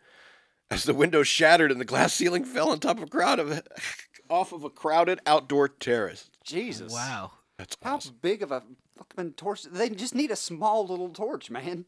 as 0.71 0.85
the 0.85 0.95
windows 0.95 1.27
shattered 1.29 1.71
and 1.73 1.81
the 1.81 1.85
glass 1.87 2.13
ceiling 2.15 2.45
fell 2.45 2.71
on 2.71 2.79
top 2.79 2.99
of 2.99 3.05
a 3.05 3.07
crowd 3.07 3.39
of 3.39 3.63
off 4.31 4.53
of 4.53 4.65
a 4.65 4.71
crowded 4.71 5.21
outdoor 5.27 5.69
terrace. 5.69 6.31
Jesus. 6.45 6.93
Wow. 6.93 7.33
That's 7.59 7.77
How 7.83 7.97
awesome. 7.97 8.17
big 8.23 8.43
of 8.43 8.53
a 8.53 8.63
fucking 8.97 9.33
torch? 9.33 9.65
They 9.65 9.91
just 9.91 10.15
need 10.15 10.31
a 10.31 10.37
small 10.37 10.87
little 10.87 11.11
torch, 11.11 11.51
man. 11.51 11.85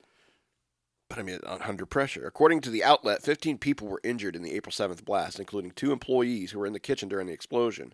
But 1.09 1.19
I 1.19 1.23
mean, 1.23 1.41
under 1.45 1.87
pressure. 1.87 2.27
According 2.27 2.63
to 2.63 2.71
the 2.71 2.85
outlet, 2.85 3.23
15 3.23 3.59
people 3.59 3.87
were 3.87 4.01
injured 4.03 4.35
in 4.37 4.43
the 4.43 4.53
April 4.53 4.73
7th 4.73 5.05
blast, 5.05 5.39
including 5.39 5.71
two 5.71 5.93
employees 5.93 6.51
who 6.51 6.59
were 6.59 6.67
in 6.67 6.73
the 6.73 6.81
kitchen 6.81 7.09
during 7.09 7.27
the 7.27 7.33
explosion 7.35 7.93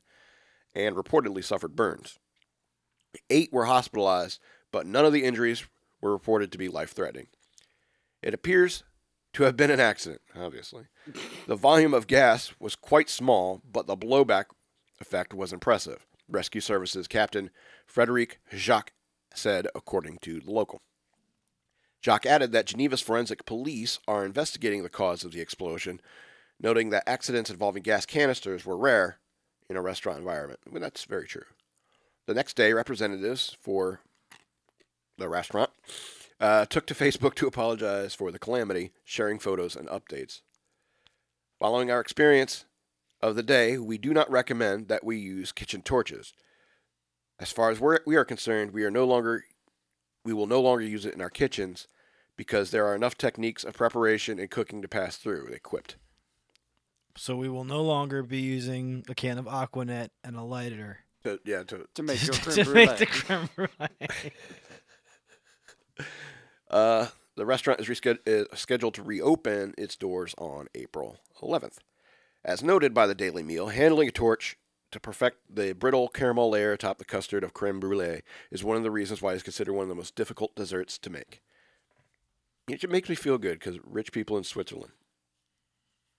and 0.75 0.97
reportedly 0.97 1.43
suffered 1.43 1.75
burns. 1.75 2.19
Eight 3.31 3.53
were 3.53 3.65
hospitalized, 3.65 4.41
but 4.73 4.87
none 4.87 5.05
of 5.05 5.13
the 5.13 5.25
injuries 5.25 5.65
were 6.01 6.13
reported 6.13 6.53
to 6.53 6.59
be 6.59 6.69
life 6.69 6.93
threatening. 6.93 7.29
It 8.23 8.35
appears 8.35 8.85
to 9.35 9.45
have 9.45 9.57
been 9.57 9.71
an 9.71 9.81
accident, 9.81 10.21
obviously. 10.37 10.85
The 11.47 11.57
volume 11.57 11.95
of 11.95 12.07
gas 12.07 12.53
was 12.59 12.75
quite 12.75 13.09
small, 13.09 13.63
but 13.71 13.87
the 13.87 13.97
blowback 13.97 14.47
effect 15.01 15.33
was 15.35 15.53
impressive. 15.53 16.07
Rescue 16.29 16.61
Services 16.61 17.09
Captain 17.09 17.51
Frederic 17.87 18.41
Jacques 18.55 18.93
said, 19.35 19.69
according 19.75 20.19
to 20.23 20.41
the 20.41 20.51
local. 20.51 20.81
Jacques 22.05 22.27
added 22.27 22.53
that 22.53 22.67
Geneva's 22.67 23.01
forensic 23.01 23.45
police 23.45 23.99
are 24.07 24.25
investigating 24.25 24.83
the 24.83 24.89
cause 24.89 25.25
of 25.25 25.33
the 25.33 25.41
explosion, 25.41 26.01
noting 26.61 26.91
that 26.91 27.09
accidents 27.09 27.51
involving 27.51 27.83
gas 27.83 28.07
canisters 28.07 28.65
were 28.65 28.77
rare 28.77 29.19
in 29.69 29.77
a 29.77 29.83
restaurant 29.83 30.19
environment. 30.19 30.61
Well, 30.71 30.81
that's 30.81 31.05
very 31.05 31.27
true. 31.27 31.45
The 32.27 32.35
next 32.35 32.57
day, 32.57 32.73
representatives 32.73 33.57
for 33.61 34.01
the 35.19 35.29
restaurant 35.29 35.71
uh, 36.41 36.65
took 36.67 36.87
to 36.87 36.95
Facebook 36.95 37.35
to 37.35 37.47
apologize 37.47 38.15
for 38.15 38.31
the 38.31 38.39
calamity, 38.39 38.93
sharing 39.05 39.39
photos 39.39 39.77
and 39.77 39.89
updates. 39.89 40.41
Following 41.59 41.91
our 41.91 42.01
experience 42.01 42.65
of 43.21 43.35
the 43.35 43.43
day, 43.43 43.79
we 43.79 43.99
do 43.99 44.15
not 44.15 44.31
recommend 44.31 44.89
that 44.89 45.05
we 45.05 45.19
use 45.19 45.51
kitchen 45.53 45.83
torches. 45.83 46.33
As 47.41 47.53
far 47.53 47.71
as 47.71 47.81
we're, 47.81 47.99
we 48.07 48.17
are 48.17 48.25
concerned, 48.25 48.73
we 48.73 48.85
are 48.85 48.91
no 48.91 49.05
longer 49.05 49.45
we 50.25 50.33
will 50.33 50.47
no 50.47 50.61
longer 50.61 50.85
use 50.85 51.07
it 51.07 51.15
in 51.15 51.23
our 51.23 51.31
kitchens 51.31 51.87
because 52.37 52.71
there 52.71 52.87
are 52.87 52.95
enough 52.95 53.17
techniques 53.17 53.65
of 53.65 53.75
preparation 53.75 54.39
and 54.39 54.51
cooking 54.51 54.83
to 54.83 54.89
pass 54.89 55.17
through, 55.17 55.49
they 55.51 55.59
quipped. 55.59 55.97
So 57.17 57.35
we 57.35 57.49
will 57.49 57.65
no 57.65 57.83
longer 57.83 58.23
be 58.23 58.41
using 58.41 59.05
a 59.09 59.15
can 59.15 59.39
of 59.39 59.47
Aquanet 59.47 60.11
and 60.23 60.37
a 60.37 60.43
lighter 60.43 60.99
To, 61.25 61.41
yeah, 61.45 61.63
to, 61.65 61.89
To 61.95 62.03
make 62.03 62.23
your 62.27 62.35
creme 62.35 62.65
to 62.65 62.75
make 62.75 62.97
the 62.97 63.07
creme 63.07 63.49
brulee. 63.57 64.33
Uh, 66.71 67.09
the 67.37 67.47
restaurant 67.47 67.81
is 67.81 67.87
resched- 67.89 68.19
is 68.27 68.47
scheduled 68.55 68.95
to 68.95 69.03
reopen 69.03 69.75
its 69.79 69.97
doors 69.97 70.35
on 70.39 70.67
April 70.75 71.19
11th. 71.43 71.79
As 72.45 72.63
noted 72.63 72.95
by 72.95 73.07
the 73.07 73.15
Daily 73.15 73.43
Meal, 73.43 73.69
handling 73.69 74.09
a 74.09 74.13
torch 74.13 74.57
to 74.91 74.99
perfect 75.01 75.39
the 75.55 75.73
brittle 75.75 76.09
caramel 76.09 76.51
layer 76.51 76.73
atop 76.73 76.99
the 76.99 77.05
custard 77.05 77.45
of 77.45 77.53
creme 77.53 77.79
brulee 77.81 78.23
is 78.51 78.65
one 78.65 78.77
of 78.77 78.83
the 78.83 78.91
reasons 78.91 79.21
why 79.21 79.35
it's 79.35 79.43
considered 79.43 79.75
one 79.75 79.83
of 79.83 79.89
the 79.89 79.95
most 79.95 80.15
difficult 80.15 80.55
desserts 80.55 80.97
to 80.99 81.11
make. 81.11 81.43
It 82.69 82.89
makes 82.91 83.09
me 83.09 83.15
feel 83.15 83.39
good 83.39 83.59
because 83.59 83.79
rich 83.85 84.13
people 84.13 84.37
in 84.39 84.45
Switzerland 84.45 84.93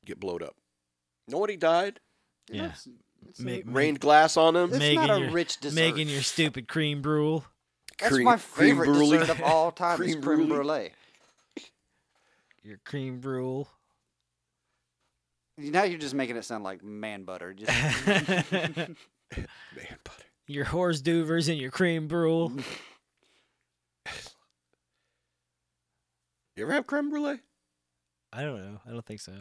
get 0.06 0.20
blowed 0.20 0.44
up. 0.44 0.56
Nobody 1.28 1.58
died. 1.58 2.00
Yeah. 2.52 2.62
That's- 2.64 2.88
it's 3.28 3.40
a- 3.40 3.44
Make- 3.44 3.64
Rained 3.68 4.00
glass 4.00 4.38
on 4.38 4.54
them. 4.54 4.70
It's 4.70 4.80
making 4.80 4.96
not 5.08 5.18
a 5.18 5.20
your, 5.22 5.32
rich 5.32 5.60
dessert. 5.60 5.76
Making 5.76 6.10
your 6.10 6.22
stupid 6.22 6.68
cream 6.68 7.02
brulee. 7.02 7.44
That's 8.00 8.14
cream- 8.14 8.26
my 8.26 8.38
cream 8.38 8.76
favorite 8.78 8.86
brulee. 8.86 9.18
dessert 9.20 9.32
of 9.32 9.42
all 9.44 9.72
time. 9.72 9.98
Cream 9.98 10.10
is 10.10 10.16
creme 10.24 10.48
brulee. 10.48 10.56
brulee. 10.56 10.92
Your 12.64 12.78
cream 12.86 13.20
brulee. 13.20 13.66
Now 15.58 15.84
you're 15.84 16.00
just 16.00 16.14
making 16.16 16.38
it 16.38 16.46
sound 16.46 16.64
like 16.64 16.84
man 16.84 17.24
butter. 17.24 17.54
Just 17.54 17.72
Man 18.08 18.96
butter. 19.36 20.24
your 20.48 20.66
horse 20.66 21.02
duvers 21.02 21.50
and 21.50 21.58
your 21.60 21.72
cream 21.72 22.08
brulee. 22.08 22.64
You 26.56 26.64
ever 26.66 26.74
have 26.74 26.88
creme 26.88 27.10
brulee? 27.10 27.40
I 28.34 28.42
don't 28.42 28.58
know. 28.62 28.80
I 28.86 28.92
don't 28.92 29.06
think 29.06 29.22
so. 29.22 29.40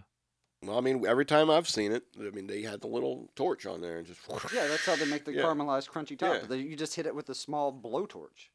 Well, 0.62 0.76
I 0.76 0.80
mean, 0.80 1.06
every 1.06 1.24
time 1.24 1.50
I've 1.50 1.68
seen 1.68 1.92
it, 1.92 2.02
I 2.18 2.30
mean, 2.30 2.48
they 2.48 2.62
had 2.62 2.80
the 2.80 2.88
little 2.88 3.30
torch 3.36 3.64
on 3.64 3.80
there 3.80 3.98
and 3.98 4.06
just. 4.06 4.20
yeah, 4.52 4.66
that's 4.66 4.84
how 4.84 4.96
they 4.96 5.04
make 5.06 5.24
the 5.24 5.32
Yeah. 5.32 5.42
caramelized 5.42 5.88
crunchy 5.88 6.18
top. 6.18 6.34
Yeah. 6.42 6.46
They- 6.48 6.58
You 6.58 6.74
just 6.76 6.96
hit 6.96 7.06
it 7.06 7.14
with 7.14 7.28
a 7.28 7.34
small 7.34 7.72
blowtorch. 7.72 8.48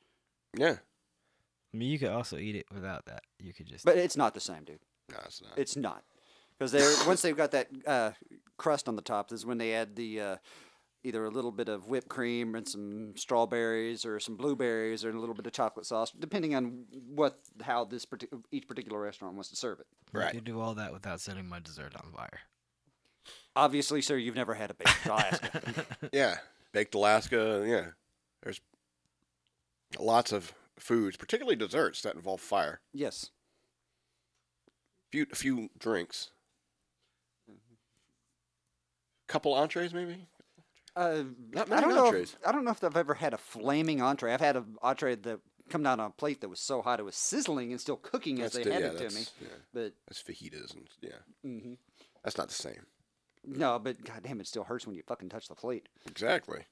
Yeah. 0.57 0.77
I 1.73 1.77
mean, 1.77 1.89
you 1.89 1.97
could 1.97 2.09
also 2.09 2.37
eat 2.37 2.55
it 2.55 2.65
without 2.73 3.05
that. 3.05 3.23
You 3.39 3.53
could 3.53 3.67
just. 3.67 3.85
But 3.85 3.97
it's 3.97 4.17
not 4.17 4.33
the 4.33 4.39
same, 4.41 4.63
dude. 4.63 4.79
No, 5.09 5.17
it's 5.25 5.41
not. 5.41 5.51
It's 5.57 5.75
not. 5.75 6.03
Because 6.57 6.71
they 6.71 7.07
once 7.07 7.21
they've 7.21 7.35
got 7.35 7.51
that 7.51 7.69
uh, 7.87 8.11
crust 8.57 8.87
on 8.87 8.95
the 8.95 9.01
top, 9.01 9.31
is 9.31 9.45
when 9.45 9.57
they 9.57 9.73
add 9.73 9.95
the 9.95 10.21
uh, 10.21 10.35
either 11.03 11.25
a 11.25 11.29
little 11.29 11.51
bit 11.51 11.67
of 11.69 11.87
whipped 11.87 12.07
cream 12.09 12.55
and 12.55 12.67
some 12.67 13.15
strawberries 13.17 14.05
or 14.05 14.19
some 14.19 14.37
blueberries 14.37 15.03
or 15.03 15.09
a 15.09 15.19
little 15.19 15.35
bit 15.35 15.45
of 15.45 15.51
chocolate 15.51 15.85
sauce, 15.85 16.11
depending 16.17 16.55
on 16.55 16.85
what 17.09 17.39
how 17.61 17.83
this 17.85 18.05
parti- 18.05 18.27
each 18.51 18.67
particular 18.67 18.99
restaurant 18.99 19.33
wants 19.35 19.49
to 19.49 19.55
serve 19.55 19.79
it. 19.79 19.87
You 20.13 20.19
Right. 20.21 20.31
could 20.33 20.43
do 20.45 20.59
all 20.59 20.75
that 20.75 20.93
without 20.93 21.19
setting 21.19 21.47
my 21.47 21.59
dessert 21.59 21.93
on 21.95 22.11
fire. 22.11 22.39
Obviously, 23.55 24.01
sir, 24.01 24.15
you've 24.17 24.35
never 24.35 24.53
had 24.53 24.71
a 24.71 24.73
baked 24.73 25.05
Alaska. 25.05 25.85
Yeah. 26.11 26.37
Baked 26.71 26.95
Alaska. 26.95 27.63
Yeah. 27.67 27.91
There's 28.41 28.61
lots 29.99 30.31
of 30.31 30.53
foods, 30.79 31.17
particularly 31.17 31.55
desserts, 31.55 32.01
that 32.01 32.15
involve 32.15 32.41
fire. 32.41 32.81
yes. 32.93 33.29
Few, 35.11 35.27
a 35.31 35.35
few 35.35 35.69
drinks. 35.77 36.31
Mm-hmm. 37.47 37.75
Couple 39.27 39.53
entrees, 39.53 39.93
maybe? 39.93 40.25
Uh, 40.95 41.23
Not 41.51 41.67
I 41.67 41.75
many 41.75 41.81
don't 41.87 41.95
know. 41.95 42.05
entrees. 42.07 42.35
If, 42.39 42.47
I 42.47 42.51
don't 42.51 42.63
know 42.65 42.71
if 42.71 42.83
I've 42.83 42.95
ever 42.97 43.13
had 43.15 43.33
a 43.33 43.37
flaming 43.37 44.01
entree. 44.01 44.33
I've 44.33 44.41
had 44.41 44.55
an 44.55 44.75
entree 44.81 45.15
that 45.15 45.39
come 45.69 45.81
down 45.81 45.99
on 45.99 46.07
a 46.07 46.13
plate 46.13 46.41
that 46.41 46.49
was 46.49 46.59
so 46.59 46.81
hot 46.81 46.99
it 46.99 47.03
was 47.03 47.15
sizzling 47.15 47.71
and 47.71 47.79
still 47.81 47.95
cooking 47.95 48.41
as 48.41 48.51
they 48.53 48.63
had 48.69 48.81
yeah, 48.81 48.87
it 48.89 48.97
to 48.97 49.03
me. 49.05 49.09
that's- 49.09 49.31
Yeah. 49.41 49.47
But 49.73 49.93
That's 50.07 50.21
fajitas 50.21 50.73
and 50.75 50.87
yeah. 51.01 51.09
mhm. 51.45 51.77
That's 52.23 52.37
not 52.37 52.47
the 52.49 52.53
same. 52.53 52.85
no, 53.45 53.79
but 53.79 54.03
goddamn, 54.03 54.39
it 54.39 54.47
still 54.47 54.63
hurts 54.65 54.85
when 54.85 54.95
you 54.95 55.03
fucking 55.07 55.29
touch 55.29 55.47
the 55.47 55.55
plate. 55.55 55.87
Exactly. 56.05 56.65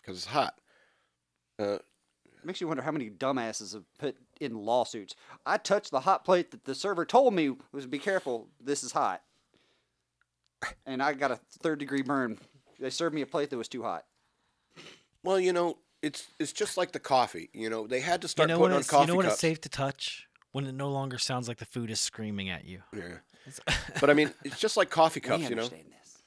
Because 0.00 0.18
it's 0.18 0.26
hot. 0.26 0.54
Uh, 1.58 1.78
Makes 2.44 2.60
you 2.60 2.68
wonder 2.68 2.82
how 2.84 2.92
many 2.92 3.10
dumbasses 3.10 3.72
have 3.74 3.84
put 3.98 4.16
in 4.40 4.54
lawsuits. 4.54 5.16
I 5.44 5.56
touched 5.58 5.90
the 5.90 6.00
hot 6.00 6.24
plate 6.24 6.52
that 6.52 6.64
the 6.64 6.74
server 6.74 7.04
told 7.04 7.34
me 7.34 7.56
was 7.72 7.86
be 7.86 7.98
careful, 7.98 8.48
this 8.60 8.84
is 8.84 8.92
hot. 8.92 9.22
And 10.86 11.02
I 11.02 11.12
got 11.14 11.30
a 11.32 11.40
third 11.60 11.78
degree 11.80 12.02
burn. 12.02 12.38
They 12.78 12.90
served 12.90 13.14
me 13.14 13.22
a 13.22 13.26
plate 13.26 13.50
that 13.50 13.56
was 13.58 13.68
too 13.68 13.82
hot. 13.82 14.04
well, 15.22 15.38
you 15.40 15.52
know, 15.52 15.78
it's 16.02 16.28
it's 16.38 16.52
just 16.52 16.76
like 16.76 16.92
the 16.92 17.00
coffee. 17.00 17.50
You 17.52 17.70
know, 17.70 17.86
they 17.86 18.00
had 18.00 18.20
to 18.22 18.26
You 18.26 18.28
start 18.28 18.48
know 18.48 18.58
when 18.58 18.70
putting 18.70 18.76
on 18.76 18.84
coffee 18.84 19.02
you 19.02 19.06
know 19.08 19.16
when 19.16 19.24
cups. 19.26 19.34
it's 19.34 19.40
safe 19.40 19.60
to 19.62 19.68
touch 19.68 20.26
when 20.52 20.64
it 20.66 20.72
no 20.72 20.88
longer 20.88 21.18
sounds 21.18 21.48
like 21.48 21.58
the 21.58 21.64
food 21.66 21.90
is 21.90 22.00
screaming 22.00 22.48
at 22.50 22.64
you. 22.64 22.82
Yeah. 22.96 23.18
But 24.00 24.10
I 24.10 24.14
mean, 24.14 24.32
it's 24.44 24.58
just 24.60 24.76
like 24.76 24.90
coffee 24.90 25.20
We 25.24 25.28
cups, 25.28 25.48
you 25.50 25.56
know. 25.56 25.66
this. 25.68 26.22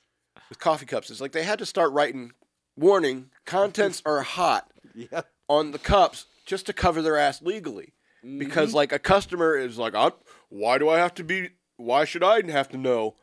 With 0.50 0.60
coffee 0.60 0.86
cups, 0.88 1.10
it's 1.10 1.22
like 1.22 1.32
they 1.32 1.44
had 1.44 1.60
to 1.60 1.66
start 1.66 1.92
writing 1.94 2.32
warning, 2.76 3.30
contents 3.46 4.02
are 4.06 4.22
hot 4.22 4.70
Yeah. 4.96 5.22
on 5.48 5.72
the 5.72 5.80
cups 5.80 6.26
just 6.46 6.66
to 6.66 6.74
cover 6.74 7.02
their 7.02 7.18
ass 7.18 7.42
legally. 7.42 7.94
Mm-hmm. 8.26 8.40
Because 8.40 8.74
like 8.74 8.92
a 8.92 9.00
customer 9.00 9.56
is 9.56 9.78
like, 9.78 9.94
I'm, 9.96 10.12
why 10.50 10.78
do 10.80 10.90
I 10.90 10.98
have 10.98 11.14
to 11.16 11.24
be? 11.24 11.50
Why 11.78 12.06
should 12.06 12.24
I 12.24 12.42
have 12.52 12.70
to 12.70 12.78
know 12.78 13.16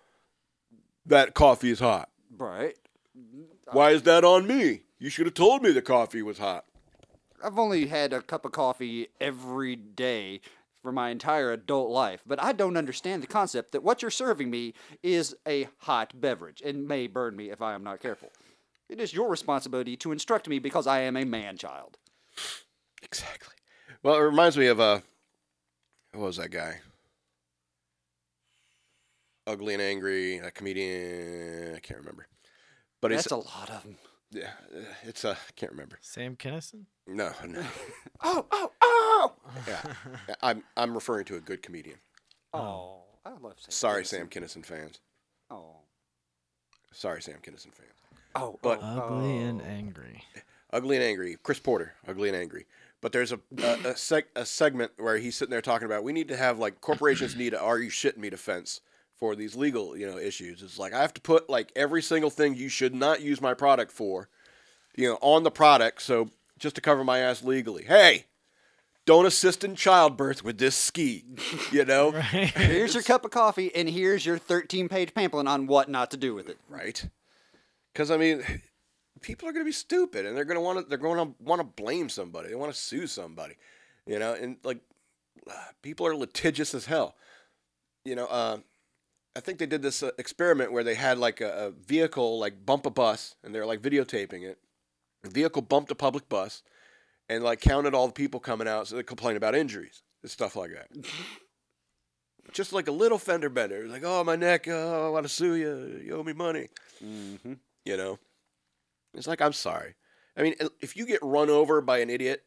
that 1.07 1.35
coffee 1.35 1.71
is 1.71 1.81
hot? 1.81 2.09
Right. 2.37 2.77
Why 3.73 3.91
is 3.91 4.03
that 4.03 4.25
on 4.25 4.47
me? 4.47 4.83
You 4.99 5.11
should 5.11 5.27
have 5.27 5.35
told 5.35 5.63
me 5.63 5.73
the 5.73 5.83
coffee 5.83 6.23
was 6.23 6.39
hot. 6.39 6.65
I've 7.43 7.59
only 7.59 7.87
had 7.87 8.13
a 8.13 8.23
cup 8.23 8.45
of 8.45 8.53
coffee 8.53 9.09
every 9.21 9.77
day 9.77 10.41
for 10.83 10.91
my 10.93 11.11
entire 11.11 11.53
adult 11.53 11.91
life, 11.91 12.23
but 12.27 12.43
I 12.43 12.53
don't 12.53 12.77
understand 12.77 13.23
the 13.23 13.27
concept 13.27 13.73
that 13.73 13.83
what 13.83 14.03
you're 14.03 14.11
serving 14.11 14.51
me 14.51 14.75
is 15.03 15.35
a 15.47 15.69
hot 15.79 16.21
beverage 16.21 16.63
and 16.65 16.89
may 16.89 17.07
burn 17.07 17.37
me 17.37 17.51
if 17.51 17.61
I 17.63 17.75
am 17.75 17.85
not 17.85 18.01
careful. 18.01 18.31
It 18.89 19.01
is 19.01 19.13
your 19.13 19.29
responsibility 19.29 19.97
to 19.99 20.13
instruct 20.13 20.49
me 20.49 20.59
because 20.59 20.87
I 20.87 21.01
am 21.01 21.17
a 21.17 21.25
man 21.25 21.57
child. 21.57 21.99
Exactly. 23.03 23.55
Well, 24.03 24.17
it 24.17 24.21
reminds 24.21 24.57
me 24.57 24.67
of 24.67 24.81
uh, 24.81 25.01
what 26.13 26.27
was 26.27 26.37
that 26.39 26.51
guy? 26.51 26.81
Ugly 29.47 29.75
and 29.75 29.83
angry, 29.83 30.39
a 30.39 30.51
comedian. 30.51 31.75
I 31.77 31.81
can't 31.81 32.01
remember. 32.01 32.29
But 33.01 33.11
That's 33.11 33.25
he's 33.25 33.33
a 33.33 33.37
lot 33.37 33.71
of 33.71 33.83
them. 33.83 33.97
Yeah, 34.31 34.51
uh, 34.75 34.81
it's 35.05 35.25
uh, 35.25 35.31
I 35.31 35.53
can't 35.57 35.73
remember. 35.73 35.99
Sam 36.03 36.37
Kinison. 36.37 36.85
No, 37.07 37.31
no. 37.47 37.63
oh, 38.23 38.45
oh, 38.53 38.71
oh. 38.83 39.33
Yeah, 39.67 39.83
I'm 40.43 40.63
I'm 40.77 40.95
referring 40.95 41.25
to 41.27 41.37
a 41.37 41.41
good 41.41 41.63
comedian. 41.63 41.97
Oh, 42.53 43.03
I 43.25 43.31
love 43.31 43.55
Sam. 43.59 43.71
Sorry, 43.71 44.03
Kinison. 44.03 44.07
Sam 44.07 44.29
Kinison 44.29 44.67
fans. 44.67 45.01
Oh. 45.51 45.77
Sorry, 46.93 47.23
Sam 47.23 47.37
Kinison 47.43 47.73
fans. 47.73 47.95
Oh, 48.35 48.59
But- 48.63 48.81
oh, 48.83 49.17
Ugly 49.17 49.39
and 49.39 49.63
oh. 49.63 49.65
angry. 49.65 50.23
Ugly 50.73 50.97
and 50.97 51.05
angry. 51.05 51.37
Chris 51.43 51.59
Porter, 51.59 51.95
ugly 52.07 52.29
and 52.29 52.37
angry. 52.37 52.67
But 53.01 53.13
there's 53.13 53.33
a 53.33 53.41
a, 53.57 53.73
a, 53.73 53.95
seg- 53.95 54.25
a 54.37 54.45
segment 54.45 54.93
where 54.99 55.17
he's 55.17 55.37
sitting 55.37 55.51
there 55.51 55.63
talking 55.63 55.87
about 55.87 56.05
we 56.05 56.13
need 56.13 56.29
to 56.29 56.37
have 56.37 56.59
like 56.59 56.81
corporations 56.81 57.37
need 57.37 57.55
a 57.55 57.61
are 57.61 57.79
you 57.79 57.91
shitting 57.91 58.19
me 58.19 58.29
defense 58.29 58.81
for 59.19 59.35
these 59.35 59.57
legal 59.57 59.97
you 59.97 60.07
know 60.11 60.19
issues. 60.19 60.63
It's 60.63 60.79
like 60.79 60.93
I 60.93 61.01
have 61.01 61.15
to 61.15 61.21
put 61.21 61.51
like 61.51 61.73
every 61.77 62.03
single 62.03 62.31
thing 62.31 62.55
you 62.55 62.69
should 62.69 62.95
not 62.95 63.21
use 63.21 63.41
my 63.41 63.55
product 63.55 63.93
for, 63.93 64.29
you 64.97 65.09
know, 65.09 65.19
on 65.21 65.43
the 65.43 65.51
product. 65.51 66.03
So 66.03 66.31
just 66.59 66.75
to 66.77 66.81
cover 66.81 67.05
my 67.05 67.19
ass 67.19 67.43
legally. 67.45 67.85
Hey, 67.85 68.27
don't 69.07 69.27
assist 69.27 69.65
in 69.65 69.75
childbirth 69.77 70.45
with 70.45 70.59
this 70.59 70.77
ski. 70.77 71.25
You 71.73 71.85
know, 71.85 72.13
Right. 72.13 72.51
Here's 72.57 72.95
your 72.95 73.03
cup 73.03 73.25
of 73.25 73.31
coffee, 73.31 73.75
and 73.75 73.89
here's 73.89 74.25
your 74.25 74.39
13-page 74.39 75.13
pamphlet 75.15 75.47
on 75.47 75.67
what 75.67 75.89
not 75.91 76.11
to 76.13 76.17
do 76.17 76.35
with 76.35 76.49
it. 76.49 76.59
right? 76.69 77.07
Because 77.93 78.11
I 78.11 78.17
mean, 78.17 78.43
people 79.21 79.49
are 79.49 79.53
going 79.53 79.65
to 79.65 79.69
be 79.69 79.73
stupid, 79.73 80.25
and 80.27 80.37
they're 80.37 80.45
going 80.45 80.57
to 80.57 80.61
want 80.61 80.79
to 80.79 80.85
they're 80.89 80.99
going 80.99 81.19
to 81.19 81.35
want 81.43 81.61
to 81.61 81.65
blame 81.83 82.09
somebody. 82.09 82.49
They 82.49 82.55
want 82.55 82.73
to 82.73 82.79
sue 82.79 83.07
somebody, 83.07 83.55
you 84.07 84.19
know. 84.19 84.33
And 84.35 84.57
like, 84.65 84.79
people 85.83 86.07
are 86.07 86.15
litigious 86.17 86.75
as 86.75 86.87
hell. 86.87 87.17
You 88.05 88.15
know, 88.17 88.27
uh, 88.27 88.59
I 89.39 89.41
think 89.41 89.61
they 89.61 89.67
did 89.67 89.83
this 89.83 90.03
uh, 90.03 90.11
experiment 90.19 90.73
where 90.73 90.83
they 90.83 90.97
had 90.97 91.17
like 91.17 91.41
a, 91.41 91.67
a 91.67 91.71
vehicle 91.71 92.41
like 92.41 92.67
bump 92.67 92.87
a 92.87 92.91
bus, 92.91 93.37
and 93.45 93.55
they're 93.55 93.65
like 93.65 93.81
videotaping 93.81 94.43
it. 94.43 94.59
The 95.23 95.31
vehicle 95.31 95.63
bumped 95.63 95.93
a 95.93 95.95
public 95.95 96.29
bus, 96.29 96.65
and 97.29 97.45
like 97.45 97.61
counted 97.61 97.95
all 97.95 98.09
the 98.09 98.13
people 98.13 98.41
coming 98.41 98.67
out, 98.67 98.89
so 98.89 98.97
they 98.97 99.05
complain 99.05 99.37
about 99.37 99.55
injuries 99.55 100.03
and 100.23 100.31
stuff 100.31 100.57
like 100.57 100.73
that. 100.73 100.89
Just 102.53 102.73
like 102.73 102.89
a 102.89 102.93
little 102.93 103.19
fender 103.19 103.49
bender, 103.49 103.87
like, 103.87 104.03
oh 104.05 104.25
my 104.25 104.35
neck, 104.35 104.67
oh, 104.67 105.07
I 105.07 105.11
want 105.11 105.25
to 105.25 105.33
sue 105.33 105.55
you, 105.55 106.01
you 106.05 106.17
owe 106.17 106.25
me 106.25 106.33
money. 106.33 106.67
Mm-hmm. 107.05 107.53
you 107.85 107.97
know? 107.97 108.19
It's 109.15 109.29
like 109.29 109.41
i'm 109.41 109.53
sorry. 109.53 109.95
I 110.37 110.43
mean 110.43 110.57
if 110.81 110.97
you 110.97 111.07
get 111.07 111.21
run 111.23 111.49
over 111.49 111.81
by 111.81 111.99
an 111.99 112.11
idiot 112.11 112.43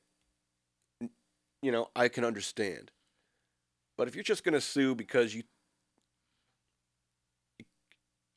you 1.62 1.72
know 1.72 1.88
i 1.96 2.10
can 2.10 2.26
understand. 2.26 2.92
But 3.98 4.08
if 4.10 4.16
you're 4.16 4.24
just 4.24 4.44
going 4.44 4.54
to 4.54 4.62
sue 4.62 4.96
because 4.96 5.36
you 5.36 5.44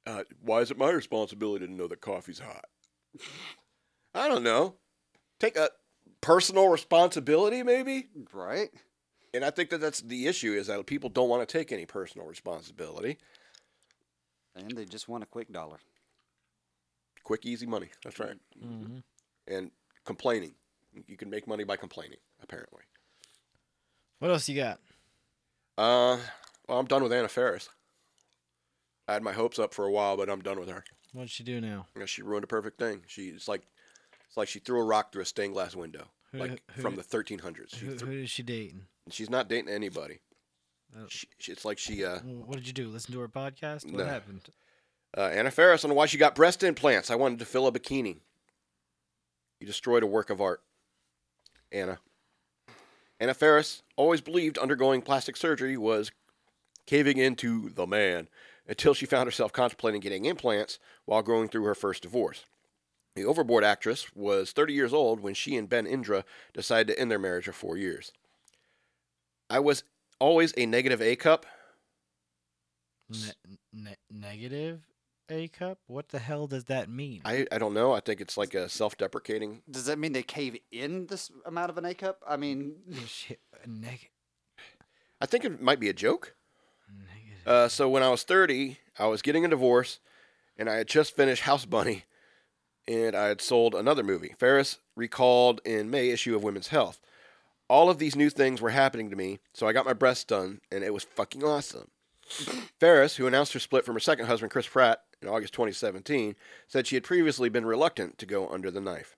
uh, 0.07 0.23
why 0.41 0.61
is 0.61 0.71
it 0.71 0.79
my 0.79 0.91
responsibility 0.91 1.67
to 1.67 1.73
know 1.73 1.87
that 1.89 2.01
coffee's 2.01 2.39
hot 2.41 2.65
i 4.15 4.29
don't 4.29 4.43
know 4.43 4.75
take 5.41 5.57
a 5.57 5.71
personal 6.21 6.69
responsibility 6.69 7.63
maybe 7.63 8.09
Right? 8.33 8.71
and 9.33 9.45
i 9.45 9.51
think 9.51 9.71
that 9.71 9.81
that's 9.81 10.01
the 10.01 10.27
issue 10.27 10.53
is 10.53 10.67
that 10.69 10.85
people 10.87 11.09
don't 11.11 11.29
want 11.29 11.47
to 11.47 11.53
take 11.59 11.73
any 11.73 11.87
personal 11.87 12.27
responsibility 12.27 13.19
And 14.57 14.71
they 14.77 14.85
just 14.85 15.09
want 15.09 15.23
a 15.25 15.27
quick 15.27 15.51
dollar. 15.53 15.79
quick 17.25 17.45
easy 17.47 17.67
money 17.67 17.89
that's 18.03 18.19
right 18.21 18.37
hmm 18.61 18.99
and 19.47 19.71
complaining. 20.05 20.55
You 21.07 21.17
can 21.19 21.29
make 21.29 21.47
money 21.47 21.65
by 21.65 21.77
complaining, 21.77 22.17
apparently. 22.43 22.83
What 24.21 24.31
else 24.31 24.49
you 24.49 24.55
got? 24.57 24.79
Uh, 25.77 26.17
well, 26.69 26.79
I'm 26.79 26.87
done 26.87 27.03
with 27.03 27.13
Anna 27.13 27.29
Faris. 27.29 27.69
I 29.09 29.13
had 29.13 29.23
my 29.23 29.33
hopes 29.33 29.59
up 29.59 29.75
for 29.75 29.85
a 29.85 29.91
while, 29.91 30.17
but 30.17 30.29
I'm 30.31 30.41
done 30.41 30.59
with 30.59 30.69
her. 30.71 30.85
What'd 31.13 31.31
she 31.31 31.45
do 31.45 31.61
now? 31.61 31.87
You 31.95 32.01
know, 32.01 32.07
she 32.07 32.23
ruined 32.23 32.45
a 32.45 32.49
perfect 32.49 32.79
thing. 32.79 33.03
She 33.07 33.29
it's 33.29 33.49
like 33.49 33.63
it's 34.27 34.37
like 34.37 34.49
she 34.49 34.59
threw 34.59 34.81
a 34.81 34.85
rock 34.85 35.13
through 35.13 35.23
a 35.23 35.27
stained 35.27 35.55
glass 35.55 35.77
window, 35.77 36.07
Who- 36.33 36.39
like 36.39 36.63
who- 36.73 36.83
from 36.83 36.97
the 36.97 37.03
1300s. 37.03 37.71
She 37.77 37.87
Who, 37.87 37.97
threw, 37.97 38.09
who 38.13 38.23
is 38.23 38.31
she 38.31 38.43
dating? 38.43 38.87
she's 39.11 39.31
not 39.31 39.49
dating 39.49 39.69
anybody. 39.69 40.21
Oh. 40.97 41.07
She, 41.09 41.27
she, 41.39 41.53
it's 41.53 41.65
like 41.65 41.79
she 41.79 42.05
uh, 42.05 42.21
What 42.21 42.57
did 42.57 42.67
you 42.67 42.73
do? 42.73 42.89
Listen 42.89 43.13
to 43.15 43.21
her 43.21 43.29
podcast? 43.29 43.85
What 43.85 43.95
No. 43.95 44.05
happened? 44.07 44.49
uh 45.17 45.21
Anna 45.33 45.51
Faris 45.51 45.85
on 45.85 45.95
why 45.95 46.07
she 46.07 46.19
got 46.19 46.35
breast 46.35 46.63
implants. 46.63 47.11
I 47.11 47.15
wanted 47.15 47.39
to 47.41 47.45
fill 47.45 47.67
a 47.67 47.73
bikini. 47.73 48.19
You 49.61 49.67
destroyed 49.67 50.03
a 50.03 50.07
work 50.07 50.31
of 50.31 50.41
art, 50.41 50.63
Anna. 51.71 51.99
Anna 53.21 53.35
Faris 53.35 53.83
always 53.97 54.21
believed 54.21 54.59
undergoing 54.59 55.01
plastic 55.03 55.37
surgery 55.37 55.77
was 55.77 56.11
caving 56.87 57.17
into 57.19 57.71
the 57.71 57.87
man 57.87 58.29
until 58.67 58.95
she 58.95 59.07
found 59.07 59.27
herself 59.27 59.53
contemplating 59.53 60.01
getting 60.01 60.25
implants 60.25 60.79
while 61.05 61.23
going 61.23 61.49
through 61.49 61.65
her 61.65 61.75
first 61.75 62.03
divorce. 62.03 62.45
The 63.17 63.25
Overboard 63.25 63.63
actress 63.63 64.07
was 64.15 64.53
30 64.53 64.73
years 64.73 64.93
old 64.93 65.21
when 65.21 65.35
she 65.35 65.57
and 65.57 65.69
Ben 65.69 65.87
Indra 65.87 66.25
decided 66.53 66.89
to 66.93 66.99
end 67.01 67.11
their 67.11 67.19
marriage 67.19 67.47
of 67.47 67.55
four 67.55 67.77
years. 67.77 68.13
I 69.49 69.61
was 69.61 69.85
always 70.19 70.53
a 70.57 70.67
negative 70.67 71.01
A 71.01 71.15
cup. 71.15 71.47
Ne- 73.09 73.53
ne- 73.73 73.97
negative 74.11 74.81
A 75.31 75.47
cup? 75.49 75.79
What 75.87 76.09
the 76.09 76.19
hell 76.19 76.47
does 76.49 76.65
that 76.65 76.89
mean? 76.89 77.21
I, 77.25 77.47
I 77.53 77.59
don't 77.59 77.75
know. 77.75 77.93
I 77.93 78.01
think 78.01 78.21
it's 78.21 78.37
like 78.37 78.55
a 78.55 78.69
self 78.69 78.97
deprecating. 78.97 79.63
Does 79.71 79.85
that 79.87 79.99
mean 79.99 80.13
they 80.13 80.23
cave 80.23 80.57
in 80.73 81.07
this 81.07 81.31
amount 81.47 81.71
of 81.71 81.79
an 81.79 81.85
A 81.85 81.95
cup? 81.95 82.19
I 82.27 82.37
mean, 82.37 82.77
Shit, 83.07 83.39
A 83.63 83.69
neg- 83.69 84.11
I 85.21 85.27
think 85.27 85.45
it 85.45 85.63
might 85.63 85.79
be 85.81 85.89
a 85.89 85.95
joke. 85.95 86.35
Uh, 87.47 87.69
so 87.69 87.89
when 87.89 88.03
I 88.03 88.09
was 88.09 88.23
30, 88.23 88.79
I 88.99 89.07
was 89.07 89.23
getting 89.23 89.45
a 89.45 89.49
divorce, 89.49 89.99
and 90.57 90.69
I 90.69 90.77
had 90.77 90.89
just 90.89 91.15
finished 91.15 91.43
House 91.43 91.65
Bunny, 91.65 92.05
and 92.89 93.15
I 93.15 93.27
had 93.27 93.41
sold 93.41 93.75
another 93.75 94.03
movie. 94.03 94.35
Faris 94.39 94.79
recalled 94.97 95.61
in 95.65 95.91
May 95.91 96.11
issue 96.11 96.35
of 96.35 96.43
Women's 96.43 96.69
Health. 96.69 97.01
All 97.69 97.91
of 97.91 97.99
these 97.99 98.17
new 98.17 98.31
things 98.31 98.61
were 98.61 98.71
happening 98.71 99.11
to 99.11 99.17
me, 99.17 99.41
so 99.53 99.67
I 99.67 99.73
got 99.73 99.87
my 99.87 99.93
breasts 99.93 100.25
done, 100.25 100.61
and 100.71 100.85
it 100.85 100.95
was 100.95 101.05
fucking 101.05 101.45
awesome. 101.45 101.91
Faris, 102.81 103.17
who 103.17 103.27
announced 103.27 103.53
her 103.53 103.59
split 103.59 103.85
from 103.85 103.95
her 103.95 104.01
second 104.01 104.27
husband, 104.27 104.51
Chris 104.51 104.67
Pratt, 104.67 105.03
in 105.21 105.29
August 105.29 105.55
2017, 105.55 106.37
said 106.69 106.87
she 106.87 106.97
had 106.97 107.05
previously 107.05 107.49
been 107.49 107.65
reluctant 107.67 108.19
to 108.19 108.27
go 108.27 108.49
under 108.49 108.71
the 108.71 108.81
knife. 108.81 109.17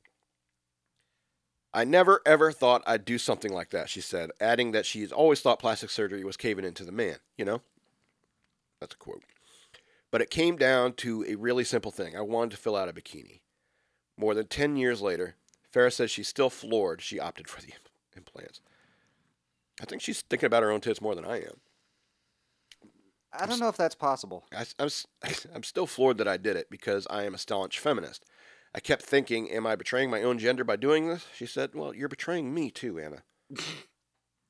I 1.74 1.84
never 1.84 2.22
ever 2.24 2.52
thought 2.52 2.82
I'd 2.86 3.04
do 3.04 3.18
something 3.18 3.52
like 3.52 3.70
that, 3.70 3.90
she 3.90 4.00
said, 4.00 4.30
adding 4.40 4.72
that 4.72 4.86
she 4.86 5.02
has 5.02 5.12
always 5.12 5.40
thought 5.40 5.58
plastic 5.58 5.90
surgery 5.90 6.24
was 6.24 6.36
caving 6.36 6.64
into 6.64 6.84
the 6.84 6.92
man, 6.92 7.16
you 7.36 7.44
know? 7.44 7.60
That's 8.80 8.94
a 8.94 8.98
quote. 8.98 9.22
But 10.10 10.22
it 10.22 10.30
came 10.30 10.56
down 10.56 10.94
to 10.94 11.24
a 11.28 11.34
really 11.34 11.64
simple 11.64 11.90
thing. 11.90 12.16
I 12.16 12.20
wanted 12.20 12.52
to 12.52 12.56
fill 12.56 12.76
out 12.76 12.88
a 12.88 12.92
bikini. 12.92 13.40
More 14.18 14.34
than 14.34 14.46
10 14.46 14.76
years 14.76 15.02
later, 15.02 15.34
Farrah 15.72 15.92
says 15.92 16.10
she's 16.10 16.28
still 16.28 16.50
floored 16.50 17.02
she 17.02 17.20
opted 17.20 17.48
for 17.48 17.60
the 17.60 17.72
implants. 18.16 18.60
I 19.80 19.84
think 19.84 20.00
she's 20.00 20.22
thinking 20.22 20.46
about 20.46 20.62
her 20.62 20.70
own 20.70 20.80
tits 20.80 21.02
more 21.02 21.14
than 21.14 21.24
I 21.24 21.38
am. 21.38 21.60
I 23.38 23.44
don't 23.44 23.60
know 23.60 23.68
if 23.68 23.76
that's 23.76 23.94
possible. 23.94 24.46
I, 24.56 24.64
I'm, 24.78 24.88
I'm 25.54 25.62
still 25.62 25.86
floored 25.86 26.18
that 26.18 26.28
I 26.28 26.38
did 26.38 26.56
it 26.56 26.70
because 26.70 27.06
I 27.10 27.24
am 27.24 27.34
a 27.34 27.38
staunch 27.38 27.78
feminist. 27.78 28.24
I 28.74 28.80
kept 28.80 29.02
thinking, 29.02 29.50
am 29.50 29.66
I 29.66 29.76
betraying 29.76 30.10
my 30.10 30.22
own 30.22 30.38
gender 30.38 30.64
by 30.64 30.76
doing 30.76 31.08
this? 31.08 31.26
She 31.34 31.46
said, 31.46 31.74
well, 31.74 31.94
you're 31.94 32.08
betraying 32.08 32.54
me 32.54 32.70
too, 32.70 32.98
Anna. 32.98 33.22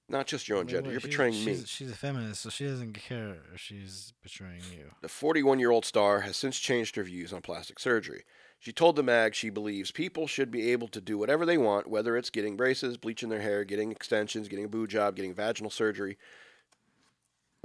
Not 0.08 0.26
just 0.26 0.48
your 0.48 0.58
own 0.58 0.66
Wait, 0.66 0.72
gender, 0.72 0.92
you're 0.92 1.00
betraying 1.00 1.32
she's, 1.32 1.46
me. 1.46 1.64
She's 1.66 1.90
a 1.90 1.96
feminist, 1.96 2.42
so 2.42 2.50
she 2.50 2.64
doesn't 2.64 2.92
care 2.92 3.38
if 3.52 3.60
she's 3.60 4.12
betraying 4.22 4.62
you. 4.72 4.92
The 5.02 5.08
41 5.08 5.58
year 5.58 5.72
old 5.72 5.84
star 5.84 6.20
has 6.20 6.36
since 6.36 6.58
changed 6.58 6.94
her 6.94 7.02
views 7.02 7.32
on 7.32 7.42
plastic 7.42 7.80
surgery. 7.80 8.24
She 8.60 8.72
told 8.72 8.96
the 8.96 9.02
mag 9.02 9.34
she 9.34 9.50
believes 9.50 9.90
people 9.90 10.26
should 10.28 10.50
be 10.50 10.70
able 10.70 10.88
to 10.88 11.00
do 11.00 11.18
whatever 11.18 11.44
they 11.44 11.58
want, 11.58 11.88
whether 11.88 12.16
it's 12.16 12.30
getting 12.30 12.56
braces, 12.56 12.96
bleaching 12.96 13.28
their 13.28 13.40
hair, 13.40 13.64
getting 13.64 13.90
extensions, 13.90 14.48
getting 14.48 14.64
a 14.64 14.68
boob 14.68 14.88
job, 14.88 15.16
getting 15.16 15.34
vaginal 15.34 15.70
surgery. 15.70 16.18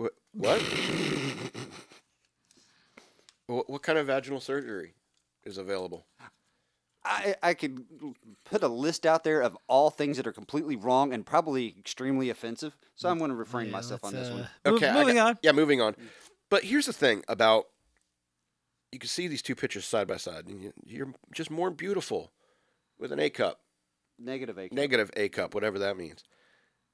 Wh- 0.01 0.07
What? 0.33 0.61
what? 3.47 3.69
What 3.69 3.83
kind 3.83 3.99
of 3.99 4.07
vaginal 4.07 4.39
surgery 4.39 4.95
is 5.45 5.59
available? 5.59 6.07
I, 7.03 7.35
I 7.41 7.53
could 7.55 7.83
put 8.45 8.61
a 8.63 8.67
list 8.67 9.05
out 9.07 9.23
there 9.23 9.41
of 9.41 9.57
all 9.67 9.89
things 9.89 10.17
that 10.17 10.27
are 10.27 10.31
completely 10.31 10.75
wrong 10.75 11.13
and 11.13 11.25
probably 11.25 11.75
extremely 11.79 12.29
offensive. 12.29 12.77
So 12.95 13.09
I'm 13.09 13.17
going 13.17 13.31
to 13.31 13.35
refrain 13.35 13.67
Yeah, 13.67 13.71
myself 13.71 14.03
on 14.03 14.13
this 14.13 14.29
one. 14.29 14.41
uh, 14.41 14.69
move- 14.69 14.75
Okay, 14.77 14.89
I 14.89 14.93
moving 14.93 15.15
got- 15.15 15.27
on. 15.29 15.39
Yeah, 15.41 15.51
moving 15.51 15.81
on. 15.81 15.95
But 16.49 16.63
here's 16.65 16.85
the 16.85 16.93
thing 16.93 17.23
about 17.27 17.65
you 18.91 18.99
can 18.99 19.07
see 19.09 19.27
these 19.27 19.41
two 19.41 19.55
pictures 19.55 19.85
side 19.85 20.07
by 20.07 20.17
side. 20.17 20.45
and 20.47 20.61
you- 20.63 20.73
You're 20.85 21.13
just 21.33 21.49
more 21.49 21.71
beautiful 21.71 22.31
with 22.99 23.11
an 23.11 23.19
A 23.19 23.29
cup. 23.29 23.61
Negative 24.19 24.57
A. 24.59 24.69
cup. 24.69 24.73
negative 24.75 25.09
A 25.15 25.29
cup, 25.29 25.55
whatever 25.55 25.79
that 25.79 25.97
means. 25.97 26.23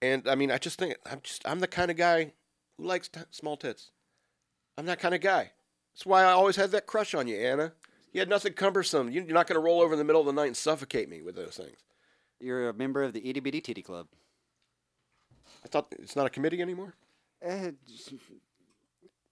And 0.01 0.27
I 0.29 0.35
mean, 0.35 0.51
I 0.51 0.57
just 0.57 0.79
think 0.79 0.95
I'm 1.05 1.19
just 1.21 1.45
I'm 1.45 1.59
the 1.59 1.67
kind 1.67 1.91
of 1.91 1.97
guy 1.97 2.31
who 2.77 2.85
likes 2.85 3.09
t- 3.09 3.19
small 3.31 3.57
tits. 3.57 3.91
I'm 4.77 4.85
that 4.85 4.99
kind 4.99 5.13
of 5.15 5.19
guy. 5.21 5.51
That's 5.93 6.05
why 6.05 6.21
I 6.23 6.31
always 6.31 6.55
had 6.55 6.71
that 6.71 6.85
crush 6.85 7.13
on 7.15 7.27
you, 7.27 7.35
Anna. 7.35 7.73
You 8.13 8.19
had 8.21 8.29
nothing 8.29 8.53
cumbersome. 8.53 9.09
You- 9.11 9.21
You're 9.23 9.33
not 9.33 9.47
going 9.47 9.55
to 9.59 9.63
roll 9.63 9.81
over 9.81 9.93
in 9.93 9.97
the 9.99 10.03
middle 10.05 10.21
of 10.21 10.27
the 10.27 10.33
night 10.33 10.47
and 10.47 10.57
suffocate 10.57 11.09
me 11.09 11.21
with 11.21 11.35
those 11.35 11.57
things. 11.57 11.77
You're 12.39 12.69
a 12.69 12.73
member 12.73 13.03
of 13.03 13.13
the 13.13 13.27
itty 13.29 13.39
bitty 13.39 13.61
titty 13.61 13.81
club. 13.81 14.07
I 15.63 15.67
thought 15.67 15.87
it's 15.99 16.15
not 16.15 16.25
a 16.27 16.29
committee 16.29 16.61
anymore. 16.61 16.93
Eh, 17.41 17.71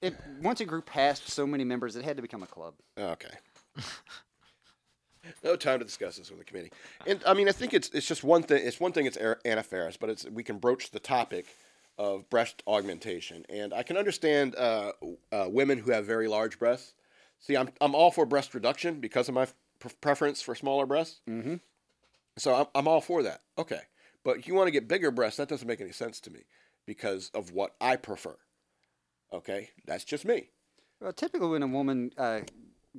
it 0.02 0.16
once 0.42 0.60
it 0.62 0.66
grew 0.66 0.82
past 0.82 1.30
so 1.30 1.46
many 1.48 1.64
members, 1.64 1.96
it 1.96 2.04
had 2.04 2.16
to 2.18 2.22
become 2.22 2.44
a 2.44 2.48
club. 2.48 2.74
Oh, 2.98 3.10
okay. 3.10 3.30
No 5.44 5.56
time 5.56 5.80
to 5.80 5.86
discuss 5.86 6.18
this 6.18 6.30
with 6.30 6.38
the 6.38 6.46
committee. 6.46 6.72
And 7.08 7.20
I 7.26 7.34
mean, 7.34 7.50
I 7.50 7.52
think 7.52 7.74
it's 7.74 7.90
it's 7.90 8.08
just 8.08 8.24
one 8.24 8.44
thing. 8.44 8.62
It's 8.66 8.80
one 8.80 8.92
thing. 8.92 9.08
It's 9.08 9.18
Faris, 9.18 9.98
but 9.98 10.10
it's 10.12 10.26
we 10.30 10.44
can 10.44 10.60
broach 10.60 10.92
the 10.92 11.00
topic 11.00 11.48
of 11.98 12.30
breast 12.30 12.62
augmentation, 12.68 13.44
and 13.50 13.74
I 13.74 13.82
can 13.82 13.98
understand 13.98 14.56
uh, 14.56 14.92
uh, 15.32 15.48
women 15.50 15.80
who 15.80 15.90
have 15.92 16.06
very 16.06 16.28
large 16.28 16.60
breasts. 16.60 16.94
See, 17.40 17.56
I'm 17.56 17.70
I'm 17.82 17.96
all 17.96 18.12
for 18.12 18.26
breast 18.26 18.54
reduction 18.54 19.00
because 19.00 19.30
of 19.30 19.36
my 19.36 19.48
pre- 19.80 19.92
preference 20.02 20.42
for 20.42 20.56
smaller 20.56 20.86
breasts. 20.86 21.22
Mm-hmm. 21.30 21.56
So 22.38 22.56
I'm 22.56 22.66
I'm 22.74 22.88
all 22.88 23.02
for 23.02 23.24
that. 23.24 23.42
Okay, 23.58 23.82
but 24.24 24.38
if 24.38 24.48
you 24.48 24.56
want 24.56 24.68
to 24.68 24.72
get 24.72 24.88
bigger 24.88 25.12
breasts, 25.12 25.38
that 25.38 25.48
doesn't 25.48 25.68
make 25.68 25.82
any 25.82 25.92
sense 25.92 26.20
to 26.22 26.32
me 26.32 26.42
because 26.86 27.30
of 27.34 27.52
what 27.52 27.76
I 27.80 27.96
prefer. 27.96 28.36
Okay, 29.34 29.70
that's 29.86 30.04
just 30.04 30.26
me. 30.26 30.50
Well, 31.02 31.14
typically 31.14 31.50
when 31.50 31.64
a 31.64 31.68
woman 31.68 32.12
uh, 32.18 32.42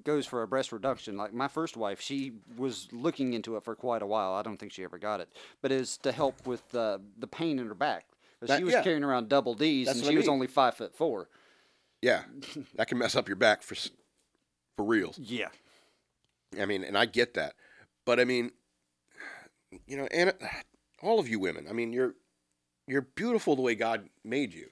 goes 0.04 0.26
for 0.26 0.42
a 0.42 0.48
breast 0.48 0.72
reduction, 0.72 1.16
like 1.16 1.32
my 1.32 1.48
first 1.48 1.76
wife, 1.76 2.00
she 2.00 2.32
was 2.56 2.88
looking 2.92 3.32
into 3.32 3.56
it 3.56 3.64
for 3.64 3.74
quite 3.74 4.02
a 4.02 4.06
while. 4.06 4.34
I 4.34 4.42
don't 4.42 4.58
think 4.58 4.72
she 4.72 4.84
ever 4.84 4.98
got 4.98 5.20
it, 5.20 5.28
but 5.62 5.72
it's 5.72 5.96
to 5.98 6.12
help 6.12 6.46
with 6.46 6.74
uh, 6.74 6.98
the 7.18 7.26
pain 7.26 7.58
in 7.58 7.66
her 7.68 7.74
back. 7.74 8.06
That- 8.40 8.58
she 8.58 8.64
was 8.64 8.74
yeah. 8.74 8.82
carrying 8.82 9.02
around 9.02 9.28
double 9.28 9.54
D's, 9.54 9.86
That's 9.86 9.98
and 9.98 10.04
what 10.04 10.10
I 10.10 10.12
she 10.12 10.18
was 10.18 10.28
only 10.28 10.46
five 10.46 10.74
foot 10.74 10.94
four. 10.94 11.28
Yeah, 12.02 12.22
that 12.74 12.88
can 12.88 12.98
mess 12.98 13.16
up 13.16 13.28
your 13.28 13.36
back 13.36 13.62
for 13.62 13.74
for 14.76 14.84
reals. 14.84 15.18
Yeah. 15.18 15.48
I 16.60 16.66
mean, 16.66 16.84
and 16.84 16.96
I 16.96 17.06
get 17.06 17.34
that, 17.34 17.54
but 18.04 18.20
I 18.20 18.24
mean, 18.24 18.52
you 19.86 19.96
know, 19.96 20.08
and 20.10 20.32
all 21.02 21.18
of 21.18 21.28
you 21.28 21.38
women, 21.38 21.66
I 21.68 21.72
mean, 21.72 21.92
you're 21.92 22.14
you're 22.86 23.02
beautiful 23.02 23.56
the 23.56 23.62
way 23.62 23.74
God 23.74 24.08
made 24.24 24.54
you. 24.54 24.68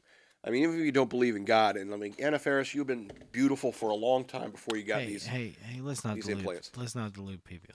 I 0.47 0.51
mean, 0.51 0.63
even 0.63 0.79
if 0.79 0.85
you 0.85 0.93
don't 0.93 1.09
believe 1.09 1.37
in 1.37 1.47
God, 1.47 1.77
and 1.77 1.93
I 1.93 1.97
mean, 1.97 2.15
Anna 2.19 2.39
Faris, 2.39 2.75
you've 2.75 2.87
been 2.87 3.11
beautiful 3.33 3.73
for 3.73 3.89
a 3.89 3.95
long 3.95 4.25
time 4.25 4.51
before 4.51 4.77
you 4.77 4.85
got 4.85 5.01
hey, 5.01 5.07
these. 5.07 5.27
hey, 5.27 5.57
hey, 5.63 5.81
let's 5.81 6.05
not 6.05 6.17
these 6.17 6.27
delude. 6.27 6.41
implants. 6.41 6.71
Let's 6.77 6.95
not 6.95 7.15
delude 7.15 7.43
people. 7.45 7.71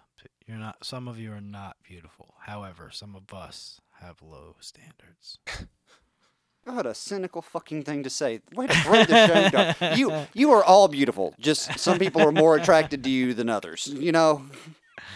You're 0.46 0.58
not. 0.58 0.84
Some 0.84 1.08
of 1.08 1.20
you 1.20 1.32
are 1.32 1.42
not 1.42 1.78
beautiful. 1.84 2.36
However, 2.40 2.90
some 2.92 3.16
of 3.16 3.34
us 3.34 3.82
have 4.00 4.22
low 4.22 4.56
standards. 4.60 5.40
What 6.66 6.86
a 6.86 6.94
cynical 6.94 7.42
fucking 7.42 7.84
thing 7.84 8.04
to 8.04 8.10
say. 8.10 8.42
Way 8.54 8.68
to 8.68 8.84
bring 8.86 9.06
the 9.08 9.28
show 9.28 9.50
down. 9.50 9.98
You 9.98 10.28
you 10.34 10.52
are 10.52 10.64
all 10.64 10.88
beautiful. 10.88 11.34
Just 11.40 11.80
some 11.80 11.98
people 11.98 12.22
are 12.22 12.32
more 12.32 12.56
attracted 12.56 13.04
to 13.06 13.10
you 13.10 13.34
than 13.34 13.50
others. 13.50 13.88
You 13.88 14.12
know. 14.12 14.44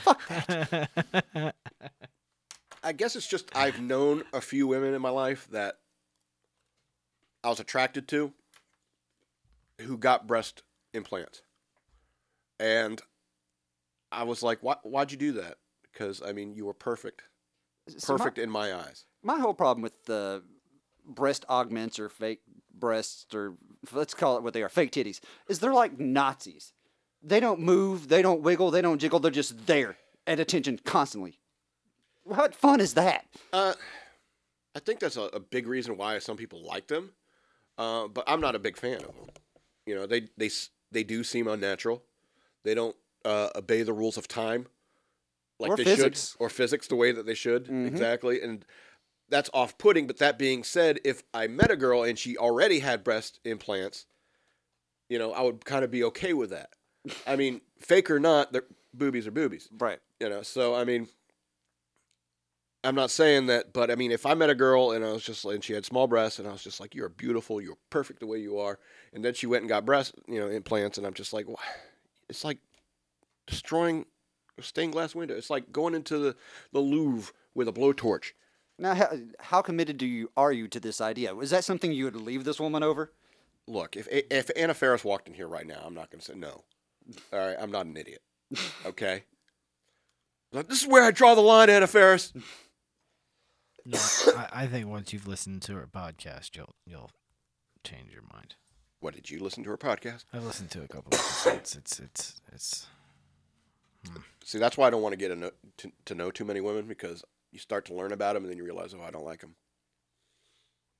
Fuck 0.03 0.27
that. 0.27 1.55
I 2.83 2.91
guess 2.91 3.15
it's 3.15 3.27
just 3.27 3.55
I've 3.55 3.79
known 3.81 4.23
a 4.33 4.41
few 4.41 4.67
women 4.67 4.93
in 4.93 5.01
my 5.01 5.09
life 5.09 5.47
that 5.51 5.75
I 7.43 7.49
was 7.49 7.59
attracted 7.59 8.07
to 8.09 8.33
who 9.81 9.97
got 9.97 10.27
breast 10.27 10.63
implants. 10.93 11.41
And 12.59 13.01
I 14.11 14.23
was 14.23 14.43
like, 14.43 14.59
Why, 14.61 14.75
why'd 14.83 15.11
you 15.11 15.17
do 15.17 15.33
that? 15.33 15.57
Because, 15.91 16.21
I 16.25 16.31
mean, 16.33 16.55
you 16.55 16.65
were 16.65 16.73
perfect. 16.73 17.23
So 17.97 18.13
my- 18.13 18.17
Perfect 18.17 18.37
in 18.39 18.49
my 18.49 18.73
eyes. 18.73 19.05
my 19.21 19.39
whole 19.39 19.53
problem 19.53 19.81
with 19.81 20.05
the 20.05 20.41
breast 21.05 21.45
augments 21.49 21.99
or 21.99 22.09
fake 22.09 22.41
breasts 22.73 23.33
or 23.33 23.55
let's 23.91 24.13
call 24.13 24.37
it 24.37 24.43
what 24.43 24.53
they 24.53 24.63
are 24.63 24.69
fake 24.69 24.91
titties 24.91 25.19
is 25.47 25.59
they're 25.59 25.73
like 25.73 25.99
nazis 25.99 26.73
they 27.21 27.39
don't 27.39 27.59
move 27.59 28.07
they 28.09 28.21
don't 28.21 28.41
wiggle 28.41 28.71
they 28.71 28.81
don't 28.81 28.99
jiggle 28.99 29.19
they're 29.19 29.31
just 29.31 29.65
there 29.67 29.97
at 30.27 30.39
attention 30.39 30.79
constantly 30.83 31.39
what 32.23 32.55
fun 32.55 32.79
is 32.79 32.93
that 32.93 33.25
Uh, 33.51 33.73
I 34.75 34.79
think 34.79 34.99
that's 34.99 35.17
a, 35.17 35.23
a 35.33 35.39
big 35.39 35.67
reason 35.67 35.97
why 35.97 36.17
some 36.19 36.35
people 36.37 36.63
like 36.63 36.87
them. 36.87 37.11
Uh, 37.77 38.07
but 38.07 38.23
I'm 38.27 38.41
not 38.41 38.55
a 38.55 38.59
big 38.59 38.75
fan 38.77 38.95
of 38.95 39.01
them. 39.15 39.27
You 39.85 39.93
know, 39.95 40.07
they 40.07 40.29
they 40.37 40.49
they 40.91 41.03
do 41.03 41.23
seem 41.23 41.47
unnatural. 41.47 42.01
They 42.63 42.73
don't 42.73 42.95
uh, 43.25 43.49
obey 43.55 43.83
the 43.83 43.93
rules 43.93 44.17
of 44.17 44.27
time 44.27 44.65
like 45.59 45.69
Or 45.71 45.77
they 45.77 45.83
physics. 45.83 46.31
should, 46.31 46.41
or 46.43 46.49
physics 46.49 46.87
the 46.87 46.95
way 46.95 47.11
that 47.11 47.25
they 47.27 47.35
should. 47.35 47.67
Mhm. 47.67 47.85
Exactly. 47.87 48.41
And 48.41 48.65
that's 49.33 49.49
off 49.53 49.77
putting. 49.77 50.07
But 50.07 50.19
that 50.19 50.37
being 50.39 50.63
said, 50.63 50.99
if 51.03 51.23
I 51.33 51.47
met 51.47 51.71
a 51.71 51.75
girl 51.75 52.03
and 52.03 52.17
she 52.17 52.37
already 52.37 52.79
had 52.79 53.03
breast 53.03 53.39
implants, 53.43 54.05
you 55.09 55.17
know, 55.19 55.33
I 55.33 55.41
would 55.41 55.65
kind 55.65 55.83
of 55.83 55.91
be 55.91 56.03
okay 56.05 56.33
with 56.33 56.51
that. 56.51 56.69
I 57.27 57.35
mean, 57.41 57.61
fake 57.79 58.09
or 58.11 58.19
not, 58.19 58.53
they're- 58.53 58.67
boobies 58.95 59.25
are 59.25 59.31
boobies 59.31 59.67
right 59.79 59.97
you 60.19 60.29
know 60.29 60.43
so 60.43 60.75
i 60.75 60.83
mean 60.83 61.07
i'm 62.83 62.93
not 62.93 63.09
saying 63.09 63.47
that 63.47 63.73
but 63.73 63.89
i 63.89 63.95
mean 63.95 64.11
if 64.11 64.23
i 64.23 64.35
met 64.35 64.51
a 64.51 64.55
girl 64.55 64.91
and 64.91 65.03
i 65.03 65.11
was 65.11 65.23
just 65.23 65.43
and 65.45 65.63
she 65.63 65.73
had 65.73 65.83
small 65.83 66.05
breasts 66.05 66.37
and 66.37 66.47
i 66.47 66.51
was 66.51 66.63
just 66.63 66.79
like 66.79 66.93
you're 66.93 67.09
beautiful 67.09 67.59
you're 67.59 67.77
perfect 67.89 68.19
the 68.19 68.27
way 68.27 68.37
you 68.37 68.59
are 68.59 68.77
and 69.11 69.25
then 69.25 69.33
she 69.33 69.47
went 69.47 69.63
and 69.63 69.69
got 69.69 69.83
breast 69.83 70.13
you 70.27 70.39
know 70.39 70.47
implants 70.47 70.99
and 70.99 71.07
i'm 71.07 71.13
just 71.15 71.33
like 71.33 71.47
"Wha- 71.47 71.55
it's 72.29 72.43
like 72.43 72.59
destroying 73.47 74.05
a 74.59 74.61
stained 74.61 74.93
glass 74.93 75.15
window 75.15 75.35
it's 75.35 75.49
like 75.49 75.71
going 75.71 75.95
into 75.95 76.19
the, 76.19 76.35
the 76.71 76.79
louvre 76.79 77.33
with 77.55 77.67
a 77.67 77.73
blowtorch 77.73 78.33
now 78.79 78.93
how, 78.93 79.09
how 79.39 79.61
committed 79.61 79.97
do 79.97 80.05
you 80.05 80.29
are 80.35 80.51
you 80.51 80.67
to 80.67 80.79
this 80.79 80.99
idea 81.01 81.35
is 81.37 81.49
that 81.51 81.63
something 81.63 81.91
you 81.91 82.05
would 82.05 82.15
leave 82.15 82.43
this 82.43 82.59
woman 82.59 82.83
over 82.83 83.11
look 83.67 83.95
if 83.95 84.07
if 84.11 84.49
anna 84.55 84.73
Faris 84.73 85.03
walked 85.03 85.27
in 85.27 85.33
here 85.33 85.47
right 85.47 85.67
now 85.67 85.81
i'm 85.85 85.93
not 85.93 86.09
going 86.09 86.19
to 86.19 86.25
say 86.25 86.35
no 86.35 86.63
all 87.31 87.39
right 87.39 87.57
i'm 87.59 87.71
not 87.71 87.85
an 87.85 87.95
idiot 87.97 88.21
okay 88.85 89.23
like, 90.51 90.67
this 90.67 90.81
is 90.81 90.87
where 90.87 91.03
i 91.03 91.11
draw 91.11 91.35
the 91.35 91.41
line 91.41 91.69
anna 91.69 91.87
Faris. 91.87 92.33
No, 93.85 93.99
I, 94.37 94.47
I 94.63 94.67
think 94.67 94.87
once 94.87 95.11
you've 95.11 95.27
listened 95.27 95.61
to 95.63 95.75
her 95.75 95.87
podcast, 95.87 96.55
you'll 96.55 96.73
you'll 96.85 97.11
change 97.83 98.13
your 98.13 98.23
mind. 98.31 98.55
what 99.01 99.13
did 99.13 99.29
you 99.29 99.41
listen 99.43 99.61
to 99.65 99.69
her 99.71 99.77
podcast 99.77 100.23
I've 100.31 100.45
listened 100.45 100.71
to 100.71 100.83
a 100.83 100.87
couple 100.87 101.09
of 101.13 101.19
episodes. 101.19 101.75
It's 101.75 101.99
it's 101.99 102.41
it's. 102.53 102.87
Hmm. 104.07 104.21
See, 104.45 104.57
that's 104.57 104.77
why 104.77 104.87
I 104.87 104.89
don't 104.89 105.01
want 105.01 105.11
to 105.11 105.17
get 105.17 105.29
to 105.29 105.35
know, 105.35 105.51
to, 105.79 105.91
to 106.05 106.15
know 106.15 106.31
too 106.31 106.45
many 106.45 106.61
women 106.61 106.85
because 106.85 107.25
you 107.53 107.59
start 107.59 107.85
to 107.85 107.93
learn 107.93 108.11
about 108.11 108.33
them 108.33 108.43
and 108.43 108.51
then 108.51 108.57
you 108.57 108.65
realize, 108.65 108.93
oh, 108.93 109.01
I 109.01 109.11
don't 109.11 109.23
like 109.23 109.39
them. 109.39 109.55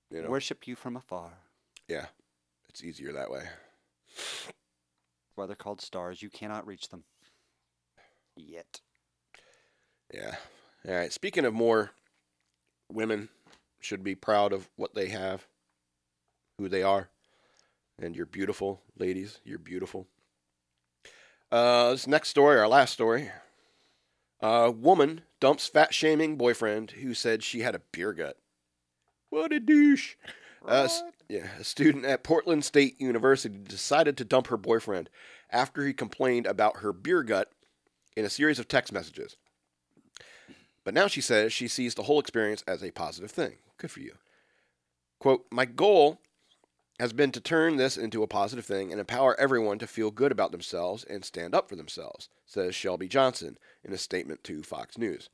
You 0.09 0.21
know, 0.21 0.29
worship 0.29 0.67
you 0.67 0.75
from 0.75 0.95
afar 0.95 1.31
yeah, 1.87 2.05
it's 2.69 2.83
easier 2.83 3.11
that 3.13 3.31
way. 3.31 3.43
why 5.35 5.45
they're 5.45 5.55
called 5.55 5.81
stars 5.81 6.21
you 6.21 6.29
cannot 6.29 6.65
reach 6.67 6.89
them 6.89 7.03
yet 8.37 8.81
Yeah. 10.13 10.35
All 10.87 10.93
right. 10.93 11.13
Speaking 11.13 11.45
of 11.45 11.53
more, 11.53 11.91
women 12.91 13.29
should 13.79 14.03
be 14.03 14.15
proud 14.15 14.53
of 14.53 14.69
what 14.75 14.95
they 14.95 15.07
have, 15.07 15.47
who 16.57 16.69
they 16.69 16.83
are, 16.83 17.09
and 17.99 18.15
you're 18.15 18.25
beautiful, 18.25 18.81
ladies. 18.97 19.39
You're 19.43 19.59
beautiful. 19.59 20.07
Uh, 21.51 21.91
this 21.91 22.07
next 22.07 22.29
story, 22.29 22.57
our 22.59 22.67
last 22.67 22.93
story. 22.93 23.31
A 24.43 24.69
woman 24.69 25.21
dumps 25.39 25.67
fat 25.67 25.93
shaming 25.93 26.35
boyfriend 26.35 26.91
who 26.91 27.13
said 27.13 27.43
she 27.43 27.61
had 27.61 27.75
a 27.75 27.81
beer 27.93 28.11
gut. 28.11 28.37
What 29.29 29.53
a 29.53 29.59
douche. 29.61 30.15
Uh, 30.67 30.89
yeah, 31.29 31.47
a 31.57 31.63
student 31.63 32.03
at 32.03 32.25
Portland 32.25 32.65
State 32.65 32.99
University 32.99 33.57
decided 33.57 34.17
to 34.17 34.25
dump 34.25 34.47
her 34.47 34.57
boyfriend 34.57 35.09
after 35.49 35.87
he 35.87 35.93
complained 35.93 36.45
about 36.45 36.77
her 36.77 36.91
beer 36.91 37.23
gut 37.23 37.53
in 38.17 38.25
a 38.25 38.29
series 38.29 38.59
of 38.59 38.67
text 38.67 38.91
messages. 38.91 39.37
But 40.83 40.93
now 40.93 41.07
she 41.07 41.21
says 41.21 41.53
she 41.53 41.69
sees 41.69 41.95
the 41.95 42.03
whole 42.03 42.19
experience 42.19 42.65
as 42.67 42.83
a 42.83 42.91
positive 42.91 43.31
thing. 43.31 43.53
Good 43.77 43.91
for 43.91 44.01
you. 44.01 44.15
Quote, 45.19 45.45
My 45.51 45.63
goal 45.63 46.19
has 46.99 47.13
been 47.13 47.31
to 47.31 47.41
turn 47.41 47.77
this 47.77 47.97
into 47.97 48.23
a 48.23 48.27
positive 48.27 48.65
thing 48.65 48.91
and 48.91 48.99
empower 48.99 49.39
everyone 49.39 49.79
to 49.79 49.87
feel 49.87 50.11
good 50.11 50.31
about 50.31 50.51
themselves 50.51 51.03
and 51.03 51.25
stand 51.25 51.55
up 51.55 51.67
for 51.67 51.75
themselves, 51.75 52.29
says 52.45 52.75
Shelby 52.75 53.07
Johnson 53.07 53.57
in 53.83 53.93
a 53.93 53.97
statement 53.97 54.43
to 54.43 54.63
Fox 54.63 54.97
News. 54.97 55.29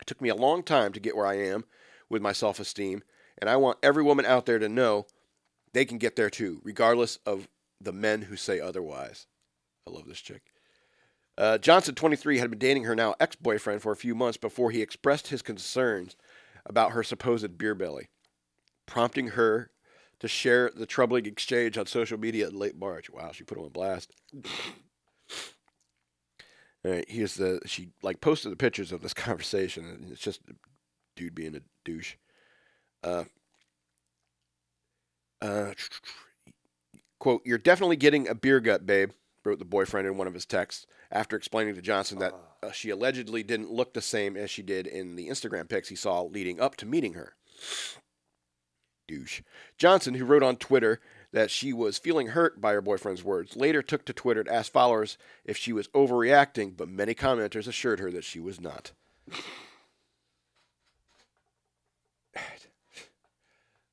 It 0.00 0.06
took 0.06 0.20
me 0.20 0.28
a 0.28 0.34
long 0.34 0.62
time 0.62 0.92
to 0.92 1.00
get 1.00 1.16
where 1.16 1.26
I 1.26 1.34
am 1.34 1.64
with 2.08 2.22
my 2.22 2.32
self 2.32 2.58
esteem, 2.58 3.02
and 3.36 3.50
I 3.50 3.56
want 3.56 3.78
every 3.82 4.02
woman 4.02 4.24
out 4.24 4.46
there 4.46 4.58
to 4.58 4.68
know 4.68 5.06
they 5.72 5.84
can 5.84 5.98
get 5.98 6.16
there 6.16 6.30
too, 6.30 6.60
regardless 6.64 7.18
of 7.26 7.48
the 7.80 7.92
men 7.92 8.22
who 8.22 8.36
say 8.36 8.58
otherwise. 8.58 9.26
I 9.86 9.90
love 9.90 10.06
this 10.06 10.20
chick. 10.20 10.42
Uh, 11.36 11.58
Johnson, 11.58 11.94
23, 11.94 12.38
had 12.38 12.50
been 12.50 12.58
dating 12.58 12.84
her 12.84 12.96
now 12.96 13.14
ex 13.20 13.36
boyfriend 13.36 13.82
for 13.82 13.92
a 13.92 13.96
few 13.96 14.14
months 14.14 14.36
before 14.36 14.70
he 14.70 14.82
expressed 14.82 15.28
his 15.28 15.42
concerns 15.42 16.16
about 16.66 16.92
her 16.92 17.02
supposed 17.02 17.58
beer 17.58 17.74
belly, 17.74 18.08
prompting 18.86 19.28
her 19.28 19.70
to 20.20 20.28
share 20.28 20.70
the 20.74 20.86
troubling 20.86 21.26
exchange 21.26 21.78
on 21.78 21.86
social 21.86 22.18
media 22.18 22.48
in 22.48 22.58
late 22.58 22.76
March. 22.76 23.10
Wow, 23.10 23.30
she 23.32 23.44
put 23.44 23.58
him 23.58 23.64
on 23.64 23.70
blast. 23.70 24.12
All 26.84 26.92
right, 26.92 27.04
here's 27.08 27.34
the 27.34 27.60
she 27.66 27.88
like 28.02 28.20
posted 28.20 28.52
the 28.52 28.56
pictures 28.56 28.92
of 28.92 29.02
this 29.02 29.14
conversation, 29.14 29.84
and 29.84 30.10
it's 30.12 30.20
just 30.20 30.40
a 30.48 30.54
dude 31.16 31.34
being 31.34 31.56
a 31.56 31.60
douche. 31.84 32.14
Uh, 33.02 33.24
uh, 35.42 35.72
quote: 37.18 37.42
"You're 37.44 37.58
definitely 37.58 37.96
getting 37.96 38.28
a 38.28 38.34
beer 38.34 38.60
gut, 38.60 38.86
babe," 38.86 39.10
wrote 39.44 39.58
the 39.58 39.64
boyfriend 39.64 40.06
in 40.06 40.16
one 40.16 40.26
of 40.26 40.34
his 40.34 40.46
texts 40.46 40.86
after 41.10 41.36
explaining 41.36 41.74
to 41.74 41.82
Johnson 41.82 42.18
that 42.18 42.34
uh, 42.62 42.70
she 42.70 42.90
allegedly 42.90 43.42
didn't 43.42 43.70
look 43.70 43.94
the 43.94 44.02
same 44.02 44.36
as 44.36 44.50
she 44.50 44.62
did 44.62 44.86
in 44.86 45.16
the 45.16 45.28
Instagram 45.28 45.68
pics 45.68 45.88
he 45.88 45.96
saw 45.96 46.22
leading 46.22 46.60
up 46.60 46.76
to 46.76 46.86
meeting 46.86 47.14
her. 47.14 47.34
Douche. 49.08 49.42
Johnson, 49.76 50.14
who 50.14 50.24
wrote 50.24 50.44
on 50.44 50.56
Twitter 50.56 51.00
that 51.32 51.50
she 51.50 51.72
was 51.72 51.98
feeling 51.98 52.28
hurt 52.28 52.60
by 52.60 52.72
her 52.72 52.80
boyfriend's 52.80 53.24
words. 53.24 53.56
Later 53.56 53.82
took 53.82 54.04
to 54.04 54.12
Twitter 54.12 54.44
to 54.44 54.54
ask 54.54 54.70
followers 54.70 55.18
if 55.44 55.56
she 55.56 55.72
was 55.72 55.88
overreacting, 55.88 56.76
but 56.76 56.88
many 56.88 57.14
commenters 57.14 57.66
assured 57.66 57.98
her 57.98 58.10
that 58.12 58.24
she 58.24 58.38
was 58.38 58.60
not. 58.60 58.92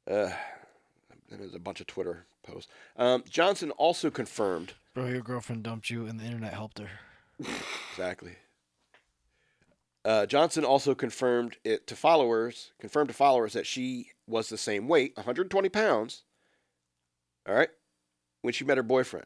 Uh, 0.08 0.30
there's 1.32 1.56
a 1.56 1.60
bunch 1.60 1.82
of 1.82 1.88
Twitter 1.88 2.28
posts. 2.44 2.72
Um, 2.96 3.24
Johnson 3.28 3.72
also 3.72 4.12
confirmed 4.12 4.74
Bro, 4.94 5.08
your 5.08 5.22
girlfriend 5.22 5.64
dumped 5.64 5.90
you 5.90 6.06
and 6.06 6.20
the 6.20 6.26
internet 6.26 6.54
helped 6.54 6.78
her. 6.78 6.90
exactly. 7.92 8.36
Uh, 10.06 10.28
Johnson 10.28 10.64
also 10.64 10.94
confirmed 10.94 11.58
it 11.64 11.88
to 11.88 11.96
followers, 11.96 12.72
confirmed 12.80 13.10
to 13.10 13.16
followers 13.16 13.54
that 13.54 13.66
she 13.66 14.12
was 14.28 14.50
the 14.50 14.58
same 14.58 14.88
weight, 14.88 15.18
120 15.18 15.68
pounds. 15.70 16.22
All 17.48 17.56
right, 17.56 17.70
when 18.44 18.54
she 18.54 18.64
met 18.64 18.78
her 18.78 18.84
boyfriend. 18.84 19.26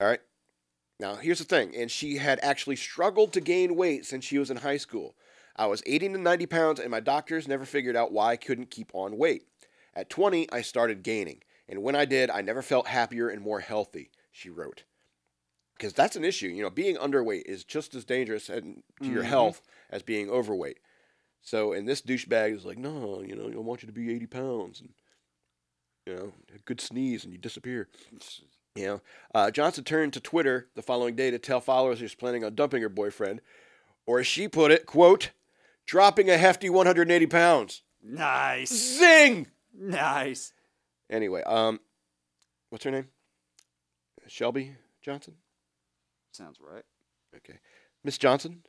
All 0.00 0.06
right. 0.06 0.20
Now 1.00 1.14
here's 1.16 1.38
the 1.38 1.44
thing, 1.44 1.74
and 1.74 1.90
she 1.90 2.18
had 2.18 2.40
actually 2.42 2.76
struggled 2.76 3.32
to 3.32 3.40
gain 3.40 3.74
weight 3.74 4.04
since 4.04 4.24
she 4.24 4.38
was 4.38 4.50
in 4.50 4.58
high 4.58 4.76
school. 4.76 5.16
I 5.56 5.66
was 5.66 5.82
80 5.86 6.10
to 6.10 6.18
90 6.18 6.46
pounds, 6.46 6.80
and 6.80 6.90
my 6.90 7.00
doctors 7.00 7.48
never 7.48 7.64
figured 7.64 7.96
out 7.96 8.12
why 8.12 8.32
I 8.32 8.36
couldn't 8.36 8.70
keep 8.70 8.90
on 8.94 9.16
weight. 9.16 9.46
At 9.94 10.10
20, 10.10 10.52
I 10.52 10.60
started 10.60 11.02
gaining, 11.02 11.42
and 11.68 11.82
when 11.82 11.96
I 11.96 12.04
did, 12.04 12.30
I 12.30 12.42
never 12.42 12.62
felt 12.62 12.86
happier 12.86 13.28
and 13.28 13.42
more 13.42 13.60
healthy. 13.60 14.10
She 14.30 14.50
wrote 14.50 14.84
because 15.82 15.94
that's 15.94 16.14
an 16.14 16.24
issue. 16.24 16.46
You 16.46 16.62
know, 16.62 16.70
being 16.70 16.94
underweight 16.94 17.42
is 17.46 17.64
just 17.64 17.92
as 17.96 18.04
dangerous 18.04 18.48
and 18.48 18.84
to 19.02 19.10
your 19.10 19.24
Mhm. 19.24 19.26
health 19.26 19.62
as 19.90 20.04
being 20.04 20.30
overweight. 20.30 20.78
So, 21.40 21.72
and 21.72 21.88
this 21.88 22.00
douchebag 22.00 22.54
is 22.54 22.64
like, 22.64 22.78
no, 22.78 23.20
you 23.20 23.34
know, 23.34 23.50
I 23.50 23.56
want 23.56 23.82
you 23.82 23.88
to 23.88 23.92
be 23.92 24.14
80 24.14 24.28
pounds 24.28 24.80
and, 24.80 24.94
you 26.06 26.14
know, 26.14 26.34
a 26.54 26.58
good 26.60 26.80
sneeze 26.80 27.24
and 27.24 27.32
you 27.32 27.38
disappear. 27.40 27.88
You 28.76 28.86
know, 28.86 29.00
uh, 29.34 29.50
Johnson 29.50 29.82
turned 29.82 30.12
to 30.12 30.20
Twitter 30.20 30.70
the 30.76 30.82
following 30.82 31.16
day 31.16 31.32
to 31.32 31.38
tell 31.40 31.60
followers 31.60 31.98
she 31.98 32.04
was 32.04 32.14
planning 32.14 32.44
on 32.44 32.54
dumping 32.54 32.80
her 32.82 32.88
boyfriend, 32.88 33.40
or 34.06 34.20
as 34.20 34.26
she 34.28 34.46
put 34.46 34.70
it, 34.70 34.86
quote, 34.86 35.32
dropping 35.84 36.30
a 36.30 36.38
hefty 36.38 36.70
180 36.70 37.26
pounds. 37.26 37.82
Nice. 38.00 38.70
Zing! 38.70 39.50
Nice. 39.74 40.52
Anyway, 41.10 41.42
um, 41.42 41.80
what's 42.70 42.84
her 42.84 42.92
name? 42.92 43.08
Shelby 44.28 44.76
Johnson? 45.02 45.41
Sounds 46.32 46.58
right. 46.60 46.84
Okay. 47.36 47.58
Miss 48.04 48.18
Johnson? 48.18 48.62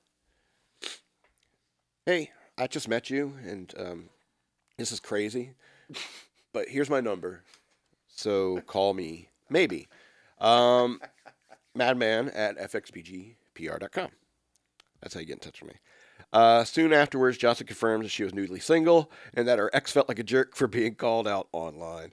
Hey, 2.05 2.31
I 2.57 2.67
just 2.67 2.89
met 2.89 3.09
you, 3.09 3.33
and 3.47 3.73
um, 3.77 4.09
this 4.77 4.91
is 4.91 4.99
crazy, 4.99 5.53
but 6.51 6.67
here's 6.67 6.89
my 6.89 6.99
number. 6.99 7.43
So 8.07 8.59
call 8.67 8.93
me, 8.93 9.29
maybe. 9.49 9.87
Um, 10.39 10.99
madman 11.73 12.29
at 12.29 12.57
fxbgpr.com. 12.57 14.09
That's 15.01 15.13
how 15.13 15.21
you 15.21 15.25
get 15.25 15.33
in 15.33 15.39
touch 15.39 15.61
with 15.61 15.71
me. 15.71 15.79
Uh, 16.33 16.65
soon 16.65 16.91
afterwards, 16.91 17.37
Johnson 17.37 17.65
confirms 17.65 18.03
that 18.05 18.09
she 18.09 18.23
was 18.23 18.33
newly 18.33 18.59
single 18.59 19.09
and 19.33 19.47
that 19.47 19.59
her 19.59 19.69
ex 19.73 19.91
felt 19.91 20.09
like 20.09 20.19
a 20.19 20.23
jerk 20.23 20.55
for 20.55 20.67
being 20.67 20.95
called 20.95 21.27
out 21.27 21.47
online. 21.53 22.11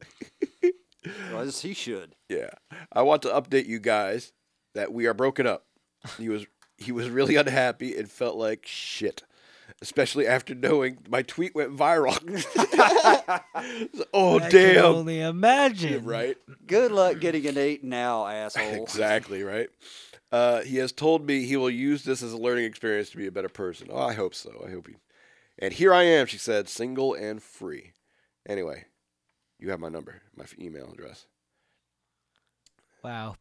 Well, 1.30 1.42
as 1.42 1.60
he 1.60 1.74
should. 1.74 2.14
Yeah. 2.28 2.50
I 2.92 3.02
want 3.02 3.22
to 3.22 3.28
update 3.28 3.66
you 3.66 3.78
guys 3.78 4.32
that 4.76 4.92
we 4.92 5.06
are 5.06 5.14
broken 5.14 5.46
up. 5.46 5.64
He 6.18 6.28
was 6.28 6.46
he 6.78 6.92
was 6.92 7.08
really 7.08 7.36
unhappy 7.36 7.96
and 7.96 8.10
felt 8.10 8.36
like 8.36 8.66
shit. 8.66 9.22
Especially 9.82 10.26
after 10.26 10.54
knowing 10.54 10.98
my 11.08 11.22
tweet 11.22 11.54
went 11.54 11.76
viral. 11.76 12.16
oh 14.14 14.38
I 14.38 14.40
can 14.48 14.50
damn. 14.50 14.84
only 14.84 15.20
imagine. 15.20 16.04
Right? 16.04 16.36
Good 16.66 16.92
luck 16.92 17.18
getting 17.18 17.46
an 17.46 17.58
eight 17.58 17.82
now, 17.82 18.26
asshole. 18.26 18.82
exactly, 18.82 19.42
right? 19.42 19.68
Uh, 20.30 20.60
he 20.62 20.76
has 20.76 20.92
told 20.92 21.26
me 21.26 21.44
he 21.44 21.56
will 21.56 21.70
use 21.70 22.04
this 22.04 22.22
as 22.22 22.32
a 22.32 22.38
learning 22.38 22.64
experience 22.64 23.10
to 23.10 23.16
be 23.16 23.26
a 23.26 23.32
better 23.32 23.48
person. 23.48 23.88
Oh, 23.90 23.98
I 24.06 24.14
hope 24.14 24.34
so. 24.34 24.64
I 24.66 24.70
hope 24.70 24.86
he. 24.86 24.94
And 25.58 25.72
here 25.72 25.92
I 25.92 26.04
am, 26.04 26.26
she 26.26 26.38
said, 26.38 26.68
single 26.68 27.14
and 27.14 27.42
free. 27.42 27.92
Anyway, 28.48 28.84
you 29.58 29.70
have 29.70 29.80
my 29.80 29.88
number, 29.88 30.22
my 30.36 30.44
email 30.60 30.90
address. 30.92 31.26
Wow. 33.02 33.36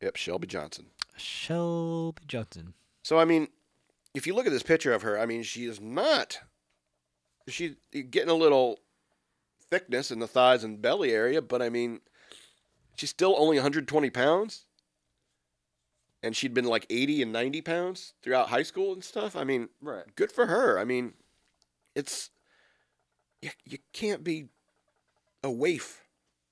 Yep, 0.00 0.16
Shelby 0.16 0.46
Johnson. 0.46 0.86
Shelby 1.16 2.22
Johnson. 2.26 2.74
So 3.02 3.18
I 3.18 3.24
mean, 3.24 3.48
if 4.14 4.26
you 4.26 4.34
look 4.34 4.46
at 4.46 4.52
this 4.52 4.62
picture 4.62 4.92
of 4.92 5.02
her, 5.02 5.18
I 5.18 5.26
mean, 5.26 5.42
she 5.42 5.64
is 5.66 5.80
not. 5.80 6.40
She's 7.48 7.74
getting 7.92 8.30
a 8.30 8.34
little 8.34 8.80
thickness 9.70 10.10
in 10.10 10.18
the 10.18 10.26
thighs 10.26 10.64
and 10.64 10.80
belly 10.80 11.12
area, 11.12 11.40
but 11.42 11.62
I 11.62 11.68
mean, 11.68 12.00
she's 12.96 13.10
still 13.10 13.34
only 13.38 13.56
120 13.56 14.10
pounds, 14.10 14.66
and 16.22 16.34
she'd 16.36 16.54
been 16.54 16.64
like 16.66 16.86
80 16.90 17.22
and 17.22 17.32
90 17.32 17.60
pounds 17.62 18.14
throughout 18.22 18.48
high 18.48 18.62
school 18.62 18.92
and 18.92 19.02
stuff. 19.04 19.36
I 19.36 19.44
mean, 19.44 19.68
Right. 19.80 20.04
good 20.16 20.32
for 20.32 20.46
her. 20.46 20.78
I 20.78 20.84
mean, 20.84 21.14
it's 21.94 22.30
you, 23.42 23.50
you 23.64 23.78
can't 23.92 24.22
be 24.22 24.48
a 25.42 25.50
waif, 25.50 26.02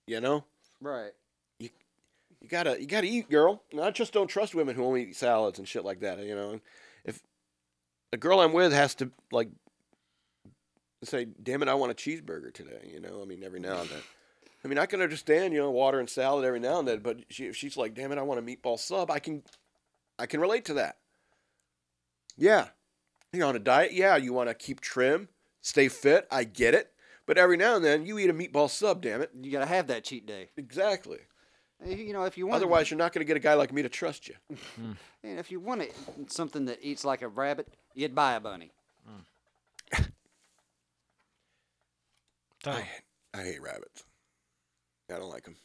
you 0.07 0.21
know. 0.21 0.45
Right. 0.81 1.13
You 2.41 2.49
gotta 2.49 2.81
you 2.81 2.87
gotta 2.87 3.07
eat, 3.07 3.29
girl. 3.29 3.63
And 3.73 3.81
I 3.81 3.91
just 3.91 4.13
don't 4.13 4.29
trust 4.29 4.55
women 4.55 4.77
who 4.77 4.85
only 4.85 5.03
eat 5.03 5.17
salads 5.17 5.59
and 5.59 5.67
shit 5.67 5.85
like 5.85 6.01
that. 6.01 6.19
You 6.21 6.35
know, 6.37 6.61
if 7.05 7.21
the 8.11 8.17
girl 8.17 8.41
I'm 8.41 8.53
with 8.53 8.73
has 8.73 8.95
to 8.97 9.11
like 9.33 9.49
say, 11.03 11.27
"Damn 11.43 11.63
it, 11.63 11.69
I 11.69 11.75
want 11.75 11.93
a 11.93 11.95
cheeseburger 11.95 12.53
today," 12.53 12.91
you 12.93 13.01
know, 13.01 13.23
I 13.23 13.25
mean, 13.25 13.43
every 13.43 13.61
now 13.61 13.81
and 13.81 13.91
then. 13.91 14.01
I 14.65 14.69
mean, 14.69 14.79
I 14.79 14.87
can 14.87 15.01
understand, 15.01 15.55
you 15.55 15.61
know, 15.61 15.71
water 15.71 16.01
and 16.01 16.11
salad 16.11 16.45
every 16.45 16.59
now 16.59 16.81
and 16.81 16.89
then, 16.89 16.99
but 16.99 17.19
she, 17.29 17.47
if 17.47 17.57
she's 17.57 17.77
like, 17.77 17.95
"Damn 17.95 18.13
it, 18.13 18.19
I 18.19 18.23
want 18.23 18.41
a 18.41 18.43
meatball 18.43 18.79
sub," 18.79 19.11
I 19.11 19.19
can, 19.19 19.43
I 20.19 20.27
can 20.27 20.41
relate 20.41 20.65
to 20.67 20.75
that. 20.75 20.99
Yeah, 22.37 22.69
you're 23.33 23.47
on 23.47 23.57
a 23.57 23.61
diet. 23.61 23.93
Yeah, 23.93 24.17
you 24.17 24.33
want 24.33 24.49
to 24.49 24.55
keep 24.55 24.81
trim, 24.81 25.29
stay 25.61 25.89
fit. 25.89 26.27
I 26.31 26.45
get 26.45 26.75
it. 26.75 26.93
But 27.27 27.37
every 27.37 27.59
now 27.59 27.77
and 27.77 27.85
then, 27.85 28.07
you 28.07 28.19
eat 28.19 28.31
a 28.31 28.35
meatball 28.35 28.71
sub. 28.71 29.03
Damn 29.03 29.21
it. 29.21 29.31
You 29.39 29.53
got 29.53 29.61
to 29.61 29.67
have 29.67 29.89
that 29.89 30.03
cheat 30.03 30.25
day. 30.25 30.49
Exactly. 30.57 31.19
You 31.87 32.13
know, 32.13 32.25
if 32.25 32.37
you 32.37 32.47
want 32.47 32.57
Otherwise, 32.57 32.91
you're 32.91 32.99
not 32.99 33.13
going 33.13 33.25
to 33.25 33.29
get 33.29 33.37
a 33.37 33.41
guy 33.41 33.55
like 33.55 33.73
me 33.73 33.83
to 33.83 33.89
trust 33.89 34.29
you. 34.29 34.35
Hmm. 34.77 34.93
and 35.23 35.39
if 35.39 35.51
you 35.51 35.61
want 35.61 35.85
something 36.27 36.65
that 36.65 36.79
eats 36.83 37.05
like 37.05 37.23
a 37.23 37.29
rabbit, 37.29 37.69
you'd 37.95 38.15
buy 38.15 38.35
a 38.35 38.41
bunny. 38.41 38.73
Hmm. 39.07 40.03
So, 42.65 42.73
I, 42.73 42.89
I 43.35 43.43
hate 43.45 43.63
rabbits. 43.63 44.05
I 45.11 45.19
don't 45.19 45.31
like 45.31 45.45
them. 45.45 45.57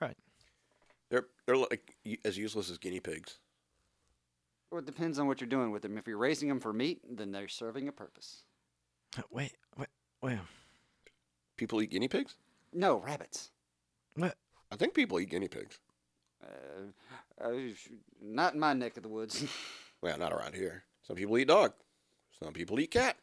All 0.00 0.08
right. 0.08 0.16
They're 1.10 1.26
they're 1.44 1.56
like 1.56 1.96
as 2.24 2.38
useless 2.38 2.70
as 2.70 2.78
guinea 2.78 3.00
pigs. 3.00 3.38
Well, 4.70 4.78
it 4.80 4.86
depends 4.86 5.18
on 5.18 5.26
what 5.26 5.40
you're 5.40 5.48
doing 5.48 5.70
with 5.70 5.82
them. 5.82 5.98
If 5.98 6.06
you're 6.06 6.18
raising 6.18 6.48
them 6.48 6.60
for 6.60 6.72
meat, 6.72 7.00
then 7.08 7.30
they're 7.32 7.48
serving 7.48 7.88
a 7.88 7.92
purpose. 7.92 8.42
Uh, 9.18 9.22
wait, 9.30 9.56
wait, 9.76 9.88
wait. 10.22 10.38
People 11.56 11.80
eat 11.82 11.90
guinea 11.90 12.08
pigs. 12.08 12.36
No, 12.72 12.98
rabbits. 12.98 13.50
What? 14.14 14.36
I 14.70 14.76
think 14.76 14.94
people 14.94 15.20
eat 15.20 15.30
guinea 15.30 15.48
pigs. 15.48 15.78
Uh, 16.42 17.44
uh, 17.44 17.52
not 18.20 18.54
in 18.54 18.60
my 18.60 18.72
neck 18.72 18.96
of 18.96 19.02
the 19.02 19.08
woods. 19.08 19.44
Well, 20.02 20.18
not 20.18 20.32
around 20.32 20.54
here. 20.54 20.84
Some 21.02 21.16
people 21.16 21.38
eat 21.38 21.48
dog. 21.48 21.72
Some 22.38 22.52
people 22.52 22.78
eat 22.78 22.90
cat. 22.90 23.16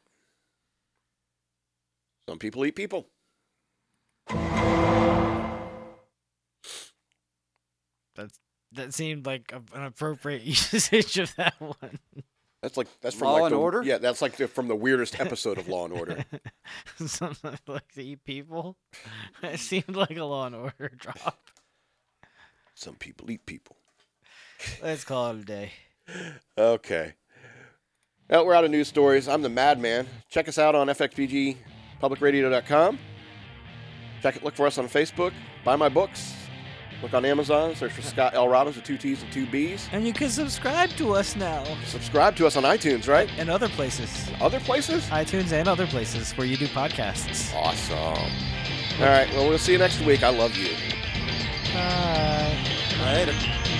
Some 2.27 2.39
people 2.39 2.65
eat 2.65 2.75
people. 2.75 3.07
That's 8.15 8.39
that 8.71 8.93
seemed 8.93 9.25
like 9.25 9.53
a, 9.53 9.61
an 9.77 9.83
appropriate 9.83 10.41
usage 10.43 11.19
of 11.19 11.35
that 11.35 11.53
one. 11.59 11.99
That's 12.63 12.77
like 12.77 12.87
that's 13.01 13.13
from 13.13 13.27
Law 13.27 13.33
like 13.33 13.43
and 13.43 13.51
the, 13.51 13.59
Order? 13.59 13.83
Yeah, 13.83 13.97
that's 13.97 14.21
like 14.21 14.37
the, 14.37 14.47
from 14.47 14.69
the 14.69 14.75
weirdest 14.75 15.19
episode 15.19 15.57
of 15.57 15.67
Law 15.67 15.83
and 15.83 15.93
Order. 15.93 16.23
Something 17.05 17.57
like 17.67 17.91
to 17.91 18.01
eat 18.01 18.23
people. 18.23 18.77
It 19.43 19.59
seemed 19.59 19.97
like 19.97 20.15
a 20.15 20.23
Law 20.23 20.45
and 20.45 20.55
Order 20.55 20.89
drop. 20.97 21.49
Some 22.73 22.95
people 22.95 23.29
eat 23.29 23.45
people. 23.45 23.75
Let's 24.81 25.03
call 25.03 25.31
it 25.31 25.41
a 25.41 25.43
day. 25.43 25.73
Okay. 26.57 27.15
Well, 28.29 28.45
we're 28.45 28.53
out 28.53 28.63
of 28.63 28.71
news 28.71 28.87
stories. 28.87 29.27
I'm 29.27 29.41
the 29.41 29.49
Madman. 29.49 30.07
Check 30.29 30.47
us 30.47 30.57
out 30.57 30.73
on 30.73 30.87
fxbgpublicradio.com. 30.87 32.99
Check 34.21 34.37
it. 34.37 34.43
Look 34.45 34.55
for 34.55 34.67
us 34.67 34.77
on 34.77 34.87
Facebook. 34.87 35.33
Buy 35.65 35.75
my 35.75 35.89
books. 35.89 36.33
Look 37.03 37.13
on 37.13 37.25
Amazon. 37.25 37.75
Search 37.75 37.91
for 37.91 38.01
Scott 38.01 38.33
L. 38.33 38.47
Robbins 38.47 38.77
with 38.77 38.85
two 38.85 38.97
T's 38.97 39.21
and 39.21 39.31
two 39.31 39.45
B's. 39.45 39.89
And 39.91 40.07
you 40.07 40.13
can 40.13 40.29
subscribe 40.29 40.89
to 40.91 41.13
us 41.13 41.35
now 41.35 41.63
Subscribe 41.85 42.35
to 42.37 42.47
us 42.47 42.55
on 42.55 42.63
iTunes, 42.63 43.07
right? 43.09 43.29
and 43.37 43.49
other 43.49 43.67
places. 43.69 44.31
Other 44.39 44.61
places? 44.61 45.03
iTunes 45.09 45.51
and 45.51 45.67
other 45.67 45.85
places 45.85 46.31
where 46.33 46.47
you 46.47 46.55
do 46.55 46.67
podcasts. 46.67 47.53
Awesome. 47.53 47.97
All 47.97 49.05
right. 49.05 49.29
Well, 49.33 49.49
we'll 49.49 49.57
see 49.57 49.73
you 49.73 49.79
next 49.79 49.99
week. 50.01 50.23
I 50.23 50.29
love 50.29 50.55
you. 50.55 50.69
Bye. 51.73 52.57
Later. 53.03 53.72